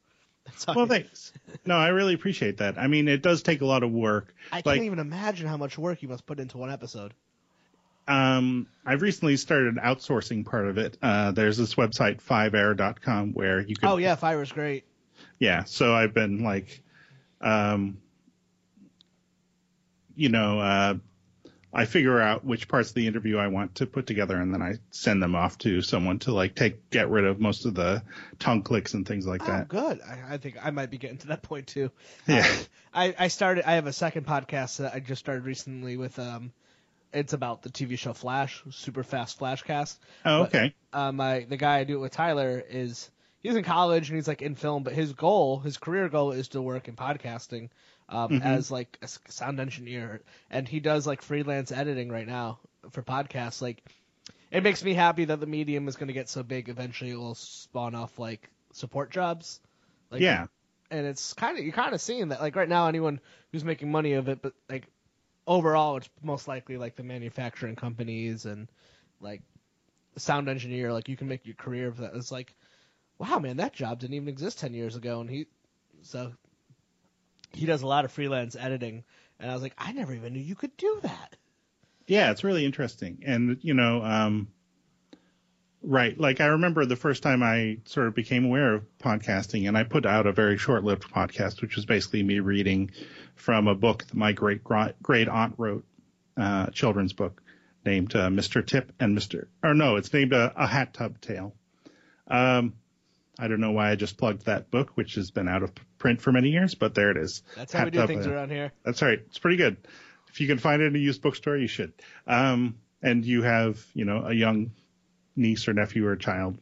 Well, 0.76 0.88
thanks. 0.88 1.32
No, 1.66 1.78
I 1.78 1.88
really 1.88 2.14
appreciate 2.14 2.58
that. 2.58 2.78
I 2.78 2.88
mean, 2.88 3.08
it 3.08 3.22
does 3.22 3.42
take 3.44 3.62
a 3.62 3.66
lot 3.66 3.82
of 3.84 3.92
work. 3.94 4.36
I 4.52 4.58
like- 4.58 4.66
can't 4.66 4.84
even 4.84 5.00
imagine 5.00 5.48
how 5.48 5.56
much 5.56 5.78
work 5.78 6.02
you 6.04 6.10
must 6.10 6.26
put 6.26 6.40
into 6.42 6.58
one 6.58 6.70
episode. 6.70 7.14
Um, 8.08 8.68
I've 8.86 9.02
recently 9.02 9.38
started 9.38 9.76
outsourcing 9.76 10.46
part 10.46 10.68
of 10.68 10.78
it. 10.78 10.98
Uh, 11.02 11.32
there's 11.32 11.58
this 11.58 11.76
website, 11.76 12.22
Fiverr.com, 12.22 13.34
where 13.34 13.62
you 13.62 13.76
can. 13.76 13.90
Oh 13.90 13.98
yeah, 13.98 14.16
Fiverr's 14.16 14.52
great. 14.52 14.84
Yeah. 15.40 15.64
So 15.64 15.94
I've 15.96 16.14
been 16.14 16.44
like, 16.44 16.82
um, 17.42 17.98
you 20.16 20.30
know, 20.30 20.60
uh, 20.60 20.96
I 21.76 21.86
figure 21.86 22.22
out 22.22 22.46
which 22.46 22.68
parts 22.68 22.90
of 22.90 22.96
the 22.96 23.08
interview 23.08 23.38
I 23.38 23.48
want 23.48 23.76
to 23.76 23.88
put 23.88 24.06
together, 24.06 24.38
and 24.40 24.54
then 24.54 24.62
I 24.62 24.76
send 24.92 25.24
them 25.24 25.34
off 25.34 25.58
to 25.60 25.82
someone 25.82 26.20
to 26.20 26.32
like 26.34 26.54
take 26.54 26.90
get 26.92 27.10
rid 27.10 27.26
of 27.26 27.40
most 27.40 27.66
of 27.66 27.74
the 27.74 28.04
tongue 28.38 28.62
clicks 28.62 28.94
and 28.94 29.08
things 29.08 29.26
like 29.26 29.42
Oh, 29.44 29.48
that. 29.48 29.70
good. 29.70 30.00
I, 30.02 30.36
I 30.36 30.38
think 30.38 30.58
I 30.64 30.70
might 30.70 30.92
be 30.92 30.98
getting 31.00 31.18
to 31.20 31.28
that 31.28 31.42
point 31.42 31.66
too. 31.68 31.90
Yeah. 32.28 32.46
Uh, 32.48 32.64
I, 32.94 33.16
I 33.18 33.28
started. 33.30 33.68
I 33.68 33.74
have 33.76 33.88
a 33.88 33.94
second 33.94 34.28
podcast 34.28 34.78
that 34.78 34.94
I 34.94 35.00
just 35.00 35.20
started 35.20 35.46
recently 35.46 35.98
with. 35.98 36.20
Um, 36.20 36.52
it's 37.14 37.34
about 37.34 37.62
the 37.62 37.70
TV 37.70 37.98
show 37.98 38.14
Flash, 38.14 38.64
super 38.72 39.04
fast 39.04 39.40
Flashcast. 39.40 39.98
Oh, 40.26 40.44
But, 40.44 40.56
okay. 40.56 40.76
uh, 40.92 41.12
my 41.12 41.46
the 41.48 41.58
guy 41.58 41.78
I 41.80 41.84
do 41.84 41.96
it 41.98 42.02
with 42.02 42.12
Tyler 42.12 42.64
is 42.70 43.10
he's 43.42 43.56
in 43.56 43.64
college 43.64 44.10
and 44.10 44.16
he's 44.18 44.28
like 44.28 44.42
in 44.42 44.56
film, 44.56 44.84
but 44.84 44.94
his 44.94 45.14
goal, 45.14 45.60
his 45.60 45.78
career 45.78 46.10
goal, 46.10 46.32
is 46.32 46.50
to 46.50 46.62
work 46.62 46.88
in 46.88 46.96
podcasting 46.96 47.70
um, 48.10 48.30
Mhm. 48.32 48.46
as 48.46 48.70
like 48.72 48.98
a 49.02 49.08
sound 49.32 49.60
engineer, 49.60 50.22
and 50.50 50.68
he 50.68 50.80
does 50.80 51.08
like 51.08 51.22
freelance 51.22 51.72
editing 51.72 52.10
right 52.10 52.28
now 52.28 52.60
for 52.92 53.02
podcasts. 53.02 53.62
Like, 53.62 53.84
it 54.52 54.62
makes 54.64 54.84
me 54.84 54.94
happy 54.94 55.26
that 55.26 55.40
the 55.40 55.46
medium 55.48 55.88
is 55.88 55.96
going 55.96 56.08
to 56.10 56.14
get 56.14 56.30
so 56.30 56.44
big. 56.44 56.70
Eventually, 56.70 57.12
it 57.12 57.18
will 57.18 57.36
spawn 57.36 57.96
off 57.96 58.20
like 58.20 58.50
support 58.74 59.10
jobs. 59.12 59.60
Like, 60.12 60.22
yeah. 60.22 60.48
and 60.92 61.08
it's 61.08 61.34
kind 61.34 61.58
of 61.58 61.64
you're 61.64 61.74
kind 61.74 61.94
of 61.94 62.02
seeing 62.02 62.28
that 62.30 62.40
like 62.42 62.56
right 62.56 62.70
now 62.70 62.88
anyone 62.88 63.20
who's 63.52 63.64
making 63.64 63.90
money 63.92 64.14
of 64.14 64.28
it 64.30 64.42
but 64.44 64.54
like 64.70 64.86
overall 65.48 65.98
it's 65.98 66.10
most 66.22 66.48
likely 66.48 66.78
like 66.78 66.96
the 66.96 67.04
manufacturing 67.04 67.76
companies 67.76 68.46
and 68.46 68.70
like 69.20 69.42
sound 70.16 70.48
engineer 70.48 70.94
like 70.94 71.10
you 71.10 71.18
can 71.18 71.28
make 71.28 71.46
your 71.46 71.56
career 71.56 71.88
of 71.88 71.98
that. 71.98 72.16
It's 72.16 72.32
like 72.32 72.56
wow 73.18 73.40
man 73.40 73.58
that 73.58 73.74
job 73.74 74.00
didn't 74.00 74.16
even 74.16 74.30
exist 74.30 74.60
10 74.60 74.74
years 74.74 74.96
ago. 74.96 75.22
And 75.22 75.30
he 75.30 75.48
so 76.02 76.34
he 77.52 77.66
does 77.66 77.82
a 77.82 77.88
lot 77.88 78.06
of 78.06 78.12
freelance 78.12 78.56
editing. 78.56 79.04
And 79.40 79.50
i 79.50 79.54
was 79.54 79.64
like 79.64 79.76
i 79.78 79.92
never 79.92 80.14
even 80.14 80.34
knew 80.34 80.40
you 80.40 80.56
could 80.56 80.76
do 80.78 81.00
that. 81.04 81.36
Yeah, 82.08 82.32
it's 82.32 82.44
really 82.44 82.66
interesting. 82.66 83.24
And, 83.26 83.58
you 83.62 83.74
know, 83.74 84.04
um, 84.04 84.50
right. 85.84 86.18
Like 86.20 86.42
I 86.42 86.48
remember 86.48 86.86
the 86.86 86.96
first 86.96 87.24
time 87.24 87.44
I 87.44 87.78
sort 87.86 88.08
of 88.08 88.16
became 88.16 88.46
aware 88.46 88.74
of 88.74 88.86
podcasting 89.00 89.68
and 89.68 89.78
I 89.78 89.84
put 89.84 90.06
out 90.06 90.26
a 90.26 90.32
very 90.32 90.58
short 90.58 90.84
lived 90.84 91.04
podcast, 91.04 91.62
which 91.62 91.76
was 91.76 91.86
basically 91.86 92.24
me 92.24 92.40
reading 92.40 92.92
from 93.36 93.68
a 93.68 93.76
book 93.76 94.06
that 94.06 94.16
my 94.16 94.32
great 94.32 94.64
great 94.64 95.28
aunt 95.28 95.56
wrote, 95.58 95.86
uh, 96.38 96.66
a 96.70 96.72
children's 96.72 97.14
book 97.14 97.42
named 97.86 98.16
uh, 98.16 98.30
Mr. 98.30 98.66
Tip 98.66 98.92
and 99.00 99.18
Mr. 99.18 99.48
or 99.62 99.74
no, 99.74 99.98
it's 99.98 100.14
named 100.14 100.34
a, 100.34 100.54
a 100.56 100.66
Hat 100.66 100.94
Tub 100.94 101.20
Tale. 101.20 101.54
Um, 102.28 102.74
I 103.38 103.48
don't 103.48 103.60
know 103.60 103.72
why 103.72 103.92
I 103.92 103.96
just 103.96 104.18
plugged 104.18 104.46
that 104.46 104.72
book, 104.72 104.92
which 104.96 105.16
has 105.16 105.32
been 105.32 105.48
out 105.48 105.64
of 105.64 105.72
print 105.98 106.22
for 106.22 106.32
many 106.32 106.50
years, 106.50 106.76
but 106.76 106.94
there 106.94 107.12
it 107.12 107.18
is. 107.18 107.42
that's 107.56 107.74
how 107.74 107.84
we 107.84 107.92
do 107.92 108.00
Tub, 108.00 108.08
things 108.08 108.28
uh, 108.28 108.32
around 108.32 108.52
here 108.52 108.72
that's 108.84 109.02
right. 109.02 109.20
It's 109.28 109.40
pretty 109.40 109.58
good. 109.58 109.78
If 110.30 110.40
you 110.42 110.48
can 110.48 110.58
find 110.58 110.82
it 110.82 110.86
in 110.86 110.96
a 110.96 111.00
used 111.00 111.22
bookstore, 111.22 111.58
you 111.58 111.68
should. 111.68 111.94
Um, 112.26 112.78
and 113.02 113.26
you 113.26 113.44
have, 113.44 113.86
you 113.94 114.06
know, 114.06 114.26
a 114.26 114.34
young 114.34 114.72
niece 115.36 115.68
or 115.68 115.74
nephew 115.74 116.06
or 116.08 116.16
child. 116.16 116.58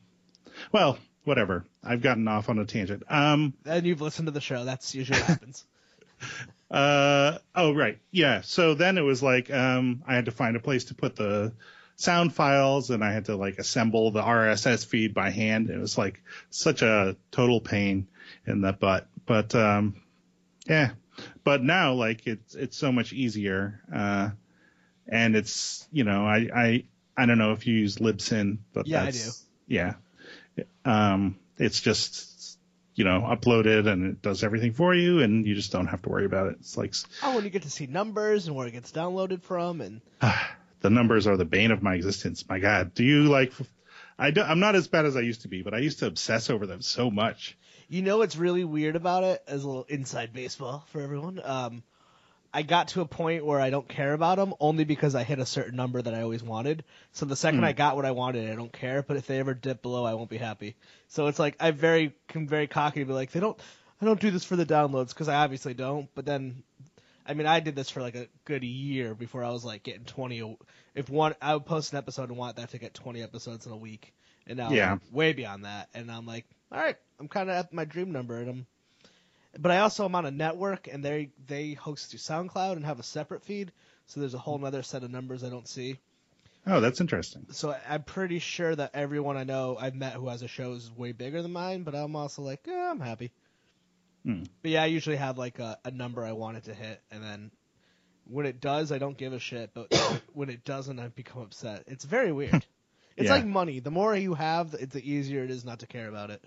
Well, 0.71 0.97
whatever. 1.23 1.65
I've 1.84 2.01
gotten 2.01 2.27
off 2.27 2.49
on 2.49 2.60
a 2.60 2.65
tangent. 2.65 3.03
Um, 3.10 3.53
and 3.65 3.86
you've 3.86 4.01
listened 4.01 4.27
to 4.27 4.31
the 4.31 4.41
show 4.41 4.65
that's 4.65 4.93
usually 4.95 5.19
what 5.19 5.27
happens 5.27 5.65
uh, 6.71 7.38
oh, 7.55 7.73
right. 7.73 7.99
Yeah. 8.12 8.41
So 8.41 8.73
then 8.73 8.97
it 8.97 9.01
was 9.01 9.21
like, 9.21 9.51
um, 9.51 10.03
I 10.07 10.15
had 10.15 10.25
to 10.25 10.31
find 10.31 10.55
a 10.55 10.60
place 10.60 10.86
to 10.86 10.95
put 10.95 11.15
the 11.15 11.53
sound 11.95 12.34
files 12.34 12.89
and 12.89 13.03
I 13.03 13.12
had 13.12 13.25
to 13.25 13.36
like 13.36 13.60
assemble 13.60 14.12
the 14.12 14.21
RSS 14.21 14.86
feed 14.86 15.13
by 15.13 15.29
hand. 15.29 15.69
It 15.69 15.79
was 15.79 15.97
like 15.97 16.21
such 16.49 16.81
a 16.81 17.15
total 17.31 17.62
pain 17.62 18.07
in 18.45 18.62
the 18.62 18.73
butt. 18.73 19.07
But, 19.25 19.53
um, 19.55 19.95
yeah. 20.67 20.91
But 21.43 21.63
now 21.63 21.93
like 21.93 22.25
it's, 22.27 22.55
it's 22.55 22.77
so 22.77 22.91
much 22.91 23.13
easier. 23.13 23.81
Uh, 23.93 24.29
and 25.07 25.36
it's, 25.36 25.88
you 25.91 26.03
know, 26.03 26.25
I, 26.25 26.49
I, 26.55 26.84
I 27.21 27.27
don't 27.27 27.38
know 27.38 27.51
if 27.51 27.67
you 27.67 27.75
use 27.75 27.97
Libsyn, 27.97 28.57
but 28.73 28.88
Yeah, 28.88 29.01
I 29.01 29.05
that's, 29.05 29.45
yeah. 29.67 29.93
Um, 30.84 31.38
it's 31.57 31.79
just, 31.79 32.57
you 32.95 33.03
know, 33.03 33.21
uploaded 33.21 33.88
and 33.88 34.07
it 34.07 34.21
does 34.23 34.43
everything 34.43 34.73
for 34.73 34.95
you 34.95 35.21
and 35.21 35.45
you 35.45 35.53
just 35.53 35.71
don't 35.71 35.86
have 35.86 36.01
to 36.01 36.10
worry 36.10 36.25
about 36.25 36.47
it. 36.47 36.55
It's 36.62 36.75
like 36.77 36.95
oh 37.21 37.36
and 37.36 37.43
you 37.43 37.51
get 37.51 37.62
to 37.62 37.69
see 37.69 37.86
numbers 37.86 38.47
and 38.47 38.55
where 38.55 38.65
it 38.65 38.71
gets 38.71 38.91
downloaded 38.91 39.43
from 39.43 39.81
and 39.81 40.01
the 40.81 40.89
numbers 40.89 41.27
are 41.27 41.38
the 41.38 41.45
bane 41.45 41.69
of 41.69 41.84
my 41.84 41.93
existence. 41.93 42.43
My 42.49 42.57
God, 42.57 42.95
do 42.95 43.03
you 43.03 43.25
like? 43.25 43.53
I 44.17 44.31
do, 44.31 44.41
I'm 44.41 44.60
not 44.60 44.75
as 44.75 44.88
bad 44.88 45.05
as 45.05 45.15
I 45.15 45.21
used 45.21 45.43
to 45.43 45.47
be, 45.47 45.62
but 45.62 45.75
I 45.75 45.77
used 45.77 45.99
to 45.99 46.07
obsess 46.07 46.49
over 46.49 46.65
them 46.65 46.81
so 46.81 47.12
much. 47.12 47.55
You 47.88 48.01
know 48.01 48.17
what's 48.17 48.36
really 48.36 48.63
weird 48.63 48.95
about 48.95 49.23
it? 49.25 49.43
As 49.47 49.63
a 49.63 49.67
little 49.67 49.84
inside 49.84 50.34
baseball 50.34 50.86
for 50.91 51.01
everyone. 51.01 51.39
Um, 51.43 51.84
I 52.54 52.64
got 52.64 52.90
to 52.90 53.02
a 53.02 53.06
point 53.06 53.46
where 53.46 53.62
I 53.62 53.70
don't 53.70 53.88
care 53.88 54.14
about 54.14 54.38
them 54.38 54.54
only 54.60 54.84
because 54.84 55.16
I 55.16 55.24
hit 55.24 55.40
a 55.40 55.46
certain 55.46 55.76
number 55.78 56.02
that 56.02 56.14
I 56.14 56.22
always 56.22 56.44
wanted. 56.44 56.84
So 57.14 57.26
the 57.26 57.36
second 57.36 57.60
Hmm. 57.60 57.66
I 57.66 57.72
got 57.74 57.96
what 57.96 58.06
I 58.06 58.12
wanted, 58.12 58.52
I 58.52 58.56
don't 58.56 58.74
care. 58.74 59.04
But 59.04 59.18
if 59.18 59.26
they 59.26 59.40
ever 59.40 59.54
dip 59.54 59.82
below, 59.82 60.04
I 60.04 60.16
won't 60.16 60.30
be 60.30 60.38
happy. 60.38 60.76
So 61.08 61.28
it's 61.28 61.40
like 61.40 61.56
I 61.60 61.72
very 61.72 62.14
can 62.28 62.48
very 62.48 62.68
cocky 62.68 63.00
to 63.00 63.06
be 63.06 63.14
like, 63.14 63.32
they 63.32 63.40
don't. 63.40 63.58
I 64.02 64.06
don't 64.06 64.20
do 64.20 64.32
this 64.32 64.44
for 64.44 64.56
the 64.56 64.66
downloads 64.66 65.10
because 65.10 65.30
I 65.30 65.36
obviously 65.36 65.76
don't. 65.76 66.10
But 66.16 66.26
then, 66.26 66.64
I 67.26 67.36
mean, 67.36 67.46
I 67.46 67.60
did 67.60 67.76
this 67.76 67.90
for 67.92 68.02
like 68.02 68.16
a 68.16 68.28
good 68.46 68.64
year 68.64 69.14
before 69.14 69.44
I 69.44 69.52
was 69.52 69.64
like 69.64 69.84
getting 69.84 70.06
twenty. 70.06 70.58
If 70.96 71.08
one, 71.10 71.36
I 71.42 71.54
would 71.54 71.66
post 71.66 71.94
an 71.94 72.00
episode 72.00 72.30
and 72.30 72.38
want 72.38 72.56
that 72.58 72.72
to 72.72 72.80
get 72.80 72.94
twenty 72.94 73.22
episodes 73.22 73.66
in 73.66 73.72
a 73.72 73.78
week, 73.78 74.14
and 74.48 74.58
now 74.58 74.72
Yeah. 74.72 74.94
I'm 74.94 75.02
way 75.12 75.34
beyond 75.34 75.66
that. 75.66 75.90
And 75.94 76.12
I'm 76.12 76.26
like, 76.26 76.46
all 76.72 76.80
right, 76.80 76.98
I'm 77.20 77.28
kind 77.28 77.50
of 77.50 77.56
at 77.56 77.72
my 77.72 77.86
dream 77.86 78.12
number, 78.12 78.38
and 78.40 78.50
I'm. 78.50 78.68
But 79.58 79.72
I 79.72 79.80
also 79.80 80.06
am 80.06 80.16
on 80.16 80.26
a 80.26 80.32
network, 80.32 80.88
and 80.88 81.04
they 81.04 81.30
they 81.48 81.74
host 81.74 82.10
through 82.10 82.20
SoundCloud 82.20 82.74
and 82.78 82.86
have 82.86 83.00
a 83.00 83.04
separate 83.04 83.44
feed, 83.44 83.72
so 84.06 84.20
there's 84.20 84.34
a 84.34 84.40
whole 84.40 84.64
other 84.66 84.82
set 84.84 85.04
of 85.04 85.12
numbers 85.12 85.44
I 85.44 85.50
don't 85.50 85.68
see. 85.68 86.00
Oh, 86.66 86.80
that's 86.80 87.02
interesting. 87.02 87.48
So 87.52 87.76
I'm 87.90 88.04
pretty 88.04 88.40
sure 88.40 88.76
that 88.76 88.92
everyone 88.94 89.36
I 89.36 89.44
know 89.44 89.78
I've 89.80 89.96
met 89.96 90.14
who 90.14 90.30
has 90.30 90.42
a 90.44 90.48
show 90.48 90.74
is 90.74 90.92
way 90.96 91.12
bigger 91.12 91.42
than 91.42 91.52
mine, 91.52 91.84
but 91.84 91.96
I'm 91.96 92.16
also 92.16 92.44
like, 92.44 92.66
eh, 92.68 92.90
I'm 92.92 93.00
happy. 93.00 93.32
Hmm. 94.24 94.44
But 94.62 94.72
yeah, 94.72 94.84
I 94.84 94.86
usually 94.86 95.16
have 95.16 95.38
like 95.38 95.58
a, 95.60 95.80
a 95.84 95.91
number 95.91 96.24
I 96.24 96.34
want 96.34 96.58
it 96.58 96.64
to 96.66 96.74
hit, 96.74 97.02
and 97.12 97.24
then 97.24 97.52
when 98.26 98.45
it 98.45 98.62
does, 98.62 98.91
I 98.91 98.99
don't 98.99 99.18
give 99.18 99.34
a 99.34 99.39
shit. 99.39 99.72
But 99.74 99.91
when 100.34 100.49
it 100.49 100.64
doesn't, 100.64 100.99
I 100.99 101.08
become 101.10 101.41
upset. 101.41 101.84
It's 101.88 102.06
very 102.06 102.32
weird. 102.32 102.66
It's 103.18 103.28
Yeah. 103.28 103.36
like 103.36 103.45
money. 103.45 103.82
The 103.82 103.91
more 103.91 104.16
you 104.16 104.34
have, 104.36 104.72
the, 104.72 104.86
the 104.86 105.12
easier 105.12 105.43
it 105.43 105.52
is 105.52 105.66
not 105.66 105.80
to 105.80 105.86
care 105.86 106.08
about 106.08 106.30
it. 106.30 106.41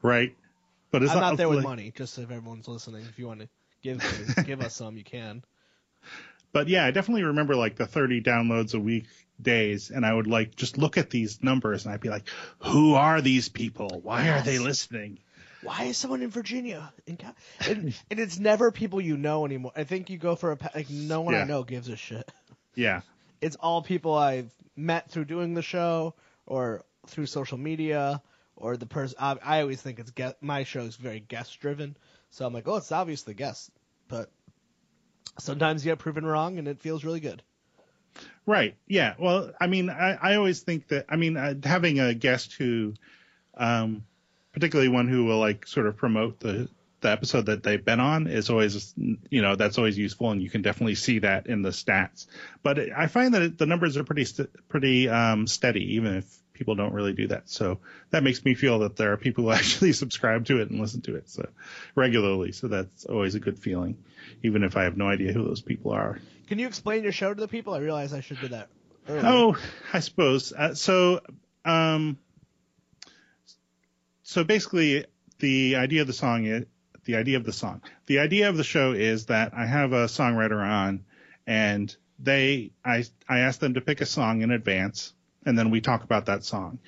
Right. 0.00 0.36
But 0.90 1.02
it's 1.02 1.12
I'm 1.12 1.20
not 1.20 1.36
there 1.36 1.48
with 1.48 1.62
money. 1.62 1.92
Just 1.94 2.18
if 2.18 2.30
everyone's 2.30 2.68
listening, 2.68 3.04
if 3.08 3.18
you 3.18 3.26
want 3.26 3.40
to 3.40 3.48
give 3.82 4.02
give 4.44 4.60
us 4.60 4.74
some, 4.74 4.96
you 4.96 5.04
can. 5.04 5.42
But 6.52 6.68
yeah, 6.68 6.84
I 6.84 6.90
definitely 6.90 7.24
remember 7.24 7.54
like 7.54 7.76
the 7.76 7.86
30 7.86 8.22
downloads 8.22 8.74
a 8.74 8.80
week 8.80 9.06
days, 9.40 9.90
and 9.90 10.04
I 10.04 10.12
would 10.12 10.26
like 10.26 10.56
just 10.56 10.78
look 10.78 10.98
at 10.98 11.10
these 11.10 11.42
numbers 11.42 11.84
and 11.84 11.94
I'd 11.94 12.00
be 12.00 12.08
like, 12.08 12.28
who 12.58 12.94
are 12.94 13.20
these 13.20 13.48
people? 13.48 14.00
Why 14.02 14.28
are 14.30 14.42
they 14.42 14.58
listening? 14.58 15.20
Why 15.62 15.84
is 15.84 15.96
someone 15.96 16.22
in 16.22 16.30
Virginia? 16.30 16.92
And, 17.06 17.94
and 18.10 18.18
it's 18.18 18.38
never 18.38 18.72
people 18.72 19.00
you 19.00 19.16
know 19.16 19.44
anymore. 19.44 19.72
I 19.76 19.84
think 19.84 20.10
you 20.10 20.16
go 20.16 20.34
for 20.34 20.52
a 20.52 20.58
like 20.74 20.90
no 20.90 21.20
one 21.20 21.34
I 21.34 21.44
know 21.44 21.62
gives 21.62 21.88
a 21.88 21.96
shit. 21.96 22.30
Yeah. 22.74 23.02
It's 23.40 23.56
all 23.56 23.82
people 23.82 24.14
I've 24.14 24.50
met 24.76 25.10
through 25.10 25.26
doing 25.26 25.54
the 25.54 25.62
show 25.62 26.14
or 26.46 26.84
through 27.06 27.26
social 27.26 27.58
media 27.58 28.22
or 28.60 28.76
the 28.76 28.86
person. 28.86 29.16
I, 29.18 29.36
I 29.42 29.60
always 29.62 29.82
think 29.82 29.98
it's 29.98 30.10
guest. 30.10 30.36
My 30.40 30.64
show 30.64 30.82
is 30.82 30.96
very 30.96 31.20
guest 31.20 31.58
driven, 31.60 31.96
so 32.30 32.46
I'm 32.46 32.54
like, 32.54 32.68
oh, 32.68 32.76
it's 32.76 32.92
obviously 32.92 33.34
guests, 33.34 33.70
but 34.06 34.30
sometimes 35.38 35.84
you 35.84 35.90
get 35.90 35.98
proven 35.98 36.24
wrong, 36.24 36.58
and 36.58 36.68
it 36.68 36.80
feels 36.80 37.04
really 37.04 37.20
good. 37.20 37.42
Right. 38.46 38.76
Yeah. 38.86 39.14
Well, 39.18 39.52
I 39.60 39.66
mean, 39.66 39.88
I, 39.90 40.18
I 40.20 40.36
always 40.36 40.60
think 40.60 40.88
that, 40.88 41.06
I 41.08 41.16
mean, 41.16 41.36
uh, 41.36 41.54
having 41.62 42.00
a 42.00 42.12
guest 42.12 42.54
who, 42.54 42.94
um, 43.56 44.04
particularly 44.52 44.88
one 44.88 45.08
who 45.08 45.24
will 45.24 45.38
like 45.38 45.66
sort 45.66 45.86
of 45.86 45.96
promote 45.96 46.40
the, 46.40 46.68
the 47.00 47.10
episode 47.10 47.46
that 47.46 47.62
they've 47.62 47.84
been 47.84 48.00
on 48.00 48.26
is 48.26 48.50
always, 48.50 48.92
you 48.96 49.40
know, 49.42 49.56
that's 49.56 49.78
always 49.78 49.96
useful, 49.96 50.32
and 50.32 50.42
you 50.42 50.50
can 50.50 50.62
definitely 50.62 50.96
see 50.96 51.20
that 51.20 51.46
in 51.46 51.62
the 51.62 51.70
stats. 51.70 52.26
But 52.62 52.78
I 52.94 53.06
find 53.06 53.32
that 53.34 53.56
the 53.56 53.66
numbers 53.66 53.96
are 53.96 54.04
pretty 54.04 54.26
pretty 54.68 55.08
um, 55.08 55.46
steady, 55.46 55.94
even 55.94 56.16
if 56.16 56.39
people 56.60 56.74
don't 56.74 56.92
really 56.92 57.14
do 57.14 57.28
that. 57.28 57.48
So 57.48 57.78
that 58.10 58.22
makes 58.22 58.44
me 58.44 58.54
feel 58.54 58.80
that 58.80 58.94
there 58.94 59.12
are 59.12 59.16
people 59.16 59.44
who 59.44 59.50
actually 59.60 59.94
subscribe 59.94 60.44
to 60.44 60.60
it 60.60 60.68
and 60.68 60.78
listen 60.78 61.00
to 61.02 61.16
it 61.16 61.30
so 61.30 61.48
regularly. 61.94 62.52
So 62.52 62.68
that's 62.68 63.06
always 63.06 63.34
a 63.34 63.40
good 63.40 63.58
feeling, 63.58 63.96
even 64.42 64.62
if 64.62 64.76
I 64.76 64.84
have 64.84 64.94
no 64.94 65.08
idea 65.08 65.32
who 65.32 65.42
those 65.42 65.62
people 65.62 65.92
are. 65.92 66.20
Can 66.48 66.58
you 66.58 66.66
explain 66.66 67.02
your 67.02 67.12
show 67.12 67.32
to 67.32 67.40
the 67.40 67.48
people? 67.48 67.72
I 67.72 67.78
realize 67.78 68.12
I 68.12 68.20
should 68.20 68.42
do 68.42 68.48
that. 68.48 68.68
Earlier. 69.08 69.22
Oh, 69.24 69.56
I 69.94 70.00
suppose. 70.00 70.52
Uh, 70.52 70.74
so, 70.74 71.20
um, 71.64 72.18
so 74.22 74.44
basically, 74.44 75.06
the 75.38 75.76
idea 75.76 76.02
of 76.02 76.08
the 76.08 76.12
song 76.12 76.44
is 76.44 76.66
the 77.04 77.16
idea 77.16 77.38
of 77.38 77.44
the 77.44 77.54
song. 77.54 77.80
The 78.04 78.18
idea 78.18 78.50
of 78.50 78.58
the 78.58 78.64
show 78.64 78.92
is 78.92 79.26
that 79.26 79.54
I 79.56 79.64
have 79.64 79.94
a 79.94 80.04
songwriter 80.04 80.62
on, 80.62 81.06
and 81.46 81.96
they 82.18 82.72
I 82.84 83.06
I 83.26 83.38
ask 83.38 83.60
them 83.60 83.74
to 83.74 83.80
pick 83.80 84.02
a 84.02 84.06
song 84.06 84.42
in 84.42 84.50
advance, 84.50 85.14
and 85.44 85.58
then 85.58 85.70
we 85.70 85.80
talk 85.80 86.04
about 86.04 86.26
that 86.26 86.44
song, 86.44 86.78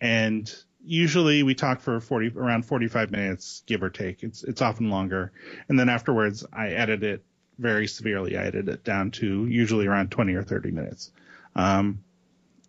and 0.00 0.52
usually 0.84 1.42
we 1.42 1.54
talk 1.54 1.80
for 1.80 2.00
40 2.00 2.32
around 2.36 2.66
45 2.66 3.10
minutes 3.10 3.62
give 3.66 3.82
or 3.82 3.90
take. 3.90 4.22
It's 4.22 4.42
it's 4.42 4.62
often 4.62 4.90
longer. 4.90 5.32
And 5.68 5.78
then 5.78 5.88
afterwards 5.88 6.44
i 6.52 6.68
edit 6.68 7.02
it 7.02 7.24
very 7.58 7.86
severely. 7.86 8.36
I 8.36 8.44
edit 8.44 8.68
it 8.68 8.84
down 8.84 9.12
to 9.12 9.46
usually 9.46 9.86
around 9.86 10.10
20 10.10 10.34
or 10.34 10.42
30 10.42 10.70
minutes. 10.70 11.12
Um, 11.54 12.02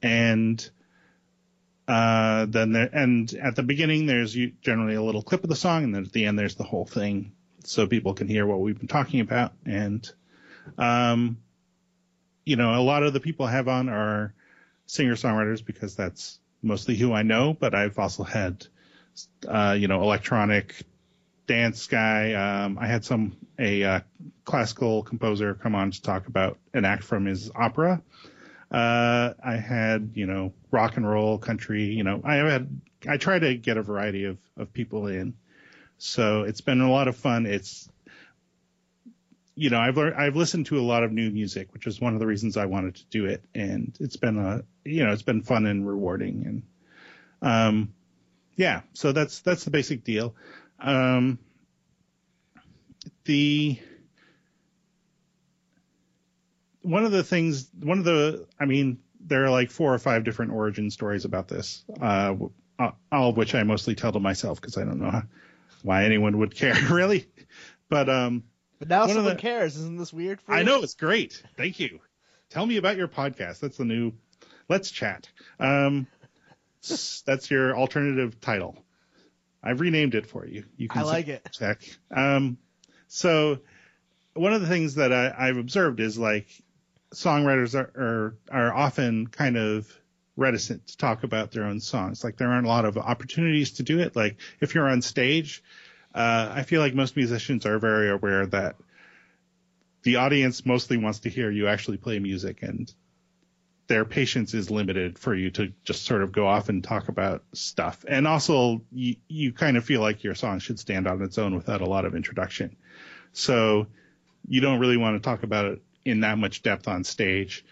and 0.02 0.70
uh, 1.88 2.46
then 2.46 2.74
there, 2.74 2.90
and 2.94 3.34
at 3.34 3.56
the 3.56 3.64
beginning 3.64 4.06
there's 4.06 4.38
generally 4.62 4.96
a 4.96 5.02
little 5.02 5.24
clip 5.24 5.44
of 5.44 5.50
the 5.50 5.56
song 5.56 5.84
and 5.84 5.96
then 5.96 6.04
at 6.04 6.12
the 6.12 6.26
end 6.26 6.38
there's 6.38 6.56
the 6.56 6.64
whole 6.64 6.86
thing 6.86 7.34
so 7.64 7.88
people 7.88 8.14
can 8.14 8.28
hear 8.28 8.46
what 8.46 8.60
we've 8.60 8.78
been 8.78 8.88
talking 8.88 9.22
about. 9.22 9.54
And 9.66 10.10
um, 10.78 11.38
you 12.46 12.58
know 12.58 12.76
a 12.76 12.84
lot 12.84 13.04
of 13.04 13.14
the 13.14 13.20
people 13.20 13.46
I 13.46 13.52
have 13.52 13.68
on 13.68 13.90
are 13.90 14.34
singer 14.86 15.16
songwriters 15.16 15.64
because 15.64 15.96
that's 15.96 16.40
mostly 16.62 16.96
who 16.96 17.14
I 17.14 17.24
know, 17.24 17.54
but 17.54 17.76
I've 17.76 18.00
also 18.00 18.24
had, 18.24 18.66
uh, 19.48 19.76
you 19.78 19.88
know, 19.88 20.02
electronic 20.02 20.76
dance 21.48 21.88
guy. 21.88 22.34
Um, 22.34 22.78
I 22.80 22.88
had 22.88 23.04
some, 23.04 23.36
a, 23.60 23.84
uh, 23.84 24.00
classical 24.46 25.04
composer 25.04 25.54
come 25.54 25.76
on 25.76 25.92
to 25.92 26.02
talk 26.02 26.28
about 26.28 26.58
an 26.74 26.86
act 26.86 27.04
from 27.04 27.26
his 27.26 27.52
opera. 27.56 28.02
Uh, 28.72 29.34
I 29.44 29.56
had, 29.56 30.12
you 30.16 30.26
know, 30.26 30.54
rock 30.72 30.98
and 30.98 31.08
roll, 31.08 31.38
country, 31.38 31.84
you 31.84 32.04
know, 32.04 32.22
I 32.24 32.36
had, 32.36 32.82
I 33.08 33.18
try 33.18 33.38
to 33.38 33.56
get 33.56 33.78
a 33.78 33.84
variety 33.84 34.26
of, 34.26 34.38
of 34.58 34.74
people 34.74 35.08
in. 35.08 35.36
So 35.98 36.44
it's 36.44 36.62
been 36.62 36.82
a 36.82 36.92
lot 36.92 37.08
of 37.08 37.16
fun. 37.16 37.46
It's, 37.46 37.88
you 39.56 39.70
know, 39.70 39.80
I've 39.80 39.98
learned, 39.98 40.16
I've 40.16 40.36
listened 40.36 40.66
to 40.68 40.80
a 40.80 40.82
lot 40.82 41.04
of 41.04 41.12
new 41.12 41.30
music, 41.30 41.74
which 41.74 41.86
is 41.86 42.02
one 42.02 42.14
of 42.14 42.20
the 42.20 42.26
reasons 42.26 42.58
I 42.58 42.66
wanted 42.66 42.96
to 42.96 43.06
do 43.06 43.26
it. 43.26 43.44
And 43.54 43.96
it's 44.00 44.16
been 44.16 44.38
a, 44.38 44.64
you 44.84 45.06
know, 45.06 45.12
it's 45.12 45.22
been 45.22 45.44
fun 45.44 45.66
and 45.66 45.88
rewarding. 45.88 46.64
And, 47.42 47.52
um, 47.52 47.94
yeah, 48.56 48.82
so 48.94 49.12
that's, 49.12 49.42
that's 49.42 49.64
the 49.64 49.72
basic 49.72 50.04
deal. 50.04 50.36
Um, 50.80 51.38
the, 53.26 53.80
one 56.82 57.06
of 57.06 57.12
the 57.12 57.24
things, 57.24 57.70
one 57.80 58.00
of 58.00 58.06
the, 58.06 58.48
I 58.60 58.66
mean, 58.66 59.00
there 59.20 59.46
are 59.46 59.52
like 59.52 59.70
four 59.70 59.94
or 59.94 60.00
five 60.00 60.24
different 60.24 60.52
origin 60.52 60.90
stories 60.90 61.26
about 61.26 61.48
this, 61.48 61.86
uh, 62.02 62.36
all 63.12 63.30
of 63.30 63.38
which 63.38 63.54
I 63.54 63.64
mostly 63.64 63.94
tell 63.94 64.12
to 64.12 64.20
myself 64.20 64.60
because 64.60 64.78
I 64.78 64.84
don't 64.84 65.00
know 65.00 65.12
how, 65.12 65.24
why 65.84 66.06
anyone 66.06 66.40
would 66.40 66.56
care 66.56 66.76
really. 66.90 67.30
But, 67.88 68.10
um, 68.10 68.44
but 68.84 68.90
now 68.90 69.08
someone 69.08 69.36
the, 69.36 69.42
cares. 69.42 69.78
Isn't 69.78 69.98
this 69.98 70.12
weird? 70.12 70.40
I 70.48 70.60
you? 70.60 70.66
know 70.66 70.84
it's 70.84 70.96
great. 70.96 71.42
Thank 71.56 71.80
you. 71.80 72.00
Tell 72.50 72.66
me 72.66 72.78
about 72.78 72.98
your 72.98 73.08
podcast. 73.08 73.60
That's 73.60 73.78
the 73.78 73.86
new. 73.86 74.12
Let's 74.68 74.92
chat. 74.92 75.30
Um, 75.60 76.08
that's 77.26 77.50
your 77.50 77.78
alternative 77.78 78.42
title. 78.42 78.78
I've 79.64 79.80
renamed 79.80 80.16
it 80.16 80.28
for 80.28 80.46
you. 80.46 80.66
You 80.76 80.90
can 80.90 81.02
I 81.02 81.06
like 81.06 81.30
it. 81.30 81.48
Check. 81.54 81.82
Um, 82.12 82.58
so 83.08 83.60
one 84.34 84.54
of 84.54 84.62
the 84.62 84.68
things 84.68 84.96
that 84.96 85.14
I, 85.14 85.48
have 85.48 85.58
observed 85.58 86.02
is 86.02 86.18
like 86.18 86.48
songwriters 87.14 87.76
are, 87.76 87.92
are 87.96 88.38
are 88.52 88.74
often 88.74 89.28
kind 89.28 89.56
of 89.56 89.88
reticent 90.36 90.88
to 90.88 90.98
talk 90.98 91.24
about 91.24 91.52
their 91.52 91.64
own 91.64 91.80
songs. 91.80 92.24
Like 92.24 92.36
there 92.36 92.50
aren't 92.50 92.66
a 92.66 92.70
lot 92.70 92.86
of 92.86 92.98
opportunities 92.98 93.74
to 93.74 93.84
do 93.84 94.00
it. 94.00 94.16
Like 94.16 94.38
if 94.60 94.76
you're 94.76 94.90
on 94.90 95.02
stage, 95.02 95.64
uh, 96.14 96.52
I 96.54 96.64
feel 96.64 96.82
like 96.82 96.94
most 96.94 97.16
musicians 97.16 97.66
are 97.66 97.80
very 97.80 98.10
aware 98.10 98.46
that 98.48 98.76
the 100.04 100.18
audience 100.18 100.66
mostly 100.66 100.98
wants 100.98 101.20
to 101.20 101.30
hear 101.30 101.50
you 101.50 101.68
actually 101.68 101.98
play 101.98 102.20
music 102.20 102.62
and 102.62 102.94
their 103.88 104.06
patience 104.06 104.54
is 104.54 104.72
limited 104.72 105.20
for 105.20 105.36
you 105.36 105.52
to 105.52 105.74
just 105.84 106.06
sort 106.06 106.24
of 106.24 106.32
go 106.32 106.48
off 106.48 106.70
and 106.70 106.84
talk 106.84 107.10
about 107.10 107.44
stuff. 107.54 108.06
And 108.08 108.28
also 108.28 108.82
you, 108.92 109.18
you 109.28 109.52
kind 109.52 109.76
of 109.76 109.84
feel 109.84 110.02
like 110.02 110.24
your 110.24 110.36
song 110.36 110.60
should 110.60 110.80
stand 110.80 111.08
on 111.08 111.22
its 111.22 111.38
own 111.38 111.56
without 111.56 111.82
a 111.82 111.86
lot 111.86 112.06
of 112.06 112.16
introduction. 112.16 112.76
So 113.34 113.88
you 114.48 114.62
don't 114.62 114.80
really 114.80 114.98
want 114.98 115.22
to 115.22 115.28
talk 115.28 115.44
about 115.44 115.66
it 115.66 115.82
in 116.06 116.22
that 116.22 116.38
much 116.38 116.64
depth 116.64 116.88
on 116.88 117.04
stage. 117.04 117.66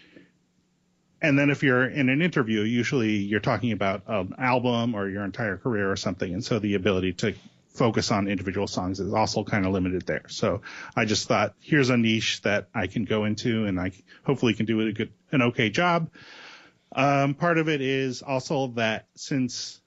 And 1.21 1.37
then 1.37 1.49
if 1.49 1.63
you're 1.63 1.85
in 1.85 2.09
an 2.09 2.21
interview, 2.21 2.61
usually 2.61 3.17
you're 3.17 3.39
talking 3.39 3.71
about 3.71 4.03
an 4.07 4.33
album 4.37 4.95
or 4.95 5.07
your 5.07 5.23
entire 5.23 5.57
career 5.57 5.89
or 5.91 5.95
something. 5.95 6.33
And 6.33 6.43
so 6.43 6.59
the 6.59 6.73
ability 6.73 7.13
to 7.13 7.35
focus 7.73 8.11
on 8.11 8.27
individual 8.27 8.67
songs 8.67 8.99
is 8.99 9.13
also 9.13 9.43
kind 9.43 9.65
of 9.65 9.71
limited 9.71 10.05
there. 10.05 10.25
So 10.27 10.61
I 10.95 11.05
just 11.05 11.27
thought 11.27 11.55
here's 11.59 11.89
a 11.89 11.97
niche 11.97 12.41
that 12.41 12.67
I 12.73 12.87
can 12.87 13.05
go 13.05 13.25
into 13.25 13.65
and 13.65 13.79
I 13.79 13.91
hopefully 14.23 14.53
can 14.53 14.65
do 14.65 14.81
a 14.81 14.91
good, 14.91 15.11
an 15.31 15.41
okay 15.43 15.69
job. 15.69 16.09
Um, 16.93 17.33
part 17.35 17.57
of 17.57 17.69
it 17.69 17.81
is 17.81 18.21
also 18.21 18.67
that 18.75 19.07
since 19.15 19.81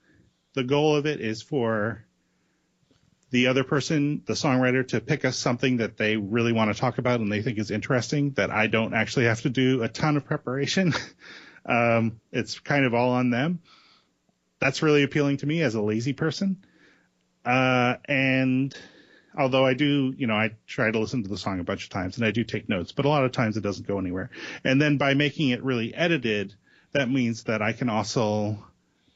the 0.55 0.65
goal 0.65 0.97
of 0.97 1.07
it 1.07 1.21
is 1.21 1.43
for 1.43 2.05
the 3.31 3.49
other 3.49 3.65
person, 3.65 4.23
the 4.27 4.35
songwriter, 4.35 4.87
to 4.89 5.01
pick 5.01 5.25
us 5.25 5.37
something 5.37 5.79
that 5.79 5.97
they 5.97 6.17
really 6.17 6.53
want 6.53 6.73
to 6.73 6.81
talk 6.81 6.99
about 6.99 7.21
and 7.21 7.31
they 7.31 7.43
think 7.43 7.59
is 7.59 7.71
interesting, 7.71 8.31
that 8.33 8.51
I 8.51 8.69
don't 8.69 8.95
actually 8.95 9.27
have 9.27 9.43
to 9.43 9.51
do 9.51 9.83
a 9.83 9.89
ton 9.89 10.17
of 10.17 10.25
preparation. 10.25 10.95
um, 11.67 12.21
it's 12.33 12.61
kind 12.61 12.87
of 12.87 12.95
all 12.95 13.11
on 13.11 13.31
them. 13.31 13.61
That's 14.61 14.83
really 14.83 15.03
appealing 15.03 15.39
to 15.39 15.47
me 15.47 15.63
as 15.63 15.75
a 15.75 15.83
lazy 15.83 16.13
person. 16.13 16.65
Uh, 17.45 17.97
and 18.07 18.75
although 19.37 19.65
I 19.65 19.75
do, 19.75 20.15
you 20.17 20.27
know, 20.27 20.35
I 20.35 20.53
try 20.67 20.91
to 20.91 20.99
listen 20.99 21.23
to 21.23 21.29
the 21.29 21.37
song 21.37 21.61
a 21.61 21.65
bunch 21.65 21.85
of 21.85 21.91
times 21.91 22.17
and 22.17 22.27
I 22.27 22.31
do 22.31 22.45
take 22.45 22.69
notes, 22.69 22.93
but 22.93 23.05
a 23.05 23.09
lot 23.09 23.25
of 23.25 23.33
times 23.33 23.57
it 23.57 23.63
doesn't 23.63 23.87
go 23.87 23.99
anywhere. 23.99 24.31
And 24.63 24.81
then 24.81 24.97
by 24.97 25.15
making 25.15 25.51
it 25.51 25.63
really 25.63 25.95
edited, 25.95 26.55
that 26.93 27.11
means 27.11 27.45
that 27.45 27.61
I 27.61 27.73
can 27.73 27.89
also 27.89 28.65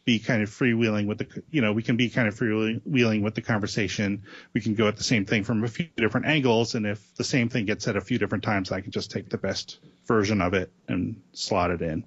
be 0.05 0.19
kind 0.19 0.43
of 0.43 0.49
freewheeling 0.49 1.07
with 1.07 1.19
the, 1.19 1.43
you 1.51 1.61
know, 1.61 1.73
we 1.73 1.83
can 1.83 1.97
be 1.97 2.09
kind 2.09 2.29
of 2.29 2.35
freewheeling 2.35 3.23
with 3.23 3.35
the 3.35 3.43
conversation. 3.43 4.23
We 4.55 4.63
can 4.63 4.75
go 4.75 4.89
at 4.89 4.97
the 4.97 5.05
same 5.05 5.27
thing 5.27 5.45
from 5.45 5.63
a 5.65 5.69
few 5.69 5.87
different 5.97 6.27
angles. 6.27 6.75
And 6.75 6.87
if 6.87 7.15
the 7.17 7.25
same 7.25 7.51
thing 7.51 7.67
gets 7.67 7.85
said 7.85 7.97
a 7.97 8.01
few 8.01 8.19
different 8.19 8.43
times, 8.43 8.73
I 8.73 8.81
can 8.81 8.91
just 8.91 9.11
take 9.11 9.29
the 9.29 9.39
best 9.39 9.79
version 10.07 10.41
of 10.41 10.55
it 10.55 10.73
and 10.89 11.21
slot 11.35 11.71
it 11.71 11.83
in. 11.83 12.05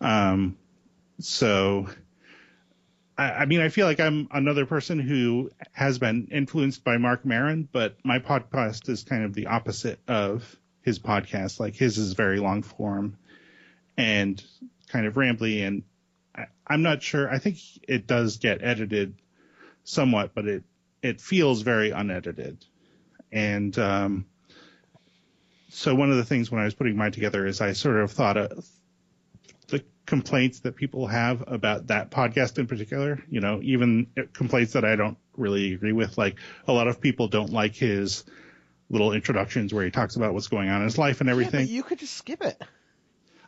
Um, 0.00 0.56
so 1.20 1.88
I, 3.16 3.30
I 3.30 3.44
mean, 3.46 3.60
I 3.60 3.68
feel 3.68 3.86
like 3.86 4.00
I'm 4.00 4.28
another 4.32 4.66
person 4.66 4.98
who 4.98 5.50
has 5.72 5.98
been 5.98 6.28
influenced 6.30 6.84
by 6.84 6.96
Marc 6.96 7.24
Maron, 7.24 7.68
but 7.70 7.96
my 8.04 8.18
podcast 8.18 8.88
is 8.88 9.04
kind 9.04 9.24
of 9.24 9.34
the 9.34 9.46
opposite 9.46 10.00
of 10.08 10.56
his 10.82 10.98
podcast. 10.98 11.60
Like 11.60 11.74
his 11.74 11.98
is 11.98 12.12
very 12.12 12.40
long 12.40 12.62
form 12.62 13.16
and 13.96 14.42
kind 14.88 15.06
of 15.06 15.14
rambly, 15.14 15.66
and 15.66 15.82
I, 16.34 16.46
I'm 16.66 16.82
not 16.82 17.02
sure. 17.02 17.30
I 17.30 17.38
think 17.38 17.58
it 17.88 18.06
does 18.06 18.38
get 18.38 18.62
edited 18.62 19.14
somewhat, 19.84 20.34
but 20.34 20.46
it 20.46 20.64
it 21.02 21.20
feels 21.20 21.62
very 21.62 21.90
unedited. 21.90 22.64
And 23.30 23.76
um, 23.78 24.26
so 25.68 25.94
one 25.94 26.10
of 26.10 26.16
the 26.16 26.24
things 26.24 26.50
when 26.50 26.60
I 26.60 26.64
was 26.64 26.74
putting 26.74 26.96
mine 26.96 27.12
together 27.12 27.46
is 27.46 27.60
I 27.60 27.72
sort 27.72 27.96
of 27.96 28.12
thought 28.12 28.36
of 28.36 28.66
complaints 30.06 30.60
that 30.60 30.76
people 30.76 31.06
have 31.06 31.44
about 31.46 31.88
that 31.88 32.10
podcast 32.10 32.58
in 32.58 32.66
particular. 32.66 33.22
You 33.28 33.40
know, 33.40 33.60
even 33.62 34.08
complaints 34.32 34.72
that 34.72 34.84
I 34.84 34.96
don't 34.96 35.18
really 35.36 35.74
agree 35.74 35.92
with. 35.92 36.18
Like 36.18 36.36
a 36.66 36.72
lot 36.72 36.88
of 36.88 37.00
people 37.00 37.28
don't 37.28 37.52
like 37.52 37.74
his 37.74 38.24
little 38.90 39.12
introductions 39.12 39.72
where 39.72 39.84
he 39.84 39.90
talks 39.90 40.16
about 40.16 40.34
what's 40.34 40.48
going 40.48 40.68
on 40.68 40.78
in 40.78 40.84
his 40.84 40.98
life 40.98 41.20
and 41.20 41.30
everything. 41.30 41.66
Yeah, 41.66 41.74
you 41.74 41.82
could 41.82 41.98
just 41.98 42.14
skip 42.14 42.42
it. 42.42 42.60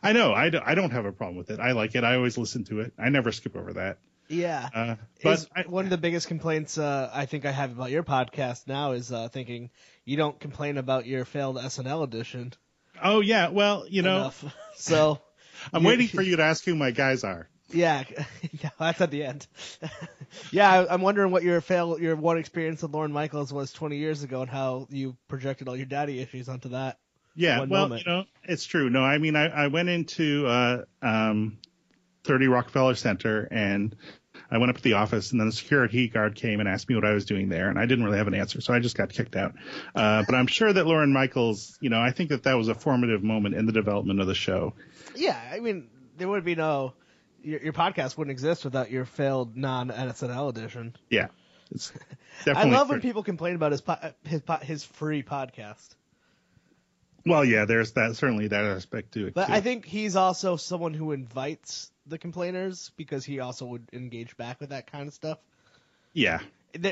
I 0.01 0.13
know. 0.13 0.33
I, 0.33 0.49
do, 0.49 0.59
I 0.63 0.75
don't 0.75 0.91
have 0.91 1.05
a 1.05 1.11
problem 1.11 1.37
with 1.37 1.49
it. 1.49 1.59
I 1.59 1.71
like 1.71 1.95
it. 1.95 2.03
I 2.03 2.15
always 2.15 2.37
listen 2.37 2.63
to 2.65 2.81
it. 2.81 2.93
I 2.99 3.09
never 3.09 3.31
skip 3.31 3.55
over 3.55 3.73
that. 3.73 3.97
Yeah. 4.29 4.69
Uh, 4.73 4.95
but 5.23 5.47
I, 5.55 5.61
one 5.63 5.85
of 5.85 5.89
the 5.89 5.97
biggest 5.97 6.27
complaints 6.27 6.77
uh, 6.77 7.09
I 7.13 7.25
think 7.25 7.45
I 7.45 7.51
have 7.51 7.71
about 7.71 7.91
your 7.91 8.03
podcast 8.03 8.67
now 8.67 8.91
is 8.91 9.11
uh, 9.11 9.29
thinking 9.29 9.69
you 10.05 10.17
don't 10.17 10.39
complain 10.39 10.77
about 10.77 11.05
your 11.05 11.23
failed 11.23 11.57
SNL 11.57 12.03
edition 12.03 12.53
oh 13.01 13.21
yeah, 13.21 13.49
well 13.49 13.85
you 13.87 14.01
know 14.01 14.17
enough. 14.17 14.45
So 14.75 15.19
I'm 15.73 15.83
you- 15.83 15.87
waiting 15.87 16.07
for 16.07 16.21
you 16.21 16.35
to 16.37 16.43
ask 16.43 16.63
who 16.63 16.75
my 16.75 16.91
guys 16.91 17.23
are. 17.23 17.47
yeah, 17.69 18.03
yeah, 18.61 18.69
that's 18.79 19.01
at 19.01 19.11
the 19.11 19.23
end. 19.23 19.45
yeah, 20.51 20.71
I, 20.71 20.93
I'm 20.93 21.01
wondering 21.01 21.31
what 21.31 21.43
your 21.43 21.59
fail, 21.61 21.99
your 21.99 22.15
one 22.15 22.37
experience 22.37 22.81
with 22.81 22.91
Lorne 22.91 23.11
Michaels 23.11 23.51
was 23.53 23.71
20 23.73 23.97
years 23.97 24.23
ago, 24.23 24.41
and 24.41 24.49
how 24.49 24.87
you 24.89 25.15
projected 25.27 25.67
all 25.67 25.75
your 25.75 25.85
daddy 25.85 26.19
issues 26.19 26.47
onto 26.49 26.69
that. 26.69 26.97
Yeah, 27.35 27.59
One 27.59 27.69
well, 27.69 27.83
moment. 27.83 28.05
you 28.05 28.11
know, 28.11 28.23
it's 28.43 28.65
true. 28.65 28.89
No, 28.89 29.03
I 29.03 29.19
mean, 29.19 29.35
I, 29.35 29.47
I 29.47 29.67
went 29.67 29.89
into 29.89 30.47
uh, 30.47 30.83
um, 31.03 31.59
30 32.23 32.47
Rockefeller 32.47 32.95
Center 32.95 33.47
and 33.51 33.95
I 34.49 34.57
went 34.57 34.69
up 34.69 34.77
to 34.77 34.83
the 34.83 34.93
office, 34.93 35.31
and 35.31 35.39
then 35.39 35.47
the 35.47 35.53
security 35.53 36.07
guard 36.07 36.35
came 36.35 36.59
and 36.59 36.69
asked 36.69 36.87
me 36.87 36.95
what 36.95 37.05
I 37.05 37.11
was 37.11 37.25
doing 37.25 37.49
there, 37.49 37.69
and 37.69 37.77
I 37.77 37.85
didn't 37.85 38.05
really 38.05 38.17
have 38.17 38.27
an 38.27 38.33
answer, 38.33 38.61
so 38.61 38.73
I 38.73 38.79
just 38.79 38.95
got 38.95 39.09
kicked 39.09 39.35
out. 39.35 39.55
Uh, 39.93 40.23
but 40.25 40.35
I'm 40.35 40.47
sure 40.47 40.71
that 40.71 40.85
Lorne 40.87 41.11
Michaels, 41.11 41.77
you 41.81 41.89
know, 41.89 41.99
I 41.99 42.11
think 42.11 42.29
that 42.29 42.43
that 42.43 42.53
was 42.53 42.67
a 42.67 42.75
formative 42.75 43.23
moment 43.23 43.55
in 43.55 43.65
the 43.65 43.73
development 43.73 44.21
of 44.21 44.27
the 44.27 44.35
show. 44.35 44.73
Yeah, 45.15 45.39
I 45.51 45.59
mean, 45.59 45.89
there 46.17 46.27
would 46.27 46.45
be 46.45 46.55
no 46.55 46.93
your, 47.43 47.61
your 47.61 47.73
podcast 47.73 48.17
wouldn't 48.17 48.31
exist 48.31 48.65
without 48.65 48.91
your 48.91 49.05
failed 49.05 49.55
non 49.55 49.89
SNL 49.89 50.49
edition. 50.49 50.95
Yeah, 51.09 51.27
it's 51.71 51.91
I 52.41 52.43
definitely. 52.45 52.71
love 52.71 52.89
when 52.89 53.01
people 53.01 53.23
complain 53.23 53.55
about 53.55 53.71
his 53.71 53.81
po- 53.81 54.13
his 54.25 54.41
po- 54.41 54.57
his 54.57 54.83
free 54.83 55.23
podcast. 55.23 55.95
Well, 57.25 57.43
yeah, 57.43 57.65
there's 57.65 57.93
that 57.93 58.15
certainly 58.15 58.47
that 58.47 58.63
aspect 58.63 59.13
to 59.13 59.27
it. 59.27 59.33
But 59.33 59.47
too. 59.47 59.53
I 59.53 59.61
think 59.61 59.85
he's 59.85 60.15
also 60.15 60.55
someone 60.55 60.93
who 60.93 61.11
invites 61.11 61.91
the 62.07 62.17
complainers 62.17 62.91
because 62.97 63.25
he 63.25 63.39
also 63.39 63.65
would 63.65 63.87
engage 63.93 64.37
back 64.37 64.59
with 64.59 64.69
that 64.69 64.91
kind 64.91 65.07
of 65.07 65.13
stuff. 65.13 65.39
yeah, 66.13 66.39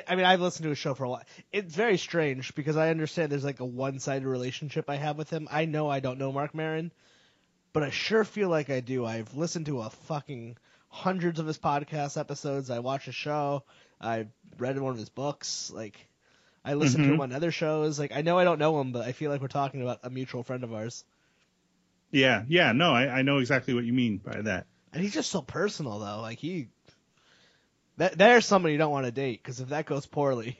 I 0.07 0.15
mean, 0.15 0.25
I've 0.25 0.41
listened 0.41 0.63
to 0.63 0.69
his 0.69 0.77
show 0.77 0.93
for 0.93 1.03
a 1.03 1.09
while. 1.09 1.23
It's 1.51 1.75
very 1.75 1.97
strange 1.97 2.55
because 2.55 2.77
I 2.77 2.89
understand 2.89 3.31
there's 3.31 3.43
like 3.45 3.59
a 3.59 3.65
one-sided 3.65 4.25
relationship 4.25 4.89
I 4.89 4.95
have 4.95 5.17
with 5.17 5.29
him. 5.29 5.47
I 5.51 5.65
know 5.65 5.89
I 5.89 5.99
don't 5.99 6.17
know 6.17 6.31
Marc 6.31 6.55
Maron, 6.55 6.91
but 7.73 7.83
I 7.83 7.89
sure 7.91 8.23
feel 8.23 8.49
like 8.49 8.69
I 8.69 8.79
do. 8.79 9.05
I've 9.05 9.35
listened 9.35 9.67
to 9.67 9.81
a 9.81 9.89
fucking 9.89 10.57
hundreds 10.89 11.39
of 11.39 11.47
his 11.47 11.57
podcast 11.57 12.17
episodes. 12.19 12.69
I 12.69 12.79
watch 12.79 13.05
his 13.05 13.15
show. 13.15 13.63
I 14.01 14.27
read 14.57 14.79
one 14.79 14.93
of 14.93 14.99
his 14.99 15.09
books. 15.09 15.71
Like, 15.73 16.07
I 16.63 16.73
listen 16.75 17.01
to 17.03 17.09
Mhm. 17.09 17.13
him 17.13 17.21
on 17.21 17.31
other 17.33 17.51
shows. 17.51 17.99
Like, 17.99 18.11
I 18.13 18.21
know 18.21 18.39
I 18.39 18.43
don't 18.43 18.59
know 18.59 18.79
him, 18.81 18.91
but 18.91 19.05
I 19.05 19.11
feel 19.11 19.29
like 19.31 19.41
we're 19.41 19.47
talking 19.47 19.81
about 19.81 19.99
a 20.03 20.09
mutual 20.09 20.43
friend 20.43 20.63
of 20.63 20.73
ours. 20.73 21.03
yeah, 22.11 22.43
yeah. 22.47 22.71
No, 22.71 22.93
I, 22.93 23.19
I 23.19 23.21
know 23.21 23.37
exactly 23.39 23.73
what 23.73 23.83
you 23.83 23.93
mean 23.93 24.17
by 24.17 24.41
that. 24.41 24.67
And 24.95 25.03
he's 25.03 25.13
just 25.13 25.29
so 25.29 25.41
personal, 25.41 25.99
though. 25.99 26.21
Like 26.21 26.39
he, 26.39 26.69
that 27.97 28.17
there's 28.17 28.45
somebody 28.45 28.71
you 28.73 28.77
don't 28.77 28.91
want 28.91 29.05
to 29.05 29.11
date 29.11 29.43
because 29.43 29.59
if 29.59 29.69
that 29.69 29.85
goes 29.85 30.05
poorly, 30.05 30.57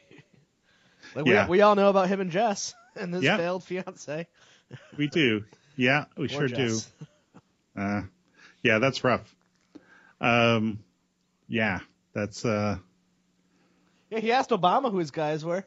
like 1.16 1.26
Yeah. 1.26 1.46
we 1.48 1.58
we 1.58 1.62
all 1.62 1.76
know 1.76 1.90
about 1.90 2.10
him 2.10 2.20
and 2.20 2.32
Jess 2.32 2.76
and 2.98 3.14
his 3.14 3.24
Yeah. 3.24 3.38
failed 3.38 3.64
fiance. 3.64 4.28
We 4.98 5.08
do. 5.08 5.46
Yeah, 5.78 6.06
we 6.18 6.28
sure 6.28 6.48
do. 6.50 6.80
Uh, 7.78 8.04
yeah, 8.64 8.80
that's 8.80 9.04
rough. 9.04 9.36
Um, 10.22 10.80
yeah, 11.50 11.80
that's. 12.14 12.46
Uh, 12.46 12.78
Yeah, 14.10 14.20
he 14.20 14.32
asked 14.32 14.52
Obama 14.52 14.92
who 14.92 14.98
his 15.00 15.12
guys 15.12 15.44
were. 15.44 15.66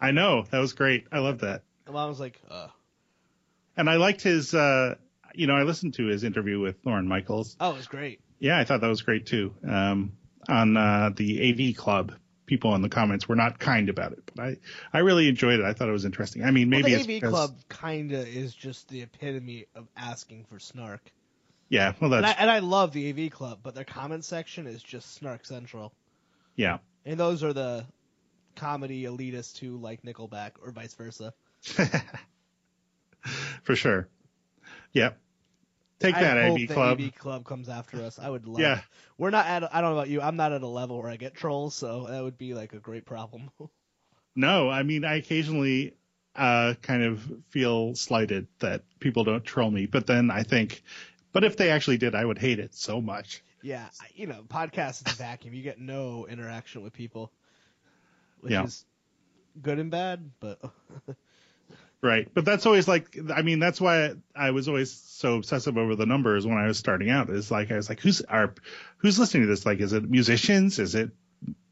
I 0.00 0.10
know 0.10 0.44
that 0.50 0.58
was 0.58 0.74
great. 0.74 1.06
I 1.10 1.20
love 1.20 1.38
that, 1.40 1.62
Obama 1.86 2.08
was 2.08 2.20
like, 2.20 2.38
uh, 2.50 2.68
and 3.74 3.88
I 3.88 3.96
liked 3.96 4.20
his. 4.22 4.52
Uh, 4.54 4.96
you 5.36 5.46
know, 5.46 5.54
I 5.54 5.62
listened 5.62 5.94
to 5.94 6.06
his 6.06 6.24
interview 6.24 6.60
with 6.60 6.76
Lorne 6.84 7.08
Michaels. 7.08 7.56
"Oh, 7.60 7.72
it 7.72 7.76
was 7.76 7.86
great." 7.86 8.20
Yeah, 8.38 8.58
I 8.58 8.64
thought 8.64 8.80
that 8.80 8.88
was 8.88 9.02
great 9.02 9.26
too. 9.26 9.54
Um, 9.66 10.12
on 10.48 10.76
uh, 10.76 11.10
the 11.14 11.70
AV 11.70 11.76
Club, 11.76 12.12
people 12.46 12.74
in 12.74 12.82
the 12.82 12.88
comments 12.88 13.28
were 13.28 13.36
not 13.36 13.58
kind 13.58 13.88
about 13.88 14.12
it, 14.12 14.30
but 14.34 14.42
I, 14.42 14.56
I 14.92 14.98
really 15.00 15.28
enjoyed 15.28 15.60
it. 15.60 15.64
I 15.64 15.72
thought 15.72 15.88
it 15.88 15.92
was 15.92 16.04
interesting. 16.04 16.44
I 16.44 16.50
mean, 16.50 16.68
maybe 16.70 16.92
well, 16.94 17.02
the 17.04 17.16
AV 17.16 17.20
because, 17.20 17.30
Club 17.30 17.56
kinda 17.68 18.26
is 18.26 18.54
just 18.54 18.88
the 18.88 19.02
epitome 19.02 19.66
of 19.74 19.88
asking 19.96 20.44
for 20.44 20.58
snark. 20.58 21.00
Yeah, 21.68 21.94
well, 22.00 22.12
And 22.14 22.24
I, 22.24 22.28
that's 22.28 22.40
and 22.40 22.50
I 22.50 22.60
love 22.60 22.92
the 22.92 23.10
AV 23.10 23.30
Club, 23.32 23.60
but 23.62 23.74
their 23.74 23.84
comment 23.84 24.24
section 24.24 24.66
is 24.66 24.82
just 24.82 25.14
snark 25.14 25.44
central. 25.44 25.92
yeah, 26.54 26.78
And 27.04 27.18
those 27.18 27.42
are 27.42 27.52
the 27.52 27.86
comedy 28.54 29.02
elitists 29.04 29.58
who 29.58 29.76
like 29.76 30.02
Nickelback 30.02 30.52
or 30.62 30.70
vice 30.70 30.94
versa. 30.94 31.32
for 33.62 33.74
sure. 33.74 34.08
Yep. 34.92 35.18
Take 35.98 36.14
that, 36.14 36.36
I 36.36 36.48
hope 36.48 36.60
AV 36.60 36.68
the 36.68 36.74
Club. 36.74 37.00
AV 37.00 37.14
Club 37.14 37.44
comes 37.44 37.68
after 37.68 38.02
us. 38.02 38.18
I 38.18 38.28
would 38.28 38.46
love. 38.46 38.60
Yeah. 38.60 38.78
it. 38.78 38.84
We're 39.18 39.30
not 39.30 39.46
at. 39.46 39.74
I 39.74 39.80
don't 39.80 39.90
know 39.90 39.96
about 39.96 40.08
you. 40.08 40.20
I'm 40.20 40.36
not 40.36 40.52
at 40.52 40.62
a 40.62 40.66
level 40.66 41.00
where 41.00 41.10
I 41.10 41.16
get 41.16 41.34
trolls, 41.34 41.74
so 41.74 42.06
that 42.08 42.22
would 42.22 42.36
be 42.38 42.54
like 42.54 42.72
a 42.74 42.78
great 42.78 43.04
problem. 43.06 43.50
No, 44.38 44.68
I 44.68 44.82
mean, 44.82 45.04
I 45.04 45.14
occasionally 45.14 45.94
uh, 46.34 46.74
kind 46.82 47.02
of 47.02 47.26
feel 47.48 47.94
slighted 47.94 48.46
that 48.58 48.82
people 49.00 49.24
don't 49.24 49.42
troll 49.44 49.70
me, 49.70 49.86
but 49.86 50.06
then 50.06 50.30
I 50.30 50.42
think, 50.42 50.82
but 51.32 51.42
if 51.44 51.56
they 51.56 51.70
actually 51.70 51.96
did, 51.96 52.14
I 52.14 52.22
would 52.24 52.36
hate 52.38 52.58
it 52.58 52.74
so 52.74 53.00
much. 53.00 53.42
yeah, 53.62 53.88
you 54.14 54.26
know, 54.26 54.42
podcast 54.46 55.06
is 55.08 55.14
a 55.14 55.16
vacuum. 55.16 55.54
You 55.54 55.62
get 55.62 55.80
no 55.80 56.26
interaction 56.26 56.82
with 56.82 56.92
people, 56.92 57.32
which 58.40 58.52
Yeah. 58.52 58.64
is 58.64 58.84
good 59.62 59.78
and 59.78 59.90
bad. 59.90 60.30
But 60.38 60.60
Right. 62.02 62.28
But 62.32 62.44
that's 62.44 62.66
always 62.66 62.86
like, 62.86 63.16
I 63.34 63.42
mean, 63.42 63.58
that's 63.58 63.80
why 63.80 64.14
I 64.34 64.50
was 64.50 64.68
always 64.68 64.92
so 64.92 65.36
obsessive 65.36 65.78
over 65.78 65.96
the 65.96 66.06
numbers 66.06 66.46
when 66.46 66.58
I 66.58 66.66
was 66.66 66.78
starting 66.78 67.10
out. 67.10 67.30
Is 67.30 67.50
like, 67.50 67.72
I 67.72 67.76
was 67.76 67.88
like, 67.88 68.00
who's 68.00 68.20
are, 68.22 68.54
who's 68.98 69.18
listening 69.18 69.44
to 69.44 69.48
this? 69.48 69.64
Like, 69.64 69.80
is 69.80 69.92
it 69.92 70.08
musicians? 70.08 70.78
Is 70.78 70.94
it 70.94 71.10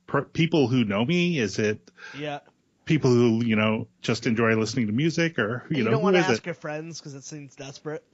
per- 0.07 0.25
people 0.25 0.67
who 0.67 0.85
know 0.85 1.05
me? 1.05 1.39
Is 1.39 1.59
it 1.59 1.91
yeah, 2.19 2.41
people 2.85 3.11
who, 3.11 3.45
you 3.45 3.57
know, 3.57 3.87
just 4.01 4.27
enjoy 4.27 4.55
listening 4.57 4.87
to 4.87 4.93
music 4.93 5.39
or, 5.39 5.65
you, 5.71 5.79
you, 5.79 5.85
know, 5.85 5.91
don't 5.91 6.01
who 6.01 6.05
want 6.05 6.17
to 6.17 6.21
ask 6.21 6.39
it? 6.39 6.47
your 6.47 6.55
friends 6.55 6.99
because 6.99 7.15
it 7.15 7.25
seems 7.25 7.55
desperate. 7.55 8.05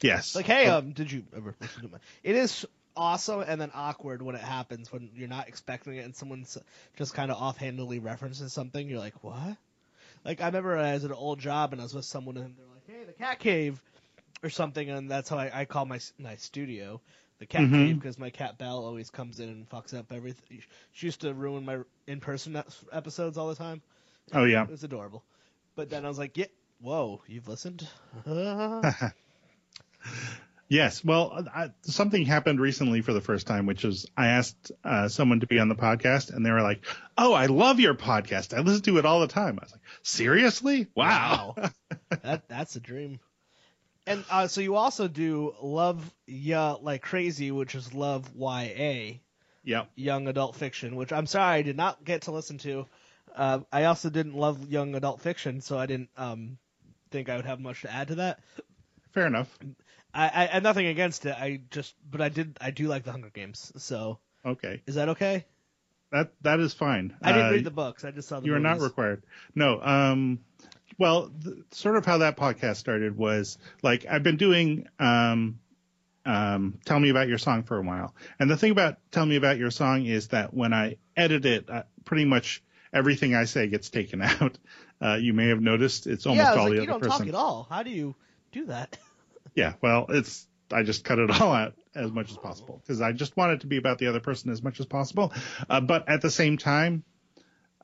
Yes. 0.00 0.34
Like, 0.34 0.46
hey, 0.46 0.66
um, 0.66 0.92
did 0.92 1.10
you 1.10 1.24
ever 1.36 1.54
listen 1.60 1.82
to 1.82 1.88
my? 1.88 1.98
It 2.22 2.36
is 2.36 2.66
awesome 2.96 3.44
and 3.46 3.60
then 3.60 3.70
awkward 3.74 4.22
when 4.22 4.34
it 4.34 4.40
happens 4.40 4.90
when 4.90 5.10
you're 5.14 5.28
not 5.28 5.48
expecting 5.48 5.96
it 5.96 6.04
and 6.04 6.16
someone's 6.16 6.56
just 6.96 7.12
kind 7.12 7.30
of 7.30 7.36
offhandedly 7.36 7.98
references 7.98 8.52
something. 8.52 8.88
You're 8.88 8.98
like, 8.98 9.22
what? 9.22 9.56
Like 10.26 10.42
I 10.42 10.46
remember 10.46 10.76
I 10.76 10.94
was 10.94 11.04
at 11.04 11.10
an 11.12 11.16
old 11.16 11.40
job 11.40 11.72
and 11.72 11.80
I 11.80 11.84
was 11.84 11.94
with 11.94 12.04
someone 12.04 12.36
and 12.36 12.56
they're 12.56 12.66
like, 12.66 12.86
hey, 12.86 13.04
the 13.06 13.14
cat 13.14 13.38
cave 13.40 13.82
or 14.42 14.50
something, 14.50 14.90
and 14.90 15.10
that's 15.10 15.30
how 15.30 15.38
I, 15.38 15.60
I 15.60 15.64
call 15.66 15.86
my 15.86 16.00
my 16.18 16.36
studio 16.36 17.00
the 17.38 17.46
cat 17.46 17.62
Mhm. 17.62 17.72
cave 17.72 17.98
because 17.98 18.18
my 18.18 18.30
cat 18.30 18.58
Belle 18.58 18.84
always 18.84 19.10
comes 19.10 19.40
in 19.40 19.48
and 19.48 19.68
fucks 19.70 19.94
up 19.98 20.12
everything. 20.12 20.62
She 20.92 21.06
used 21.06 21.22
to 21.22 21.34
ruin 21.34 21.64
my 21.64 21.78
in 22.08 22.20
person 22.20 22.62
episodes 22.92 23.38
all 23.38 23.48
the 23.48 23.56
time. 23.56 23.82
Oh, 24.34 24.44
yeah. 24.44 24.64
It 24.64 24.70
was 24.70 24.84
adorable. 24.84 25.24
But 25.76 25.90
then 25.90 26.04
I 26.04 26.08
was 26.08 26.18
like, 26.18 26.36
yeah, 26.36 26.46
whoa, 26.80 27.22
you've 27.26 27.48
listened? 27.48 27.88
Yes. 30.68 31.04
Well, 31.04 31.46
I, 31.54 31.70
something 31.82 32.24
happened 32.24 32.60
recently 32.60 33.00
for 33.00 33.12
the 33.12 33.20
first 33.20 33.46
time, 33.46 33.66
which 33.66 33.84
is 33.84 34.06
I 34.16 34.28
asked 34.28 34.72
uh, 34.82 35.08
someone 35.08 35.40
to 35.40 35.46
be 35.46 35.60
on 35.60 35.68
the 35.68 35.76
podcast, 35.76 36.34
and 36.34 36.44
they 36.44 36.50
were 36.50 36.62
like, 36.62 36.84
"Oh, 37.16 37.32
I 37.32 37.46
love 37.46 37.78
your 37.78 37.94
podcast. 37.94 38.56
I 38.56 38.60
listen 38.60 38.82
to 38.82 38.98
it 38.98 39.06
all 39.06 39.20
the 39.20 39.28
time." 39.28 39.58
I 39.60 39.64
was 39.64 39.72
like, 39.72 39.82
"Seriously? 40.02 40.88
Wow." 40.94 41.54
that 42.22 42.48
that's 42.48 42.74
a 42.76 42.80
dream. 42.80 43.20
And 44.06 44.24
uh, 44.30 44.46
so 44.46 44.60
you 44.60 44.76
also 44.76 45.08
do 45.08 45.54
Love 45.60 46.14
Ya 46.26 46.76
Like 46.80 47.02
Crazy, 47.02 47.50
which 47.50 47.74
is 47.74 47.92
Love 47.92 48.30
YA, 48.36 49.18
yep. 49.64 49.90
young 49.96 50.28
adult 50.28 50.56
fiction, 50.56 50.96
which 50.96 51.12
I'm 51.12 51.26
sorry 51.26 51.58
I 51.58 51.62
did 51.62 51.76
not 51.76 52.04
get 52.04 52.22
to 52.22 52.32
listen 52.32 52.58
to. 52.58 52.86
Uh, 53.34 53.60
I 53.72 53.84
also 53.84 54.08
didn't 54.08 54.34
love 54.34 54.70
young 54.70 54.94
adult 54.94 55.20
fiction, 55.20 55.60
so 55.60 55.76
I 55.76 55.86
didn't 55.86 56.10
um, 56.16 56.58
think 57.10 57.28
I 57.28 57.36
would 57.36 57.46
have 57.46 57.60
much 57.60 57.82
to 57.82 57.92
add 57.92 58.08
to 58.08 58.14
that. 58.16 58.40
Fair 59.12 59.26
enough. 59.26 59.58
I, 60.14 60.26
I, 60.28 60.42
I 60.44 60.46
had 60.46 60.62
nothing 60.62 60.86
against 60.86 61.26
it. 61.26 61.34
I 61.38 61.60
just, 61.70 61.94
but 62.10 62.20
I 62.20 62.28
did, 62.28 62.56
I 62.60 62.70
do 62.70 62.86
like 62.88 63.04
the 63.04 63.12
Hunger 63.12 63.30
Games. 63.30 63.72
So 63.76 64.18
Okay. 64.44 64.82
is 64.86 64.94
that 64.94 65.10
okay? 65.10 65.44
That 66.12 66.32
that 66.42 66.60
is 66.60 66.72
fine. 66.72 67.16
I 67.22 67.32
didn't 67.32 67.48
Uh, 67.48 67.52
read 67.54 67.64
the 67.64 67.70
books. 67.72 68.04
I 68.04 68.12
just 68.12 68.28
saw 68.28 68.38
the. 68.40 68.46
You 68.46 68.54
are 68.54 68.60
not 68.60 68.80
required. 68.80 69.24
No. 69.54 69.80
Um. 69.82 70.40
Well, 70.98 71.30
th- 71.42 71.56
sort 71.72 71.96
of 71.96 72.06
how 72.06 72.18
that 72.18 72.36
podcast 72.36 72.76
started 72.76 73.16
was 73.16 73.58
like 73.82 74.06
I've 74.08 74.22
been 74.22 74.36
doing 74.36 74.86
um, 75.00 75.58
um, 76.24 76.78
tell 76.84 76.98
me 77.00 77.08
about 77.10 77.26
your 77.28 77.38
song 77.38 77.64
for 77.64 77.76
a 77.76 77.82
while, 77.82 78.14
and 78.38 78.48
the 78.48 78.56
thing 78.56 78.70
about 78.70 78.98
tell 79.10 79.26
me 79.26 79.34
about 79.36 79.58
your 79.58 79.72
song 79.72 80.06
is 80.06 80.28
that 80.28 80.54
when 80.54 80.72
I 80.72 80.96
edit 81.16 81.44
it, 81.44 81.68
uh, 81.68 81.82
pretty 82.04 82.24
much 82.24 82.62
everything 82.92 83.34
I 83.34 83.44
say 83.44 83.66
gets 83.66 83.90
taken 83.90 84.22
out. 84.22 84.58
Uh, 85.02 85.14
you 85.20 85.32
may 85.34 85.48
have 85.48 85.60
noticed 85.60 86.06
it's 86.06 86.24
almost 86.26 86.46
yeah, 86.46 86.54
all 86.54 86.64
like, 86.66 86.74
the 86.74 86.82
you 86.82 86.82
other 86.82 86.92
don't 86.92 87.00
person. 87.00 87.26
talk 87.26 87.28
at 87.28 87.34
all. 87.34 87.66
How 87.68 87.82
do 87.82 87.90
you 87.90 88.14
do 88.52 88.66
that? 88.66 88.96
Yeah, 89.56 89.72
well, 89.80 90.06
it's 90.10 90.46
I 90.72 90.84
just 90.84 91.02
cut 91.02 91.18
it 91.18 91.30
all 91.40 91.52
out 91.52 91.74
as 91.96 92.12
much 92.12 92.30
as 92.30 92.36
possible 92.36 92.80
because 92.82 93.00
I 93.00 93.10
just 93.12 93.36
want 93.36 93.52
it 93.52 93.60
to 93.62 93.66
be 93.66 93.78
about 93.78 93.98
the 93.98 94.06
other 94.06 94.20
person 94.20 94.52
as 94.52 94.62
much 94.62 94.78
as 94.78 94.86
possible. 94.86 95.32
Uh, 95.68 95.80
but 95.80 96.08
at 96.08 96.20
the 96.20 96.30
same 96.30 96.58
time, 96.58 97.02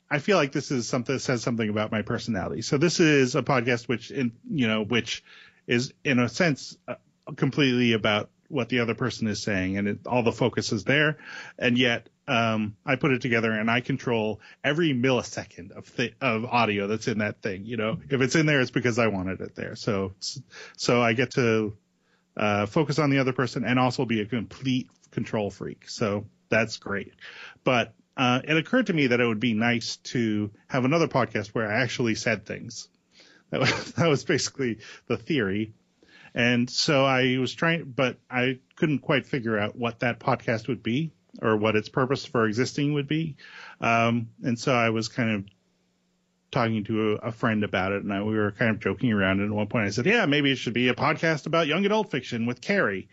I 0.08 0.18
feel 0.18 0.36
like 0.36 0.52
this 0.52 0.70
is 0.70 0.86
something 0.86 1.16
that 1.16 1.20
says 1.20 1.42
something 1.42 1.68
about 1.68 1.90
my 1.90 2.02
personality. 2.02 2.62
So 2.62 2.76
this 2.76 3.00
is 3.00 3.34
a 3.34 3.42
podcast 3.42 3.88
which, 3.88 4.10
in 4.10 4.32
you 4.48 4.68
know, 4.68 4.84
which 4.84 5.24
is 5.66 5.94
in 6.04 6.18
a 6.18 6.28
sense 6.28 6.76
uh, 6.86 6.96
completely 7.36 7.94
about 7.94 8.28
what 8.48 8.68
the 8.68 8.80
other 8.80 8.94
person 8.94 9.26
is 9.28 9.42
saying, 9.42 9.78
and 9.78 9.88
it, 9.88 10.06
all 10.06 10.22
the 10.22 10.32
focus 10.32 10.72
is 10.72 10.84
there. 10.84 11.16
And 11.58 11.78
yet, 11.78 12.10
um, 12.28 12.76
I 12.86 12.96
put 12.96 13.12
it 13.12 13.20
together, 13.20 13.50
and 13.50 13.70
I 13.70 13.80
control 13.80 14.40
every 14.62 14.94
millisecond 14.94 15.72
of 15.72 15.94
th- 15.96 16.14
of 16.20 16.44
audio 16.44 16.86
that's 16.86 17.08
in 17.08 17.18
that 17.18 17.42
thing. 17.42 17.64
You 17.64 17.76
know, 17.76 17.98
if 18.08 18.20
it's 18.20 18.36
in 18.36 18.46
there, 18.46 18.60
it's 18.60 18.70
because 18.70 18.98
I 18.98 19.08
wanted 19.08 19.40
it 19.40 19.54
there. 19.54 19.74
So, 19.74 20.14
so 20.76 21.02
I 21.02 21.14
get 21.14 21.32
to 21.32 21.76
uh, 22.36 22.66
focus 22.66 22.98
on 22.98 23.10
the 23.10 23.18
other 23.18 23.32
person 23.32 23.64
and 23.64 23.78
also 23.78 24.04
be 24.04 24.20
a 24.20 24.26
complete 24.26 24.88
control 25.10 25.50
freak. 25.50 25.88
So 25.88 26.26
that's 26.48 26.76
great. 26.76 27.12
But 27.64 27.94
uh, 28.16 28.40
it 28.46 28.56
occurred 28.56 28.86
to 28.86 28.92
me 28.92 29.08
that 29.08 29.20
it 29.20 29.26
would 29.26 29.40
be 29.40 29.54
nice 29.54 29.96
to 29.96 30.50
have 30.68 30.84
another 30.84 31.08
podcast 31.08 31.48
where 31.48 31.70
I 31.70 31.82
actually 31.82 32.14
said 32.14 32.46
things. 32.46 32.88
That 33.50 33.60
was, 33.60 33.92
that 33.94 34.08
was 34.08 34.24
basically 34.24 34.78
the 35.06 35.16
theory. 35.16 35.72
And 36.34 36.70
so 36.70 37.04
I 37.04 37.38
was 37.38 37.52
trying, 37.52 37.84
but 37.84 38.16
I 38.30 38.60
couldn't 38.76 39.00
quite 39.00 39.26
figure 39.26 39.58
out 39.58 39.76
what 39.76 40.00
that 40.00 40.18
podcast 40.18 40.68
would 40.68 40.82
be 40.82 41.12
or 41.40 41.56
what 41.56 41.76
its 41.76 41.88
purpose 41.88 42.24
for 42.24 42.46
existing 42.46 42.92
would 42.94 43.08
be. 43.08 43.36
Um, 43.80 44.28
and 44.42 44.58
so 44.58 44.72
I 44.74 44.90
was 44.90 45.08
kind 45.08 45.30
of 45.30 45.44
talking 46.50 46.84
to 46.84 47.12
a, 47.12 47.28
a 47.28 47.32
friend 47.32 47.64
about 47.64 47.92
it, 47.92 48.02
and 48.02 48.12
I, 48.12 48.22
we 48.22 48.36
were 48.36 48.52
kind 48.52 48.70
of 48.70 48.80
joking 48.80 49.12
around. 49.12 49.40
And 49.40 49.50
at 49.50 49.56
one 49.56 49.66
point, 49.68 49.86
I 49.86 49.90
said, 49.90 50.06
"Yeah, 50.06 50.26
maybe 50.26 50.52
it 50.52 50.56
should 50.56 50.74
be 50.74 50.88
a 50.88 50.94
podcast 50.94 51.46
about 51.46 51.66
young 51.66 51.84
adult 51.84 52.10
fiction 52.10 52.46
with 52.46 52.60
Carrie." 52.60 53.08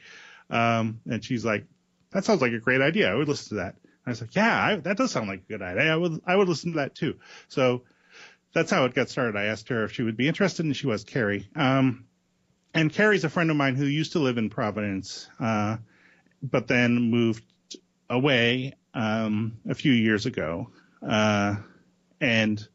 Um, 0.49 0.99
and 1.09 1.23
she's 1.23 1.45
like, 1.45 1.65
"That 2.11 2.25
sounds 2.25 2.41
like 2.41 2.51
a 2.51 2.59
great 2.59 2.81
idea. 2.81 3.11
I 3.11 3.15
would 3.15 3.27
listen 3.27 3.49
to 3.49 3.63
that." 3.63 3.75
And 3.83 4.07
I 4.07 4.09
was 4.11 4.21
like, 4.21 4.35
"Yeah, 4.35 4.63
I, 4.63 4.75
that 4.75 4.97
does 4.97 5.11
sound 5.11 5.29
like 5.29 5.43
a 5.47 5.51
good 5.51 5.61
idea. 5.61 5.91
I 5.91 5.95
would, 5.95 6.21
I 6.25 6.35
would 6.35 6.49
listen 6.49 6.73
to 6.73 6.77
that 6.79 6.95
too." 6.95 7.15
So 7.47 7.83
that's 8.53 8.71
how 8.71 8.85
it 8.85 8.93
got 8.93 9.09
started. 9.09 9.37
I 9.37 9.45
asked 9.45 9.69
her 9.69 9.83
if 9.85 9.93
she 9.93 10.03
would 10.03 10.17
be 10.17 10.27
interested, 10.27 10.65
and 10.65 10.75
she 10.75 10.87
was 10.87 11.03
Carrie. 11.03 11.47
Um, 11.55 12.05
and 12.73 12.91
Carrie's 12.91 13.23
a 13.23 13.29
friend 13.29 13.49
of 13.49 13.57
mine 13.57 13.75
who 13.75 13.85
used 13.85 14.11
to 14.13 14.19
live 14.19 14.37
in 14.37 14.49
Providence, 14.49 15.27
uh, 15.39 15.77
but 16.43 16.67
then 16.67 17.09
moved 17.09 17.43
away 18.09 18.73
um, 18.93 19.57
a 19.67 19.75
few 19.75 19.91
years 19.91 20.25
ago, 20.25 20.69
uh, 21.07 21.55
and 22.19 22.67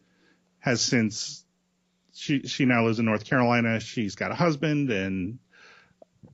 has 0.61 0.81
since 0.81 1.45
she 2.15 2.43
she 2.47 2.65
now 2.65 2.85
lives 2.85 2.99
in 2.99 3.05
North 3.05 3.25
Carolina. 3.25 3.81
She's 3.81 4.15
got 4.15 4.31
a 4.31 4.35
husband 4.35 4.91
and 4.91 5.39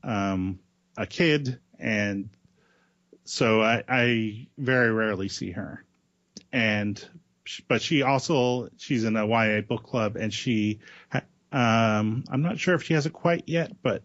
um, 0.03 0.59
a 0.97 1.07
kid, 1.07 1.59
and 1.79 2.31
so 3.25 3.63
I, 3.63 3.83
I 3.89 4.49
very 4.59 4.93
rarely 4.93 5.29
see 5.29 5.53
her. 5.53 5.85
And 6.53 7.03
but 7.69 7.83
she 7.83 8.03
also 8.03 8.69
she's 8.77 9.05
in 9.05 9.17
a 9.17 9.27
YA 9.27 9.63
book 9.63 9.85
club, 9.85 10.17
and 10.17 10.33
she 10.33 10.81
um, 11.53 12.25
I'm 12.31 12.43
not 12.43 12.59
sure 12.59 12.75
if 12.75 12.83
she 12.83 12.95
has 12.95 13.07
it 13.07 13.13
quite 13.13 13.45
yet, 13.47 13.73
but 13.83 14.03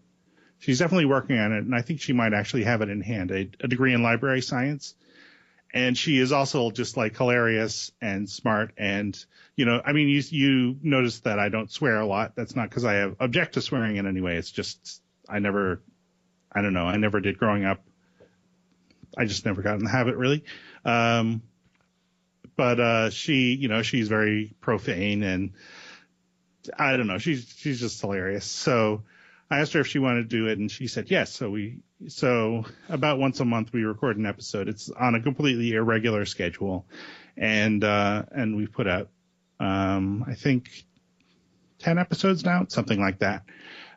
she's 0.58 0.78
definitely 0.78 1.06
working 1.06 1.38
on 1.38 1.52
it, 1.52 1.64
and 1.64 1.74
I 1.74 1.82
think 1.82 2.00
she 2.00 2.12
might 2.12 2.32
actually 2.32 2.64
have 2.64 2.82
it 2.82 2.88
in 2.88 3.00
hand 3.00 3.30
a, 3.30 3.48
a 3.60 3.68
degree 3.68 3.92
in 3.92 4.02
library 4.02 4.42
science. 4.42 4.94
And 5.74 5.98
she 5.98 6.18
is 6.18 6.32
also 6.32 6.70
just 6.70 6.96
like 6.96 7.16
hilarious 7.16 7.92
and 8.00 8.30
smart, 8.30 8.72
and 8.78 9.16
you 9.56 9.64
know, 9.66 9.80
I 9.84 9.92
mean, 9.92 10.08
you 10.08 10.22
you 10.30 10.78
notice 10.82 11.20
that 11.20 11.38
I 11.38 11.48
don't 11.48 11.70
swear 11.70 11.96
a 12.00 12.06
lot. 12.06 12.34
That's 12.34 12.56
not 12.56 12.68
because 12.68 12.84
I 12.84 12.94
have, 12.94 13.16
object 13.20 13.54
to 13.54 13.60
swearing 13.60 13.96
in 13.96 14.06
any 14.06 14.20
way. 14.20 14.36
It's 14.36 14.50
just 14.50 15.02
I 15.28 15.38
never, 15.38 15.82
I 16.52 16.62
don't 16.62 16.72
know, 16.72 16.86
I 16.86 16.96
never 16.96 17.20
did 17.20 17.38
growing 17.38 17.64
up. 17.64 17.82
I 19.18 19.24
just 19.24 19.44
never 19.44 19.62
got 19.62 19.76
in 19.76 19.84
the 19.84 19.90
habit 19.90 20.16
really. 20.16 20.44
Um, 20.84 21.42
but 22.56 22.80
uh, 22.80 23.10
she, 23.10 23.54
you 23.54 23.68
know, 23.68 23.82
she's 23.82 24.08
very 24.08 24.54
profane 24.60 25.22
and 25.22 25.52
I 26.78 26.96
don't 26.96 27.06
know. 27.06 27.18
She's 27.18 27.52
she's 27.56 27.80
just 27.80 28.00
hilarious. 28.00 28.44
So 28.44 29.02
I 29.50 29.60
asked 29.60 29.74
her 29.74 29.80
if 29.80 29.86
she 29.86 29.98
wanted 29.98 30.22
to 30.22 30.36
do 30.36 30.48
it, 30.48 30.58
and 30.58 30.70
she 30.70 30.88
said 30.88 31.10
yes. 31.10 31.32
So 31.32 31.50
we 31.50 31.78
so 32.08 32.64
about 32.88 33.18
once 33.18 33.40
a 33.40 33.44
month 33.44 33.72
we 33.72 33.84
record 33.84 34.16
an 34.16 34.26
episode. 34.26 34.68
It's 34.68 34.90
on 34.90 35.14
a 35.14 35.20
completely 35.20 35.72
irregular 35.72 36.24
schedule, 36.24 36.86
and 37.36 37.82
uh, 37.84 38.24
and 38.32 38.56
we 38.56 38.66
put 38.66 38.88
out 38.88 39.08
um, 39.60 40.24
I 40.26 40.34
think 40.34 40.68
ten 41.78 41.98
episodes 41.98 42.44
now, 42.44 42.66
something 42.68 43.00
like 43.00 43.20
that. 43.20 43.44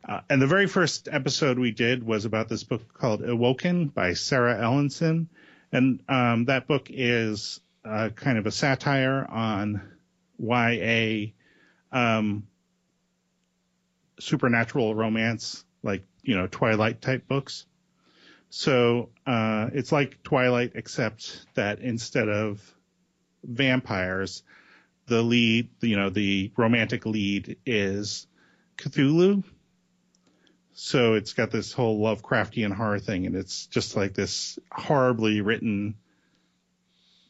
Uh, 0.07 0.21
and 0.29 0.41
the 0.41 0.47
very 0.47 0.67
first 0.67 1.07
episode 1.11 1.59
we 1.59 1.71
did 1.71 2.03
was 2.03 2.25
about 2.25 2.47
this 2.47 2.63
book 2.63 2.93
called 2.93 3.23
Awoken 3.23 3.87
by 3.87 4.13
Serra 4.13 4.55
Elinsen, 4.55 5.27
and 5.71 6.01
um, 6.07 6.45
that 6.45 6.67
book 6.67 6.87
is 6.89 7.59
uh, 7.83 8.09
kind 8.15 8.37
of 8.37 8.45
a 8.45 8.51
satire 8.51 9.25
on 9.29 9.81
YA 10.37 11.31
um, 11.91 12.47
supernatural 14.19 14.95
romance, 14.95 15.65
like 15.83 16.03
you 16.23 16.35
know 16.35 16.47
Twilight 16.47 17.01
type 17.01 17.27
books. 17.27 17.65
So 18.49 19.09
uh, 19.27 19.69
it's 19.73 19.91
like 19.91 20.23
Twilight, 20.23 20.71
except 20.75 21.45
that 21.55 21.79
instead 21.79 22.29
of 22.29 22.61
vampires, 23.43 24.43
the 25.05 25.21
lead, 25.21 25.69
you 25.81 25.95
know, 25.95 26.09
the 26.09 26.51
romantic 26.57 27.05
lead 27.05 27.57
is 27.65 28.27
Cthulhu. 28.77 29.43
So 30.73 31.15
it's 31.15 31.33
got 31.33 31.51
this 31.51 31.73
whole 31.73 31.99
Lovecraftian 31.99 32.73
horror 32.73 32.99
thing, 32.99 33.25
and 33.25 33.35
it's 33.35 33.65
just 33.67 33.95
like 33.95 34.13
this 34.13 34.57
horribly 34.71 35.41
written 35.41 35.95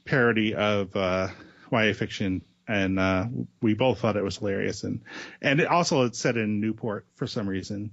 parody 0.05 0.53
of 0.53 0.95
uh, 0.95 1.29
YA 1.71 1.93
fiction 1.93 2.43
and 2.69 2.99
uh, 2.99 3.25
we 3.61 3.73
both 3.73 3.99
thought 3.99 4.15
it 4.15 4.23
was 4.23 4.37
hilarious. 4.37 4.83
And 4.83 5.01
and 5.41 5.59
it 5.59 5.67
also 5.67 6.03
it's 6.03 6.19
set 6.19 6.37
in 6.37 6.61
Newport 6.61 7.05
for 7.15 7.25
some 7.25 7.49
reason. 7.49 7.91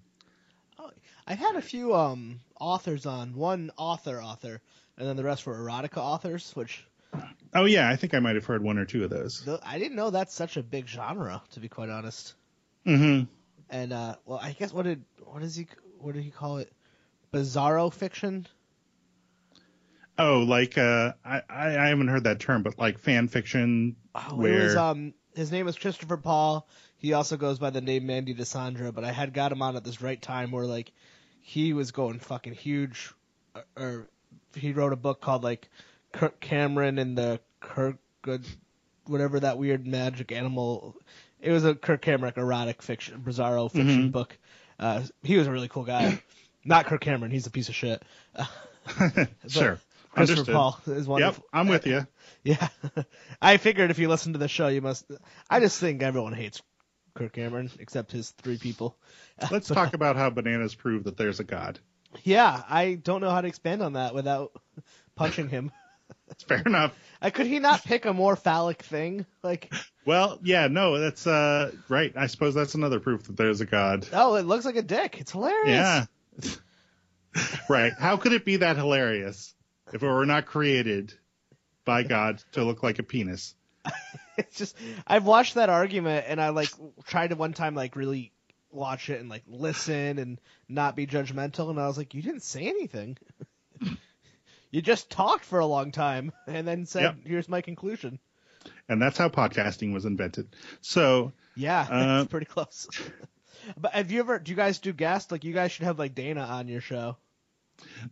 Oh, 0.79 0.91
I've 1.27 1.39
had 1.39 1.57
a 1.57 1.63
few 1.63 1.95
um, 1.95 2.41
authors 2.61 3.07
on, 3.07 3.35
one 3.35 3.71
author 3.79 4.23
author, 4.23 4.61
and 4.99 5.09
then 5.09 5.17
the 5.17 5.25
rest 5.25 5.47
were 5.47 5.57
erotica 5.57 5.97
authors, 5.97 6.53
which. 6.55 6.87
Oh 7.55 7.65
yeah, 7.65 7.89
I 7.89 7.97
think 7.97 8.13
I 8.13 8.21
might 8.21 8.35
have 8.35 8.45
heard 8.45 8.63
one 8.63 8.77
or 8.77 8.85
two 8.85 9.03
of 9.03 9.09
those. 9.09 9.49
I 9.65 9.79
didn't 9.79 9.97
know 9.97 10.11
that's 10.11 10.35
such 10.35 10.59
a 10.59 10.63
big 10.63 10.87
genre, 10.87 11.43
to 11.53 11.61
be 11.61 11.69
quite 11.69 11.89
honest. 11.89 12.35
Mm-hmm. 12.85 13.25
And 13.71 13.93
uh, 13.93 14.17
well, 14.27 14.39
I 14.43 14.53
guess 14.53 14.75
what 14.75 14.85
did 14.85 15.03
what 15.25 15.41
does 15.41 15.57
he 15.57 15.67
what 15.99 16.15
did 16.15 16.23
he 16.23 16.31
call 16.31 16.59
it? 16.59 16.71
Bizarro 17.33 17.91
fiction. 17.91 18.47
Oh, 20.19 20.41
like 20.41 20.79
uh, 20.79 21.13
I 21.25 21.43
I 21.49 21.89
haven't 21.89 22.09
heard 22.09 22.25
that 22.25 22.41
term, 22.41 22.63
but 22.63 22.79
like 22.79 22.99
fan 22.99 23.29
fiction. 23.29 23.97
Oh, 24.15 24.37
where... 24.37 24.65
was, 24.65 24.77
um, 24.77 25.15
his 25.35 25.53
name 25.53 25.69
is 25.69 25.77
Christopher 25.77 26.17
Paul. 26.17 26.67
He 26.97 27.13
also 27.13 27.37
goes 27.37 27.59
by 27.59 27.71
the 27.71 27.83
name 27.83 28.07
Mandy 28.07 28.35
DeSandra, 28.35 28.95
but 28.95 29.05
I 29.05 29.13
had 29.13 29.35
got 29.35 29.53
him 29.53 29.61
on 29.61 29.77
at 29.77 29.85
this 29.85 30.01
right 30.01 30.21
time 30.21 30.51
where 30.51 30.65
like 30.65 30.93
he 31.43 31.75
was 31.75 31.91
going 31.91 32.19
fucking 32.19 32.55
huge, 32.55 33.13
or, 33.55 33.65
uh, 33.77 33.81
or 33.81 34.09
he 34.55 34.73
wrote 34.73 34.93
a 34.93 34.97
book 34.97 35.21
called 35.21 35.45
like 35.45 35.69
Kirk 36.13 36.41
Cameron 36.41 36.99
and 36.99 37.17
the 37.17 37.41
Kirk 37.61 37.99
Good, 38.23 38.45
whatever 39.07 39.41
that 39.41 39.59
weird 39.59 39.87
magic 39.87 40.33
animal. 40.33 40.97
It 41.41 41.51
was 41.51 41.65
a 41.65 41.75
Kirk 41.75 42.01
Cameron 42.01 42.33
erotic 42.37 42.83
fiction, 42.83 43.23
bizarro 43.25 43.71
fiction 43.71 44.05
mm-hmm. 44.05 44.11
book. 44.11 44.39
Uh, 44.79 45.03
he 45.23 45.37
was 45.37 45.47
a 45.47 45.53
really 45.53 45.69
cool 45.69 45.85
guy. 45.85 46.23
Not 46.65 46.87
Kirk 46.87 47.03
Cameron. 47.03 47.31
He's 47.31 47.47
a 47.47 47.51
piece 47.51 47.69
of 47.69 47.75
shit. 47.75 48.03
sure. 49.49 49.79
Christopher 50.17 50.53
Understood. 50.53 50.55
Paul 50.55 50.81
is 50.87 51.07
wonderful. 51.07 51.45
Yep, 51.45 51.51
I'm 51.53 51.69
with 51.69 51.87
you. 51.87 52.07
Yeah, 52.43 52.69
I 53.43 53.57
figured 53.57 53.91
if 53.91 53.99
you 53.99 54.09
listen 54.09 54.35
to 54.35 54.39
the 54.39 54.47
show, 54.47 54.69
you 54.69 54.81
must. 54.81 55.05
I 55.51 55.59
just 55.59 55.81
think 55.81 56.01
everyone 56.01 56.33
hates 56.33 56.63
Kirk 57.17 57.33
Cameron 57.33 57.73
except 57.81 58.13
his 58.13 58.31
three 58.31 58.57
people. 58.57 58.97
Let's 59.51 59.67
talk 59.67 59.95
about 59.95 60.15
how 60.15 60.31
bananas 60.31 60.77
prove 60.77 61.05
that 61.05 61.17
there's 61.17 61.41
a 61.41 61.45
god. 61.45 61.81
Yeah, 62.23 62.63
I 62.69 62.95
don't 62.95 63.21
know 63.21 63.31
how 63.31 63.41
to 63.41 63.49
expand 63.49 63.83
on 63.83 63.95
that 63.95 64.15
without 64.15 64.53
punching 65.17 65.49
him. 65.49 65.73
That's 66.29 66.45
Fair 66.45 66.63
enough. 66.65 66.95
Uh, 67.21 67.31
could 67.31 67.47
he 67.47 67.59
not 67.59 67.83
pick 67.83 68.05
a 68.05 68.13
more 68.13 68.37
phallic 68.37 68.83
thing? 68.83 69.27
Like, 69.43 69.73
well, 70.05 70.39
yeah, 70.45 70.69
no, 70.69 71.01
that's 71.01 71.27
uh, 71.27 71.73
right. 71.89 72.13
I 72.17 72.29
suppose 72.29 72.55
that's 72.55 72.77
another 72.77 73.01
proof 73.01 73.25
that 73.25 73.37
there's 73.37 73.61
a 73.61 73.67
god. 73.67 74.07
Oh, 74.13 74.37
it 74.37 74.47
looks 74.47 74.65
like 74.65 74.77
a 74.77 74.83
dick. 74.83 75.21
It's 75.21 75.33
hilarious. 75.33 76.07
Yeah. 76.43 76.51
right. 77.69 77.93
How 77.99 78.19
could 78.19 78.33
it 78.33 78.45
be 78.45 78.59
that 78.59 78.77
hilarious 78.77 79.56
if 79.97 80.03
it 80.03 80.07
were 80.07 80.27
not 80.27 80.45
created 80.45 81.15
by 81.87 82.03
God 82.03 82.43
to 82.53 82.63
look 82.63 82.83
like 82.83 82.99
a 82.99 83.03
penis. 83.03 83.55
it's 84.37 84.59
just 84.59 84.77
I've 85.07 85.25
watched 85.25 85.55
that 85.55 85.71
argument 85.71 86.27
and 86.29 86.41
I 86.41 86.51
like 86.51 86.69
tried 87.07 87.29
to 87.29 87.37
one 87.37 87.55
time 87.55 87.75
like 87.75 87.97
really 87.97 88.33
watch 88.71 89.09
it 89.09 89.21
and 89.21 89.31
like 89.31 89.45
listen 89.49 90.19
and 90.19 90.39
not 90.69 90.97
be 90.97 91.07
judgmental 91.07 91.71
and 91.71 91.81
I 91.81 91.87
was 91.87 91.97
like, 91.97 92.13
you 92.13 92.21
didn't 92.21 92.43
say 92.43 92.69
anything. 92.69 93.17
you 94.71 94.83
just 94.83 95.11
talked 95.11 95.45
for 95.45 95.61
a 95.61 95.67
long 95.67 95.93
time 95.93 96.31
and 96.47 96.69
then 96.69 96.85
said, 96.85 97.03
yep. 97.03 97.17
here's 97.25 97.49
my 97.49 97.63
conclusion. 97.63 98.19
And 98.89 99.01
that's 99.01 99.17
how 99.17 99.31
podcasting 99.31 99.95
was 99.95 100.05
invented. 100.05 100.55
So 100.83 101.33
yeah, 101.55 101.81
uh, 101.91 102.21
it's 102.23 102.31
pretty 102.31 102.47
close. 102.47 102.87
but 103.79 103.93
have 103.93 104.11
you 104.11 104.21
ever? 104.21 104.39
Do 104.41 104.51
you 104.51 104.57
guys 104.57 104.79
do 104.79 104.93
guests? 104.93 105.33
Like 105.33 105.45
you 105.45 105.55
guys 105.55 105.73
should 105.73 105.87
have 105.87 105.99
like 105.99 106.15
Dana 106.15 106.43
on 106.43 106.69
your 106.69 106.83
show. 106.83 107.17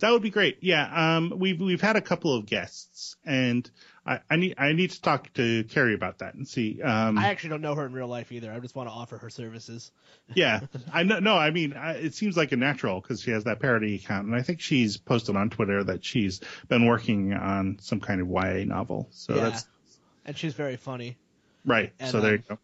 That 0.01 0.11
would 0.11 0.23
be 0.23 0.31
great. 0.31 0.59
Yeah, 0.61 1.17
um, 1.17 1.33
we've 1.37 1.61
we've 1.61 1.81
had 1.81 1.97
a 1.97 2.01
couple 2.01 2.35
of 2.37 2.47
guests, 2.47 3.17
and 3.25 3.69
I, 4.07 4.21
I 4.29 4.37
need 4.37 4.55
I 4.59 4.73
need 4.73 4.91
to 4.91 5.01
talk 5.01 5.33
to 5.35 5.65
Carrie 5.65 5.95
about 5.95 6.19
that 6.19 6.35
and 6.35 6.47
see. 6.47 6.83
Um, 6.83 7.19
I 7.19 7.29
actually 7.29 7.51
don't 7.51 7.61
know 7.63 7.75
her 7.75 7.87
in 7.87 7.93
real 7.93 8.09
life 8.09 8.33
either. 8.33 8.53
I 8.53 8.59
just 8.61 8.75
want 8.75 8.89
to 8.89 8.93
offer 8.93 9.19
her 9.19 9.31
services. 9.31 9.93
yeah, 10.35 10.61
I 10.93 11.03
know. 11.03 11.19
No, 11.21 11.37
I 11.37 11.51
mean, 11.51 11.75
I, 11.75 11.93
it 11.95 12.15
seems 12.15 12.37
like 12.37 12.53
a 12.53 12.57
natural 12.57 13.01
because 13.01 13.23
she 13.23 13.31
has 13.31 13.45
that 13.45 13.61
parody 13.61 13.97
account, 13.97 14.27
and 14.27 14.35
I 14.35 14.43
think 14.43 14.61
she's 14.61 14.97
posted 14.97 15.37
on 15.37 15.51
Twitter 15.51 15.83
that 15.85 16.05
she's 16.05 16.41
been 16.69 16.87
working 16.87 17.33
on 17.33 17.79
some 17.81 18.01
kind 18.01 18.21
of 18.21 18.29
YA 18.29 18.65
novel. 18.65 19.09
So 19.11 19.35
Yeah. 19.35 19.43
that's 19.43 19.67
And 20.27 20.37
she's 20.37 20.55
very 20.55 20.77
funny 20.77 21.17
right. 21.65 21.93
And, 21.99 22.11
so 22.11 22.21
there 22.21 22.33
um, 22.33 22.37
you 22.37 22.43
go. 22.49 22.59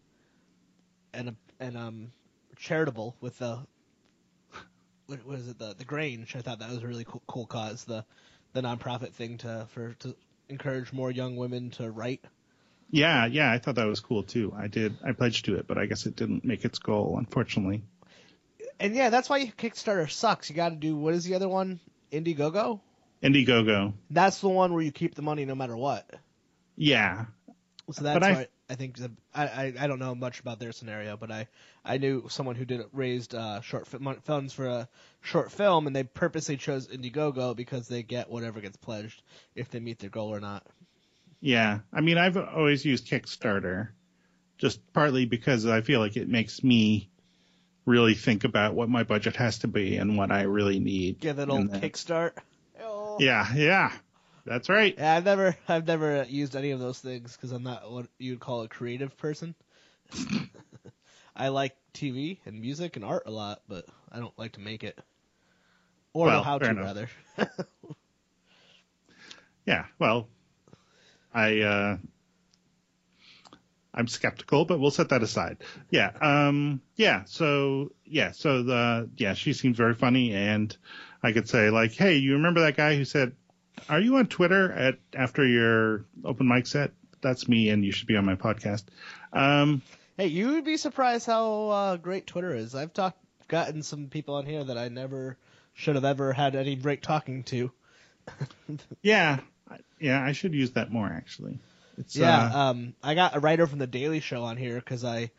and 1.15 1.37
and 1.59 1.77
um 1.77 2.13
charitable 2.57 3.17
with 3.21 3.39
the 3.39 3.59
what 5.11 5.27
was 5.27 5.49
it 5.49 5.59
the 5.59 5.75
the 5.75 5.85
Grange. 5.85 6.35
I 6.37 6.41
thought 6.41 6.61
that 6.61 6.71
was 6.71 6.83
a 6.83 6.87
really 6.87 7.05
cool, 7.05 7.23
cool 7.27 7.47
cause 7.47 7.85
the 7.85 8.05
the 8.53 8.63
nonprofit 8.63 9.13
thing 9.13 9.39
to 9.39 9.67
for 9.71 9.95
to 10.01 10.15
encourage 10.49 10.93
more 10.93 11.11
young 11.11 11.37
women 11.37 11.71
to 11.73 11.91
write. 11.91 12.25
Yeah, 12.91 13.27
yeah, 13.27 13.53
I 13.53 13.59
thought 13.59 13.77
that 13.77 13.87
was 13.87 14.01
cool 14.01 14.23
too. 14.25 14.53
I 14.57 14.67
did. 14.67 14.97
I 15.05 15.13
pledged 15.13 15.45
to 15.45 15.57
it, 15.57 15.67
but 15.69 15.79
I 15.79 15.87
guess 15.87 16.07
it 16.07 16.17
didn't 16.17 16.45
make 16.45 16.65
its 16.65 16.79
goal, 16.79 17.17
unfortunately. 17.19 17.83
And 18.81 18.95
yeah, 18.97 19.11
that's 19.11 19.29
why 19.29 19.47
Kickstarter 19.47 20.11
sucks. 20.11 20.49
You 20.51 20.57
got 20.57 20.71
to 20.71 20.77
do 20.77 20.97
what 20.97 21.15
is 21.15 21.25
the 21.25 21.35
other 21.35 21.49
one? 21.49 21.79
Indiegogo. 22.11 22.81
Indiegogo. 23.23 23.93
That's 24.11 24.41
the 24.41 24.49
one 24.49 24.73
where 24.73 24.83
you 24.83 24.91
keep 24.91 25.15
the 25.15 25.23
money 25.23 25.45
no 25.45 25.55
matter 25.55 25.77
what. 25.77 26.09
Yeah, 26.77 27.27
So 27.93 28.03
that's 28.03 28.15
But 28.19 28.23
I- 28.23 28.33
why 28.33 28.47
I 28.71 28.77
think 28.77 28.97
the, 28.97 29.11
I, 29.35 29.47
I 29.47 29.75
I 29.81 29.87
don't 29.89 29.99
know 29.99 30.15
much 30.15 30.39
about 30.41 30.61
their 30.61 30.71
scenario, 30.73 31.17
but 31.17 31.31
I 31.31 31.49
I 31.85 31.99
knew 31.99 32.29
someone 32.29 32.55
who 32.55 32.65
did 32.65 32.83
raised 32.93 33.35
uh, 33.35 33.61
short 33.63 33.89
funds 34.25 34.53
for 34.53 34.67
a 34.67 34.89
short 35.23 35.51
film, 35.51 35.87
and 35.89 35.95
they 35.97 36.05
purposely 36.05 36.57
chose 36.57 36.87
Indiegogo 36.87 37.57
because 37.57 37.89
they 37.89 38.03
get 38.05 38.31
whatever 38.31 38.61
gets 38.61 38.77
pledged 38.77 39.23
if 39.57 39.71
they 39.71 39.81
meet 39.81 39.99
their 39.99 40.11
goal 40.11 40.33
or 40.33 40.41
not. 40.41 40.65
yeah. 41.41 41.81
I 41.93 42.01
mean, 42.01 42.17
I've 42.17 42.37
always 42.37 42.85
used 42.85 43.09
Kickstarter, 43.09 43.89
just 44.59 44.81
partly 44.93 45.27
because 45.27 45.67
I 45.67 45.81
feel 45.81 45.99
like 46.01 46.17
it 46.17 46.29
makes 46.29 46.63
me 46.63 47.09
really 47.87 48.15
think 48.15 48.45
about 48.45 48.75
what 48.75 48.89
my 48.89 49.03
budget 49.03 49.35
has 49.37 49.59
to 49.61 49.69
be 49.69 49.97
and 49.97 50.17
what 50.17 50.31
I 50.31 50.43
really 50.43 50.79
need. 50.79 51.19
Give 51.19 51.39
it 51.39 51.43
And 51.43 51.51
old 51.51 51.71
then- 51.73 51.81
kickstart. 51.81 52.33
Yeah, 53.19 53.53
yeah, 53.55 53.93
that's 54.45 54.69
right. 54.69 54.99
Yeah, 54.99 55.15
I've 55.17 55.25
never 55.25 55.57
I've 55.69 55.87
never 55.87 56.25
used 56.25 56.57
any 56.57 56.71
of 56.71 56.81
those 56.81 56.99
things 56.99 57.37
because 57.37 57.53
I'm 57.53 57.63
not 57.63 57.91
what 57.91 58.07
you'd 58.19 58.41
call 58.41 58.63
a 58.63 58.69
creative 58.69 59.17
person. 59.17 59.55
I 61.37 61.49
like 61.49 61.77
TV 61.93 62.41
and 62.47 62.61
music 62.61 62.97
and 62.97 63.05
art 63.05 63.25
a 63.27 63.31
lot, 63.31 63.63
but 63.69 63.87
I 64.11 64.19
don't 64.19 64.39
like 64.39 64.53
to 64.53 64.61
make 64.61 64.83
it. 64.85 64.99
Or 66.15 66.31
know 66.31 66.41
Well, 66.41 66.43
how 66.43 66.59
to 66.61 66.75
enough. 66.75 66.77
rather. 66.77 67.09
Yeah, 69.67 69.87
well, 69.99 70.29
I 71.35 71.61
uh, 71.61 71.97
I'm 73.95 74.07
skeptical, 74.07 74.65
but 74.65 74.79
we'll 74.79 74.91
set 74.91 75.09
that 75.11 75.23
aside. 75.23 75.59
Yeah, 75.91 76.11
um, 76.21 76.81
yeah. 76.97 77.25
So 77.25 77.93
yeah, 78.05 78.31
so 78.33 78.63
the 78.63 79.11
yeah, 79.17 79.35
she 79.35 79.53
seems 79.53 79.77
very 79.77 79.95
funny, 79.95 80.33
and 80.35 80.77
I 81.23 81.33
could 81.33 81.49
say 81.49 81.71
like, 81.71 81.93
hey, 81.93 82.17
you 82.17 82.35
remember 82.35 82.61
that 82.61 82.77
guy 82.77 82.97
who 82.97 83.05
said, 83.05 83.35
"Are 83.89 84.01
you 84.01 84.17
on 84.17 84.27
Twitter 84.27 84.73
at 84.73 84.99
after 85.15 85.47
your 85.47 86.05
open 86.25 86.49
mic 86.49 86.67
set?" 86.67 86.93
That's 87.23 87.49
me, 87.49 87.69
and 87.71 87.85
you 87.85 87.93
should 87.93 88.07
be 88.09 88.17
on 88.17 88.25
my 88.25 88.35
podcast. 88.37 88.85
Um, 89.33 89.83
Hey, 90.17 90.27
you 90.27 90.49
would 90.53 90.65
be 90.65 90.77
surprised 90.77 91.27
how 91.27 91.69
uh, 91.69 91.97
great 91.97 92.27
Twitter 92.27 92.55
is. 92.55 92.75
I've 92.75 92.93
talked, 92.93 93.19
gotten 93.49 93.83
some 93.83 94.09
people 94.09 94.35
on 94.35 94.45
here 94.45 94.63
that 94.65 94.77
I 94.77 94.89
never 94.89 95.39
should 95.73 95.95
have 95.95 96.05
ever 96.05 96.33
had 96.35 96.55
any 96.57 96.77
break 96.77 97.01
talking 97.01 97.43
to. 97.45 97.71
yeah, 99.03 99.41
I- 99.71 99.79
yeah, 99.99 100.23
I 100.23 100.33
should 100.33 100.55
use 100.55 100.73
that 100.73 100.91
more 100.93 101.07
actually. 101.07 101.59
It's, 101.99 102.17
Yeah, 102.17 102.39
uh, 102.55 102.59
um, 102.71 102.95
I 103.03 103.15
got 103.15 103.35
a 103.37 103.41
writer 103.41 103.67
from 103.67 103.79
the 103.79 103.87
Daily 103.87 104.21
Show 104.21 104.43
on 104.45 104.57
here 104.57 104.77
because 104.77 105.05
I 105.05 105.31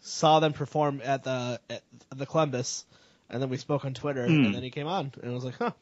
saw 0.00 0.40
them 0.40 0.52
perform 0.52 1.00
at 1.04 1.24
the 1.24 1.60
at 1.70 1.82
the 2.14 2.26
Columbus, 2.26 2.84
and 3.30 3.40
then 3.42 3.48
we 3.48 3.56
spoke 3.56 3.84
on 3.84 3.94
Twitter, 3.94 4.26
Hmm. 4.26 4.44
and 4.46 4.54
then 4.54 4.62
he 4.62 4.70
came 4.70 4.86
on, 4.86 5.12
and 5.22 5.30
I 5.30 5.34
was 5.34 5.44
like, 5.44 5.56
huh, 5.58 5.72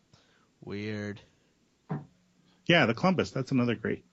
weird. 0.64 1.20
Yeah, 2.70 2.86
the 2.86 2.94
Columbus. 2.94 3.32
That's 3.32 3.50
another 3.50 3.74
great 3.74 4.04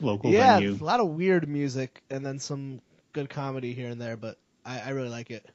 local 0.00 0.30
yeah, 0.30 0.58
venue. 0.58 0.76
a 0.80 0.84
lot 0.84 0.98
of 0.98 1.08
weird 1.08 1.48
music, 1.48 2.02
and 2.10 2.26
then 2.26 2.40
some 2.40 2.80
good 3.12 3.30
comedy 3.30 3.74
here 3.74 3.90
and 3.90 4.00
there, 4.00 4.16
but 4.16 4.38
I, 4.64 4.80
I 4.80 4.88
really 4.90 5.08
like 5.08 5.30
it. 5.30 5.46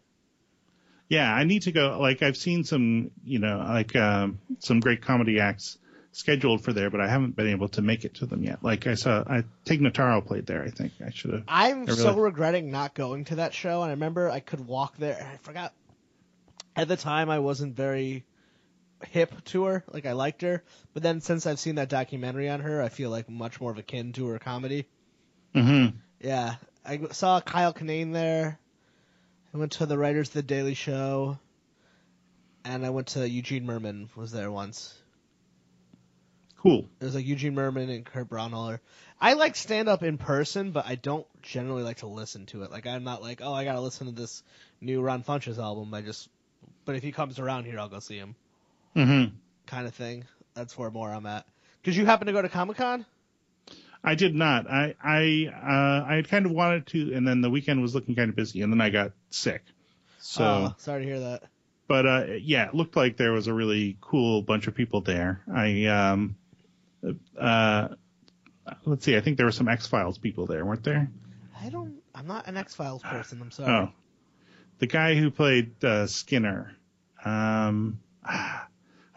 Yeah, 1.09 1.31
I 1.31 1.43
need 1.43 1.63
to 1.63 1.73
go. 1.73 1.97
Like 1.99 2.23
I've 2.23 2.37
seen 2.37 2.63
some, 2.63 3.11
you 3.25 3.39
know, 3.39 3.57
like 3.57 3.95
um, 3.97 4.39
some 4.59 4.79
great 4.79 5.01
comedy 5.01 5.41
acts 5.41 5.77
scheduled 6.13 6.63
for 6.63 6.71
there, 6.71 6.89
but 6.89 7.01
I 7.01 7.07
haven't 7.09 7.35
been 7.35 7.47
able 7.47 7.67
to 7.69 7.81
make 7.81 8.05
it 8.05 8.15
to 8.15 8.25
them 8.25 8.43
yet. 8.43 8.63
Like 8.63 8.87
I 8.87 8.95
saw, 8.95 9.23
I 9.27 9.43
Tig 9.65 9.81
Notaro 9.81 10.25
played 10.25 10.45
there. 10.45 10.63
I 10.63 10.69
think 10.69 10.93
I 11.05 11.09
should 11.09 11.33
have. 11.33 11.43
I'm 11.49 11.83
I 11.83 11.93
so 11.93 12.15
regretting 12.15 12.71
not 12.71 12.93
going 12.93 13.25
to 13.25 13.35
that 13.35 13.53
show, 13.53 13.81
and 13.81 13.89
I 13.89 13.93
remember 13.93 14.29
I 14.29 14.39
could 14.39 14.65
walk 14.65 14.95
there, 14.97 15.17
and 15.17 15.27
I 15.27 15.35
forgot. 15.37 15.73
At 16.77 16.87
the 16.87 16.95
time, 16.95 17.29
I 17.29 17.39
wasn't 17.39 17.75
very 17.75 18.23
hip 19.05 19.43
to 19.45 19.65
her, 19.65 19.83
like 19.91 20.05
I 20.05 20.13
liked 20.13 20.41
her, 20.41 20.63
but 20.93 21.03
then 21.03 21.21
since 21.21 21.45
I've 21.45 21.59
seen 21.59 21.75
that 21.75 21.89
documentary 21.89 22.49
on 22.49 22.61
her, 22.61 22.81
I 22.81 22.89
feel 22.89 23.09
like 23.09 23.29
much 23.29 23.61
more 23.61 23.71
of 23.71 23.77
a 23.77 23.83
kin 23.83 24.13
to 24.13 24.27
her 24.27 24.39
comedy. 24.39 24.87
Mm-hmm. 25.55 25.97
Yeah, 26.19 26.55
I 26.85 26.99
saw 27.11 27.39
Kyle 27.41 27.73
Kinane 27.73 28.13
there. 28.13 28.59
I 29.53 29.57
went 29.57 29.73
to 29.73 29.85
the 29.85 29.97
writers 29.97 30.29
of 30.29 30.33
the 30.33 30.43
Daily 30.43 30.73
Show, 30.73 31.39
and 32.65 32.85
I 32.85 32.89
went 32.89 33.07
to 33.09 33.27
Eugene 33.27 33.65
Mirman 33.65 34.15
was 34.15 34.31
there 34.31 34.51
once. 34.51 34.97
Cool. 36.57 36.89
It 36.99 37.05
was 37.05 37.15
like 37.15 37.25
Eugene 37.25 37.55
Mirman 37.55 37.89
and 37.93 38.05
Kurt 38.05 38.29
Braunohler. 38.29 38.79
I 39.21 39.33
like 39.33 39.55
stand 39.55 39.87
up 39.87 40.03
in 40.03 40.17
person, 40.17 40.71
but 40.71 40.85
I 40.87 40.95
don't 40.95 41.25
generally 41.41 41.83
like 41.83 41.97
to 41.97 42.07
listen 42.07 42.45
to 42.47 42.63
it. 42.63 42.71
Like 42.71 42.87
I'm 42.87 43.03
not 43.03 43.21
like, 43.21 43.41
oh, 43.43 43.53
I 43.53 43.63
gotta 43.63 43.81
listen 43.81 44.07
to 44.07 44.13
this 44.13 44.43
new 44.81 45.01
Ron 45.01 45.23
Funches 45.23 45.59
album. 45.59 45.93
I 45.93 46.01
just, 46.01 46.29
but 46.83 46.95
if 46.95 47.03
he 47.03 47.11
comes 47.11 47.39
around 47.39 47.65
here, 47.65 47.79
I'll 47.79 47.89
go 47.89 47.99
see 47.99 48.17
him, 48.17 48.35
Mm-hmm. 48.97 49.35
kind 49.67 49.87
of 49.87 49.93
thing. 49.93 50.25
That's 50.55 50.77
where 50.77 50.89
more 50.89 51.09
I'm 51.11 51.25
at. 51.25 51.45
Did 51.83 51.95
you 51.95 52.05
happen 52.05 52.27
to 52.27 52.33
go 52.33 52.41
to 52.41 52.49
Comic 52.49 52.77
Con? 52.77 53.05
I 54.03 54.15
did 54.15 54.33
not. 54.35 54.69
I 54.69 54.95
I 55.03 55.49
uh, 55.53 56.05
I 56.09 56.15
had 56.15 56.29
kind 56.29 56.45
of 56.45 56.51
wanted 56.51 56.87
to, 56.87 57.13
and 57.13 57.27
then 57.27 57.41
the 57.41 57.49
weekend 57.49 57.81
was 57.81 57.93
looking 57.93 58.15
kind 58.15 58.29
of 58.29 58.35
busy, 58.35 58.61
and 58.61 58.71
then 58.71 58.81
I 58.81 58.89
got 58.89 59.11
sick. 59.29 59.63
So, 60.19 60.43
oh, 60.43 60.75
sorry 60.77 61.03
to 61.03 61.07
hear 61.07 61.19
that. 61.19 61.43
but 61.87 62.05
uh, 62.05 62.25
yeah, 62.41 62.67
it 62.67 62.75
looked 62.75 62.95
like 62.95 63.17
there 63.17 63.31
was 63.31 63.47
a 63.47 63.53
really 63.53 63.97
cool 64.01 64.41
bunch 64.41 64.67
of 64.67 64.75
people 64.75 65.01
there. 65.01 65.41
I 65.53 65.85
um, 65.85 66.35
uh, 67.39 67.89
let's 68.85 69.05
see. 69.05 69.15
I 69.15 69.21
think 69.21 69.37
there 69.37 69.45
were 69.45 69.51
some 69.51 69.67
X 69.67 69.87
Files 69.87 70.17
people 70.17 70.45
there, 70.47 70.65
weren't 70.65 70.83
there? 70.83 71.09
I 71.61 71.69
don't. 71.69 72.01
I'm 72.15 72.27
not 72.27 72.47
an 72.47 72.57
X 72.57 72.75
Files 72.75 73.03
person. 73.03 73.41
I'm 73.41 73.51
sorry. 73.51 73.71
Oh, 73.71 73.89
the 74.79 74.87
guy 74.87 75.15
who 75.15 75.31
played 75.31 75.83
uh, 75.83 76.07
Skinner. 76.07 76.75
Um, 77.23 77.99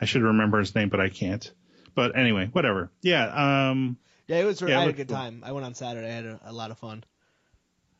I 0.00 0.04
should 0.04 0.22
remember 0.22 0.58
his 0.58 0.74
name, 0.74 0.88
but 0.88 1.00
I 1.00 1.08
can't. 1.08 1.50
But 1.94 2.16
anyway, 2.16 2.48
whatever. 2.52 2.90
Yeah. 3.02 3.70
Um, 3.70 3.98
Yeah, 4.26 4.38
it 4.38 4.44
was. 4.44 4.60
Yeah, 4.60 4.78
I 4.78 4.82
had 4.82 4.90
a 4.90 4.92
good 4.92 5.08
cool. 5.08 5.16
time. 5.16 5.42
I 5.44 5.52
went 5.52 5.66
on 5.66 5.74
Saturday. 5.74 6.08
I 6.08 6.14
had 6.14 6.26
a, 6.26 6.40
a 6.46 6.52
lot 6.52 6.70
of 6.70 6.78
fun. 6.78 7.04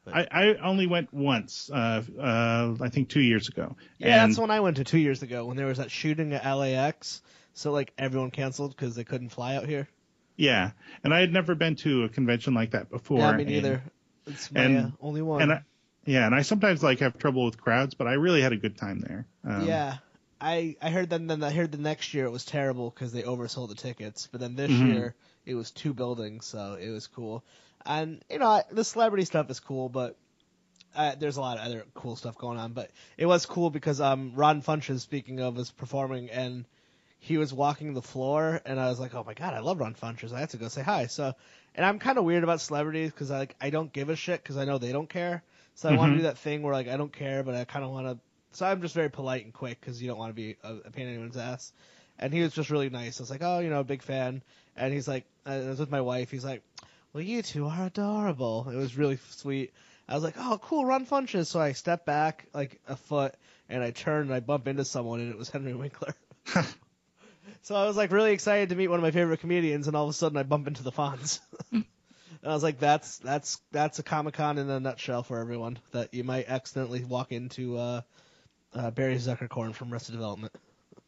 I, 0.07 0.27
I 0.31 0.55
only 0.55 0.87
went 0.87 1.13
once. 1.13 1.71
Uh, 1.73 2.03
uh, 2.19 2.75
I 2.81 2.89
think 2.89 3.09
two 3.11 3.21
years 3.21 3.49
ago. 3.49 3.77
Yeah, 3.99 4.23
and, 4.23 4.33
that's 4.33 4.41
when 4.41 4.51
I 4.51 4.61
went 4.61 4.79
to 4.79 4.85
two 4.85 4.99
years 4.99 5.23
ago 5.23 5.45
when 5.45 5.57
there 5.57 5.67
was 5.67 5.79
that 5.79 5.91
shooting 5.91 6.33
at 6.33 6.45
LAX. 6.45 7.23
So 7.53 7.73
like 7.73 7.93
everyone 7.99 8.31
canceled 8.31 8.75
because 8.77 8.95
they 8.95 9.05
couldn't 9.05 9.29
fly 9.31 9.57
out 9.57 9.67
here. 9.67 9.89
Yeah, 10.37 10.71
and 11.05 11.13
I 11.13 11.21
had 11.21 11.33
never 11.33 11.55
been 11.55 11.77
to 11.77 12.05
a 12.05 12.09
convention 12.09 12.55
like 12.55 12.71
that 12.71 12.91
before. 12.91 13.19
yeah, 13.19 13.33
me 13.33 13.43
and- 13.43 13.53
neither. 13.53 13.83
It's 14.27 14.51
my 14.53 14.61
and- 14.63 14.79
uh, 14.79 14.91
only 15.01 15.23
one. 15.23 15.43
And 15.43 15.53
I, 15.53 15.63
yeah, 16.07 16.27
and 16.27 16.35
I 16.35 16.43
sometimes 16.43 16.83
like 16.83 17.01
have 17.01 17.19
trouble 17.19 17.45
with 17.45 17.61
crowds, 17.61 17.95
but 17.95 18.07
I 18.07 18.15
really 18.15 18.41
had 18.41 18.53
a 18.53 18.57
good 18.57 18.77
time 18.77 19.01
there. 19.01 19.27
Um, 19.45 19.67
yeah, 19.67 19.99
I 20.41 20.77
I 20.81 20.91
heard 20.91 21.11
then 21.11 21.27
then 21.27 21.43
I 21.43 21.51
heard 21.51 21.73
the 21.73 21.79
next 21.79 22.15
year 22.15 22.25
it 22.27 22.31
was 22.31 22.45
terrible 22.45 22.91
because 22.91 23.13
they 23.13 23.23
oversold 23.23 23.69
the 23.69 23.75
tickets. 23.75 24.29
But 24.31 24.41
then 24.41 24.57
this 24.57 24.71
Mhm. 24.71 24.87
year 24.87 25.15
it 25.45 25.55
was 25.55 25.71
two 25.71 25.93
buildings, 25.95 26.47
so 26.47 26.75
it 26.81 26.91
was 26.91 27.07
cool. 27.07 27.45
And 27.85 28.23
you 28.31 28.39
know 28.39 28.49
I- 28.49 28.65
the 28.71 28.85
celebrity 28.85 29.25
stuff 29.25 29.51
is 29.51 29.61
cool, 29.61 29.89
but 29.89 30.17
uh, 30.95 31.15
there's 31.17 31.37
a 31.37 31.41
lot 31.41 31.59
of 31.59 31.65
other 31.65 31.87
cool 31.95 32.17
stuff 32.17 32.37
going 32.37 32.59
on. 32.59 32.73
But 32.73 32.91
it 33.17 33.27
was 33.27 33.47
cool 33.47 33.71
because 33.71 34.01
um 34.01 34.33
Ron 34.35 34.63
Funches, 34.63 35.01
speaking 35.01 35.41
of, 35.41 35.57
was 35.57 35.71
performing 35.71 36.31
and 36.31 36.65
he 37.19 37.37
was 37.37 37.53
walking 37.53 37.93
the 37.93 38.03
floor, 38.03 38.63
and 38.65 38.81
I 38.81 38.89
was 38.89 38.99
like, 38.99 39.15
oh 39.15 39.23
my 39.25 39.35
god, 39.35 39.53
I 39.55 39.61
love 39.61 39.79
Ron 39.79 39.95
Funches. 39.95 40.33
I 40.33 40.41
have 40.41 40.51
to 40.51 40.57
go 40.57 40.69
say 40.69 40.83
hi. 40.83 41.07
So, 41.07 41.35
and 41.75 41.85
I'm 41.85 41.99
kind 41.99 42.17
of 42.19 42.25
weird 42.25 42.45
about 42.45 42.61
celebrities 42.63 43.11
because 43.11 43.31
I 43.31 43.39
like 43.39 43.57
I 43.61 43.71
don't 43.71 43.93
give 43.93 44.09
a 44.09 44.17
shit 44.17 44.43
because 44.43 44.57
I 44.57 44.65
know 44.65 44.79
they 44.79 44.93
don't 44.93 45.09
care. 45.09 45.43
So 45.75 45.89
I 45.89 45.93
want 45.93 46.13
to 46.13 46.19
do 46.19 46.23
that 46.23 46.39
thing 46.39 46.63
where 46.63 46.73
like 46.73 46.89
I 46.89 46.97
don't 46.97 47.13
care, 47.13 47.43
but 47.43 47.55
I 47.55 47.65
kind 47.65 47.85
of 47.85 47.91
want 47.91 48.07
to. 48.07 48.19
So 48.53 48.67
I'm 48.67 48.81
just 48.83 48.95
very 48.95 49.11
polite 49.11 49.45
and 49.45 49.55
quick 49.55 49.81
because 49.81 50.01
you 50.01 50.09
don't 50.09 50.19
want 50.19 50.31
to 50.31 50.35
be 50.35 50.57
a, 50.63 50.75
a 50.87 50.91
pain 50.91 51.07
in 51.07 51.15
anyone's 51.15 51.37
ass. 51.37 51.73
And 52.19 52.33
he 52.33 52.43
was 52.43 52.53
just 52.53 52.71
really 52.71 52.91
nice. 52.91 53.21
I 53.21 53.23
was 53.23 53.31
like, 53.31 53.43
oh, 53.43 53.61
you 53.61 53.71
know, 53.71 53.83
big 53.83 54.03
fan. 54.03 54.43
And 54.77 54.93
he's 54.93 55.09
like, 55.09 55.25
I 55.47 55.59
was 55.59 55.79
with 55.79 55.91
my 55.91 56.01
wife. 56.01 56.31
He's 56.31 56.45
like, 56.45 56.63
well, 57.13 57.23
you 57.23 57.43
two 57.43 57.67
are 57.67 57.87
adorable. 57.87 58.69
It 58.71 58.77
was 58.77 58.97
really 58.97 59.19
sweet. 59.31 59.73
I 60.09 60.15
was 60.15 60.25
like, 60.25 60.35
oh, 60.37 60.59
cool, 60.63 60.85
Ron 60.85 61.07
Funches. 61.07 61.47
So 61.47 61.61
I 61.61 61.73
stepped 61.73 62.05
back 62.05 62.47
like 62.53 62.81
a 62.89 62.97
foot 62.97 63.35
and 63.69 63.83
I 63.83 63.93
turned 63.93 64.27
and 64.27 64.35
I 64.35 64.41
bump 64.41 64.69
into 64.69 64.85
someone 64.85 65.21
and 65.21 65.31
it 65.31 65.39
was 65.39 65.49
Henry 65.49 65.75
Winkler. 65.75 66.15
so 67.63 67.77
I 67.77 67.87
was 67.87 67.97
like 67.97 68.11
really 68.11 68.33
excited 68.33 68.71
to 68.71 68.75
meet 68.75 68.89
one 68.89 68.99
of 68.99 69.03
my 69.03 69.13
favorite 69.13 69.41
comedians 69.41 69.87
and 69.87 69.97
all 69.97 70.05
of 70.05 70.11
a 70.11 70.15
sudden 70.15 70.37
I 70.37 70.43
bump 70.43 70.67
into 70.67 70.83
the 70.83 70.93
Fonz. 70.93 71.41
And 71.71 71.85
I 72.45 72.53
was 72.53 72.63
like, 72.63 72.81
that's 72.81 73.19
that's 73.19 73.61
that's 73.71 73.99
a 73.99 74.03
Comic 74.03 74.35
Con 74.35 74.59
in 74.59 74.69
a 74.69 74.81
nutshell 74.81 75.23
for 75.23 75.39
everyone. 75.39 75.79
That 75.93 76.13
you 76.13 76.25
might 76.25 76.49
accidentally 76.49 77.05
walk 77.05 77.33
into 77.33 77.79
uh, 77.79 78.01
uh, 78.75 78.91
Barry 78.91 79.17
Zuckerkorn 79.17 79.75
from 79.75 79.93
Arrested 79.93 80.13
Development. 80.13 80.53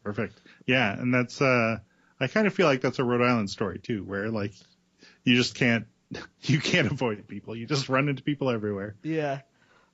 Perfect. 0.03 0.41
Yeah, 0.65 0.91
and 0.99 1.13
that's 1.13 1.41
uh 1.41 1.77
I 2.19 2.27
kind 2.27 2.47
of 2.47 2.53
feel 2.53 2.67
like 2.67 2.81
that's 2.81 2.99
a 2.99 3.03
Rhode 3.03 3.21
Island 3.21 3.49
story 3.49 3.79
too, 3.79 4.03
where 4.03 4.29
like 4.29 4.53
you 5.23 5.35
just 5.35 5.55
can't 5.55 5.85
you 6.41 6.59
can't 6.59 6.91
avoid 6.91 7.27
people. 7.27 7.55
You 7.55 7.65
just 7.65 7.89
run 7.89 8.09
into 8.09 8.23
people 8.23 8.49
everywhere. 8.49 8.95
Yeah. 9.03 9.41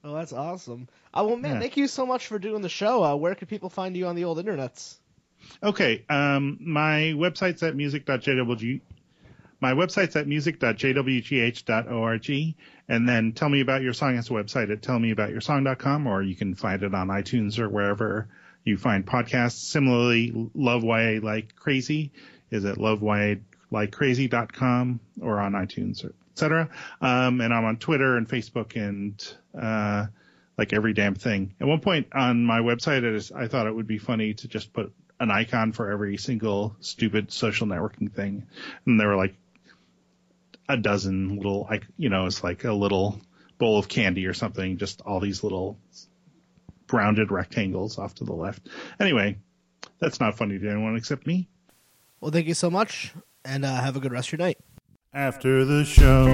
Oh, 0.03 0.13
that's 0.13 0.32
awesome. 0.34 0.88
Uh, 1.13 1.26
well, 1.28 1.36
man, 1.36 1.55
Yeah. 1.55 1.59
thank 1.59 1.76
you 1.78 1.88
so 1.88 2.05
much 2.05 2.28
for 2.28 2.39
doing 2.39 2.61
the 2.61 2.70
show. 2.70 3.03
Uh, 3.03 3.15
where 3.15 3.36
can 3.36 3.47
people 3.47 3.70
find 3.70 3.97
you 3.97 4.07
on 4.07 4.15
the 4.15 4.24
old 4.24 4.38
internets? 4.38 4.97
Okay, 5.61 6.05
um, 6.09 6.57
my 6.61 7.13
website's 7.15 7.63
at 7.63 7.76
music.jwg. 7.76 8.82
My 9.62 9.74
website's 9.74 10.16
at 10.16 10.26
music.jwgh.org, 10.26 12.55
and 12.88 13.10
then 13.10 13.34
tell 13.34 13.49
me 13.49 13.60
about 13.60 13.82
your 13.82 13.91
song 13.93 14.16
has 14.16 14.30
a 14.30 14.34
website 14.34 14.72
at 14.72 14.82
tellmeaboutyoursong.com, 14.82 16.07
or 16.07 16.24
you 16.24 16.36
can 16.36 16.55
find 16.55 16.82
it 16.82 16.95
on 16.95 17.10
iTunes 17.10 17.60
or 17.60 17.68
wherever 17.68 18.30
you 18.64 18.78
find 18.78 19.05
podcasts. 19.05 19.57
Similarly, 19.57 20.49
Love 20.53 20.84
YA 20.84 21.20
Like 21.22 21.55
Crazy 21.55 22.14
is 22.51 22.64
at 22.64 22.78
loveyalikecrazy.com 22.78 24.99
or 25.22 25.39
on 25.39 25.51
iTunes, 25.53 26.10
etc. 26.32 26.70
Um, 27.01 27.41
and 27.41 27.53
I'm 27.53 27.66
on 27.66 27.76
Twitter 27.78 28.16
and 28.16 28.30
Facebook 28.30 28.76
and 28.76 29.34
uh, 29.60 30.05
like 30.57 30.74
every 30.74 30.93
damn 30.93 31.16
thing. 31.16 31.55
At 31.60 31.68
one 31.68 31.82
point 31.82 32.07
on 32.14 32.45
my 32.45 32.60
website, 32.60 33.03
I, 33.03 33.18
I 33.43 33.47
thought 33.47 33.68
it 33.68 33.76
would 33.76 33.88
be 33.88 33.97
funny 33.97 34.36
to 34.36 34.47
just 34.47 34.72
put 34.72 34.93
an 35.20 35.32
icon 35.32 35.74
for 35.74 35.91
every 35.91 36.16
single 36.18 36.78
stupid 36.80 37.30
social 37.32 37.68
networking 37.68 38.10
thing, 38.12 38.47
and 38.86 38.99
there 38.99 39.10
were 39.10 39.18
like 39.18 39.36
a 40.70 40.78
dozen 40.78 41.36
little, 41.36 41.67
like 41.70 41.86
you 41.97 42.09
know, 42.09 42.28
it's 42.28 42.43
like 42.43 42.63
a 42.63 42.72
little 42.72 43.20
bowl 43.57 43.78
of 43.78 43.89
candy 43.89 44.28
or 44.28 44.34
something, 44.34 44.78
just 44.78 45.01
all 45.01 45.20
these 45.20 45.43
little 45.43 45.78
rounded 46.91 47.32
rectangles 47.32 47.97
off 47.97 48.15
to 48.15 48.24
the 48.24 48.34
left. 48.34 48.70
Anyway, 48.99 49.38
that's 49.99 50.20
not 50.20 50.38
funny 50.38 50.57
to 50.59 50.70
anyone 50.70 50.95
except 50.95 51.28
me. 51.28 51.49
Well, 52.22 52.32
thank 52.32 52.47
you 52.47 52.53
so 52.53 52.70
much, 52.70 53.13
and 53.43 53.65
uh, 53.65 53.82
have 53.82 53.95
a 53.95 53.99
good 53.99 54.11
rest 54.11 54.30
of 54.30 54.39
your 54.39 54.45
night. 54.45 54.57
After 55.13 55.65
the 55.65 55.84
show, 55.86 56.28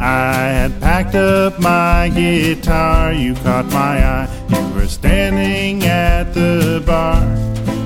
I 0.00 0.48
had 0.48 0.80
packed 0.80 1.14
up 1.14 1.60
my 1.60 2.10
guitar. 2.14 3.12
You 3.12 3.34
caught 3.36 3.66
my 3.66 4.04
eye. 4.04 4.46
You 4.50 4.74
were 4.74 4.88
standing 4.88 5.84
at 5.84 6.34
the 6.34 6.82
bar. 6.84 7.22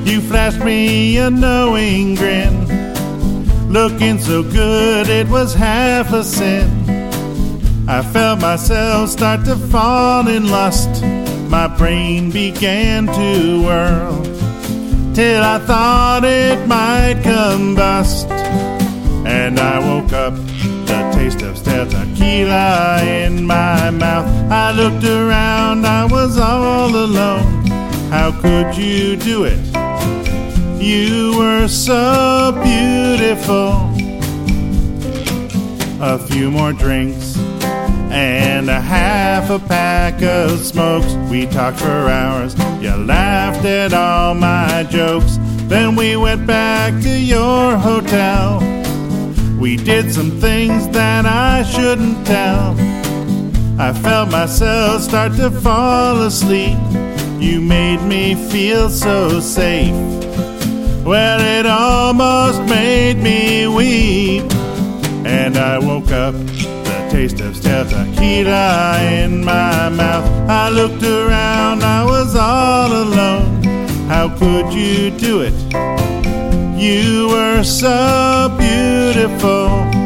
You 0.07 0.21
flashed 0.23 0.65
me 0.65 1.19
a 1.19 1.29
knowing 1.31 2.15
grin. 2.15 2.80
Looking 3.71 4.19
so 4.19 4.43
good, 4.43 5.09
it 5.09 5.29
was 5.29 5.55
half 5.55 6.13
a 6.13 6.25
sin. 6.25 6.69
I 7.89 8.03
felt 8.03 8.41
myself 8.41 9.11
start 9.11 9.45
to 9.45 9.55
fall 9.55 10.27
in 10.27 10.51
lust. 10.51 11.05
My 11.49 11.69
brain 11.69 12.33
began 12.33 13.07
to 13.07 13.63
whirl. 13.65 14.25
Till 15.15 15.43
I 15.45 15.61
thought 15.61 16.25
it 16.25 16.67
might 16.67 17.23
combust. 17.23 18.29
And 19.25 19.61
I 19.61 19.79
woke 19.79 20.13
up, 20.15 20.35
the 20.35 21.13
taste 21.15 21.43
of 21.43 21.57
stale 21.57 21.87
tequila 21.87 23.05
in 23.05 23.47
my 23.47 23.91
mouth. 23.91 24.27
I 24.51 24.73
looked 24.73 25.05
around, 25.05 25.87
I 25.87 26.07
was 26.07 26.41
all 26.41 26.89
alone. 26.89 27.67
How 28.11 28.33
could 28.33 28.77
you 28.77 29.15
do 29.15 29.45
it? 29.45 29.61
You 30.81 31.37
were 31.37 31.69
so 31.69 32.59
beautiful. 32.65 33.93
A 36.01 36.19
few 36.19 36.51
more 36.51 36.73
drinks 36.73 37.37
and 38.11 38.71
a 38.71 38.81
half 38.81 39.51
a 39.51 39.59
pack 39.59 40.23
of 40.23 40.59
smokes. 40.61 41.13
We 41.31 41.45
talked 41.45 41.81
for 41.81 42.09
hours. 42.09 42.55
You 42.81 42.97
laughed 42.97 43.67
at 43.67 43.93
all 43.93 44.35
my 44.35 44.87
jokes. 44.89 45.37
Then 45.69 45.97
we 45.97 46.17
went 46.17 46.47
back 46.47 46.95
to 47.03 47.11
your 47.11 47.77
hotel. 47.77 48.61
We 49.61 49.77
did 49.77 50.11
some 50.11 50.31
things 50.41 50.89
that 50.89 51.27
I 51.27 51.63
shouldn't 51.63 52.27
tell. 52.27 52.75
I 53.79 53.93
felt 53.93 54.31
myself 54.31 55.03
start 55.03 55.37
to 55.37 55.51
fall 55.51 56.23
asleep. 56.23 56.79
You 57.39 57.61
made 57.61 58.01
me 58.03 58.35
feel 58.35 58.89
so 58.89 59.41
safe. 59.41 60.30
Well, 61.05 61.41
it 61.41 61.67
almost 61.67 62.63
made 62.69 63.19
me 63.19 63.67
weep. 63.67 64.51
And 65.25 65.57
I 65.57 65.79
woke 65.79 66.11
up, 66.11 66.35
the 66.35 67.09
taste 67.11 67.41
of 67.41 67.57
stale 67.57 67.85
tequila 67.85 69.01
in 69.03 69.45
my 69.45 69.89
mouth. 69.89 70.29
I 70.49 70.69
looked 70.69 71.03
around, 71.03 71.83
I 71.83 72.05
was 72.05 72.37
all 72.37 72.93
alone. 72.93 73.63
How 74.09 74.29
could 74.39 74.73
you 74.73 75.11
do 75.11 75.41
it? 75.43 75.55
You 76.79 77.29
were 77.29 77.63
so 77.63 78.55
beautiful. 78.59 80.00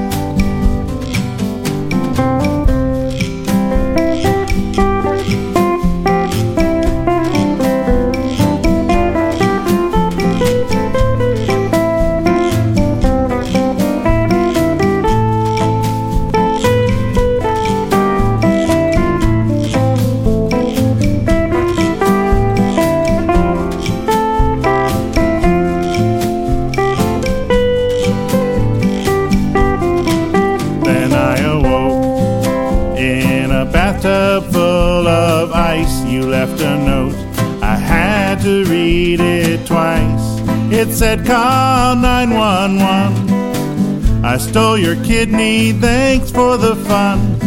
It 40.85 40.93
said, 40.93 41.24
Call 41.24 41.97
911. 41.97 44.22
I 44.22 44.37
stole 44.37 44.76
your 44.76 45.03
kidney. 45.03 45.72
Thanks 45.72 46.30
for 46.30 46.59
the 46.59 46.76
fun. 46.76 47.39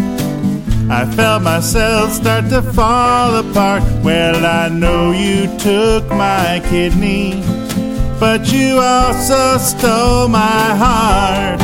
I 0.89 1.05
felt 1.05 1.43
myself 1.43 2.13
start 2.13 2.49
to 2.49 2.63
fall 2.63 3.35
apart. 3.35 3.83
Well, 4.03 4.43
I 4.43 4.69
know 4.69 5.11
you 5.11 5.55
took 5.59 6.09
my 6.09 6.63
kidney, 6.67 7.43
but 8.19 8.51
you 8.51 8.79
also 8.79 9.59
stole 9.59 10.29
my 10.29 10.75
heart. 10.83 11.61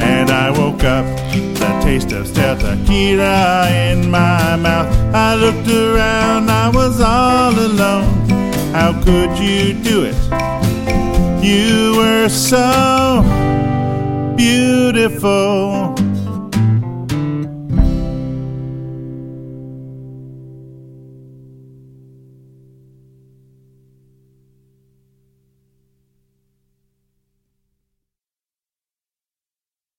And 0.00 0.30
I 0.30 0.48
woke 0.58 0.84
up, 0.84 1.04
the 1.34 1.80
taste 1.82 2.12
of 2.12 2.26
stale 2.26 2.56
tequila 2.56 3.68
in 3.70 4.10
my 4.10 4.56
mouth. 4.56 4.88
I 5.14 5.34
looked 5.34 5.68
around, 5.68 6.48
I 6.48 6.70
was 6.70 6.98
all 6.98 7.52
alone. 7.52 8.26
How 8.72 8.94
could 9.04 9.38
you 9.38 9.74
do 9.74 10.04
it? 10.04 10.53
You 11.44 11.92
were 11.98 12.30
so 12.30 13.20
beautiful. 14.34 15.93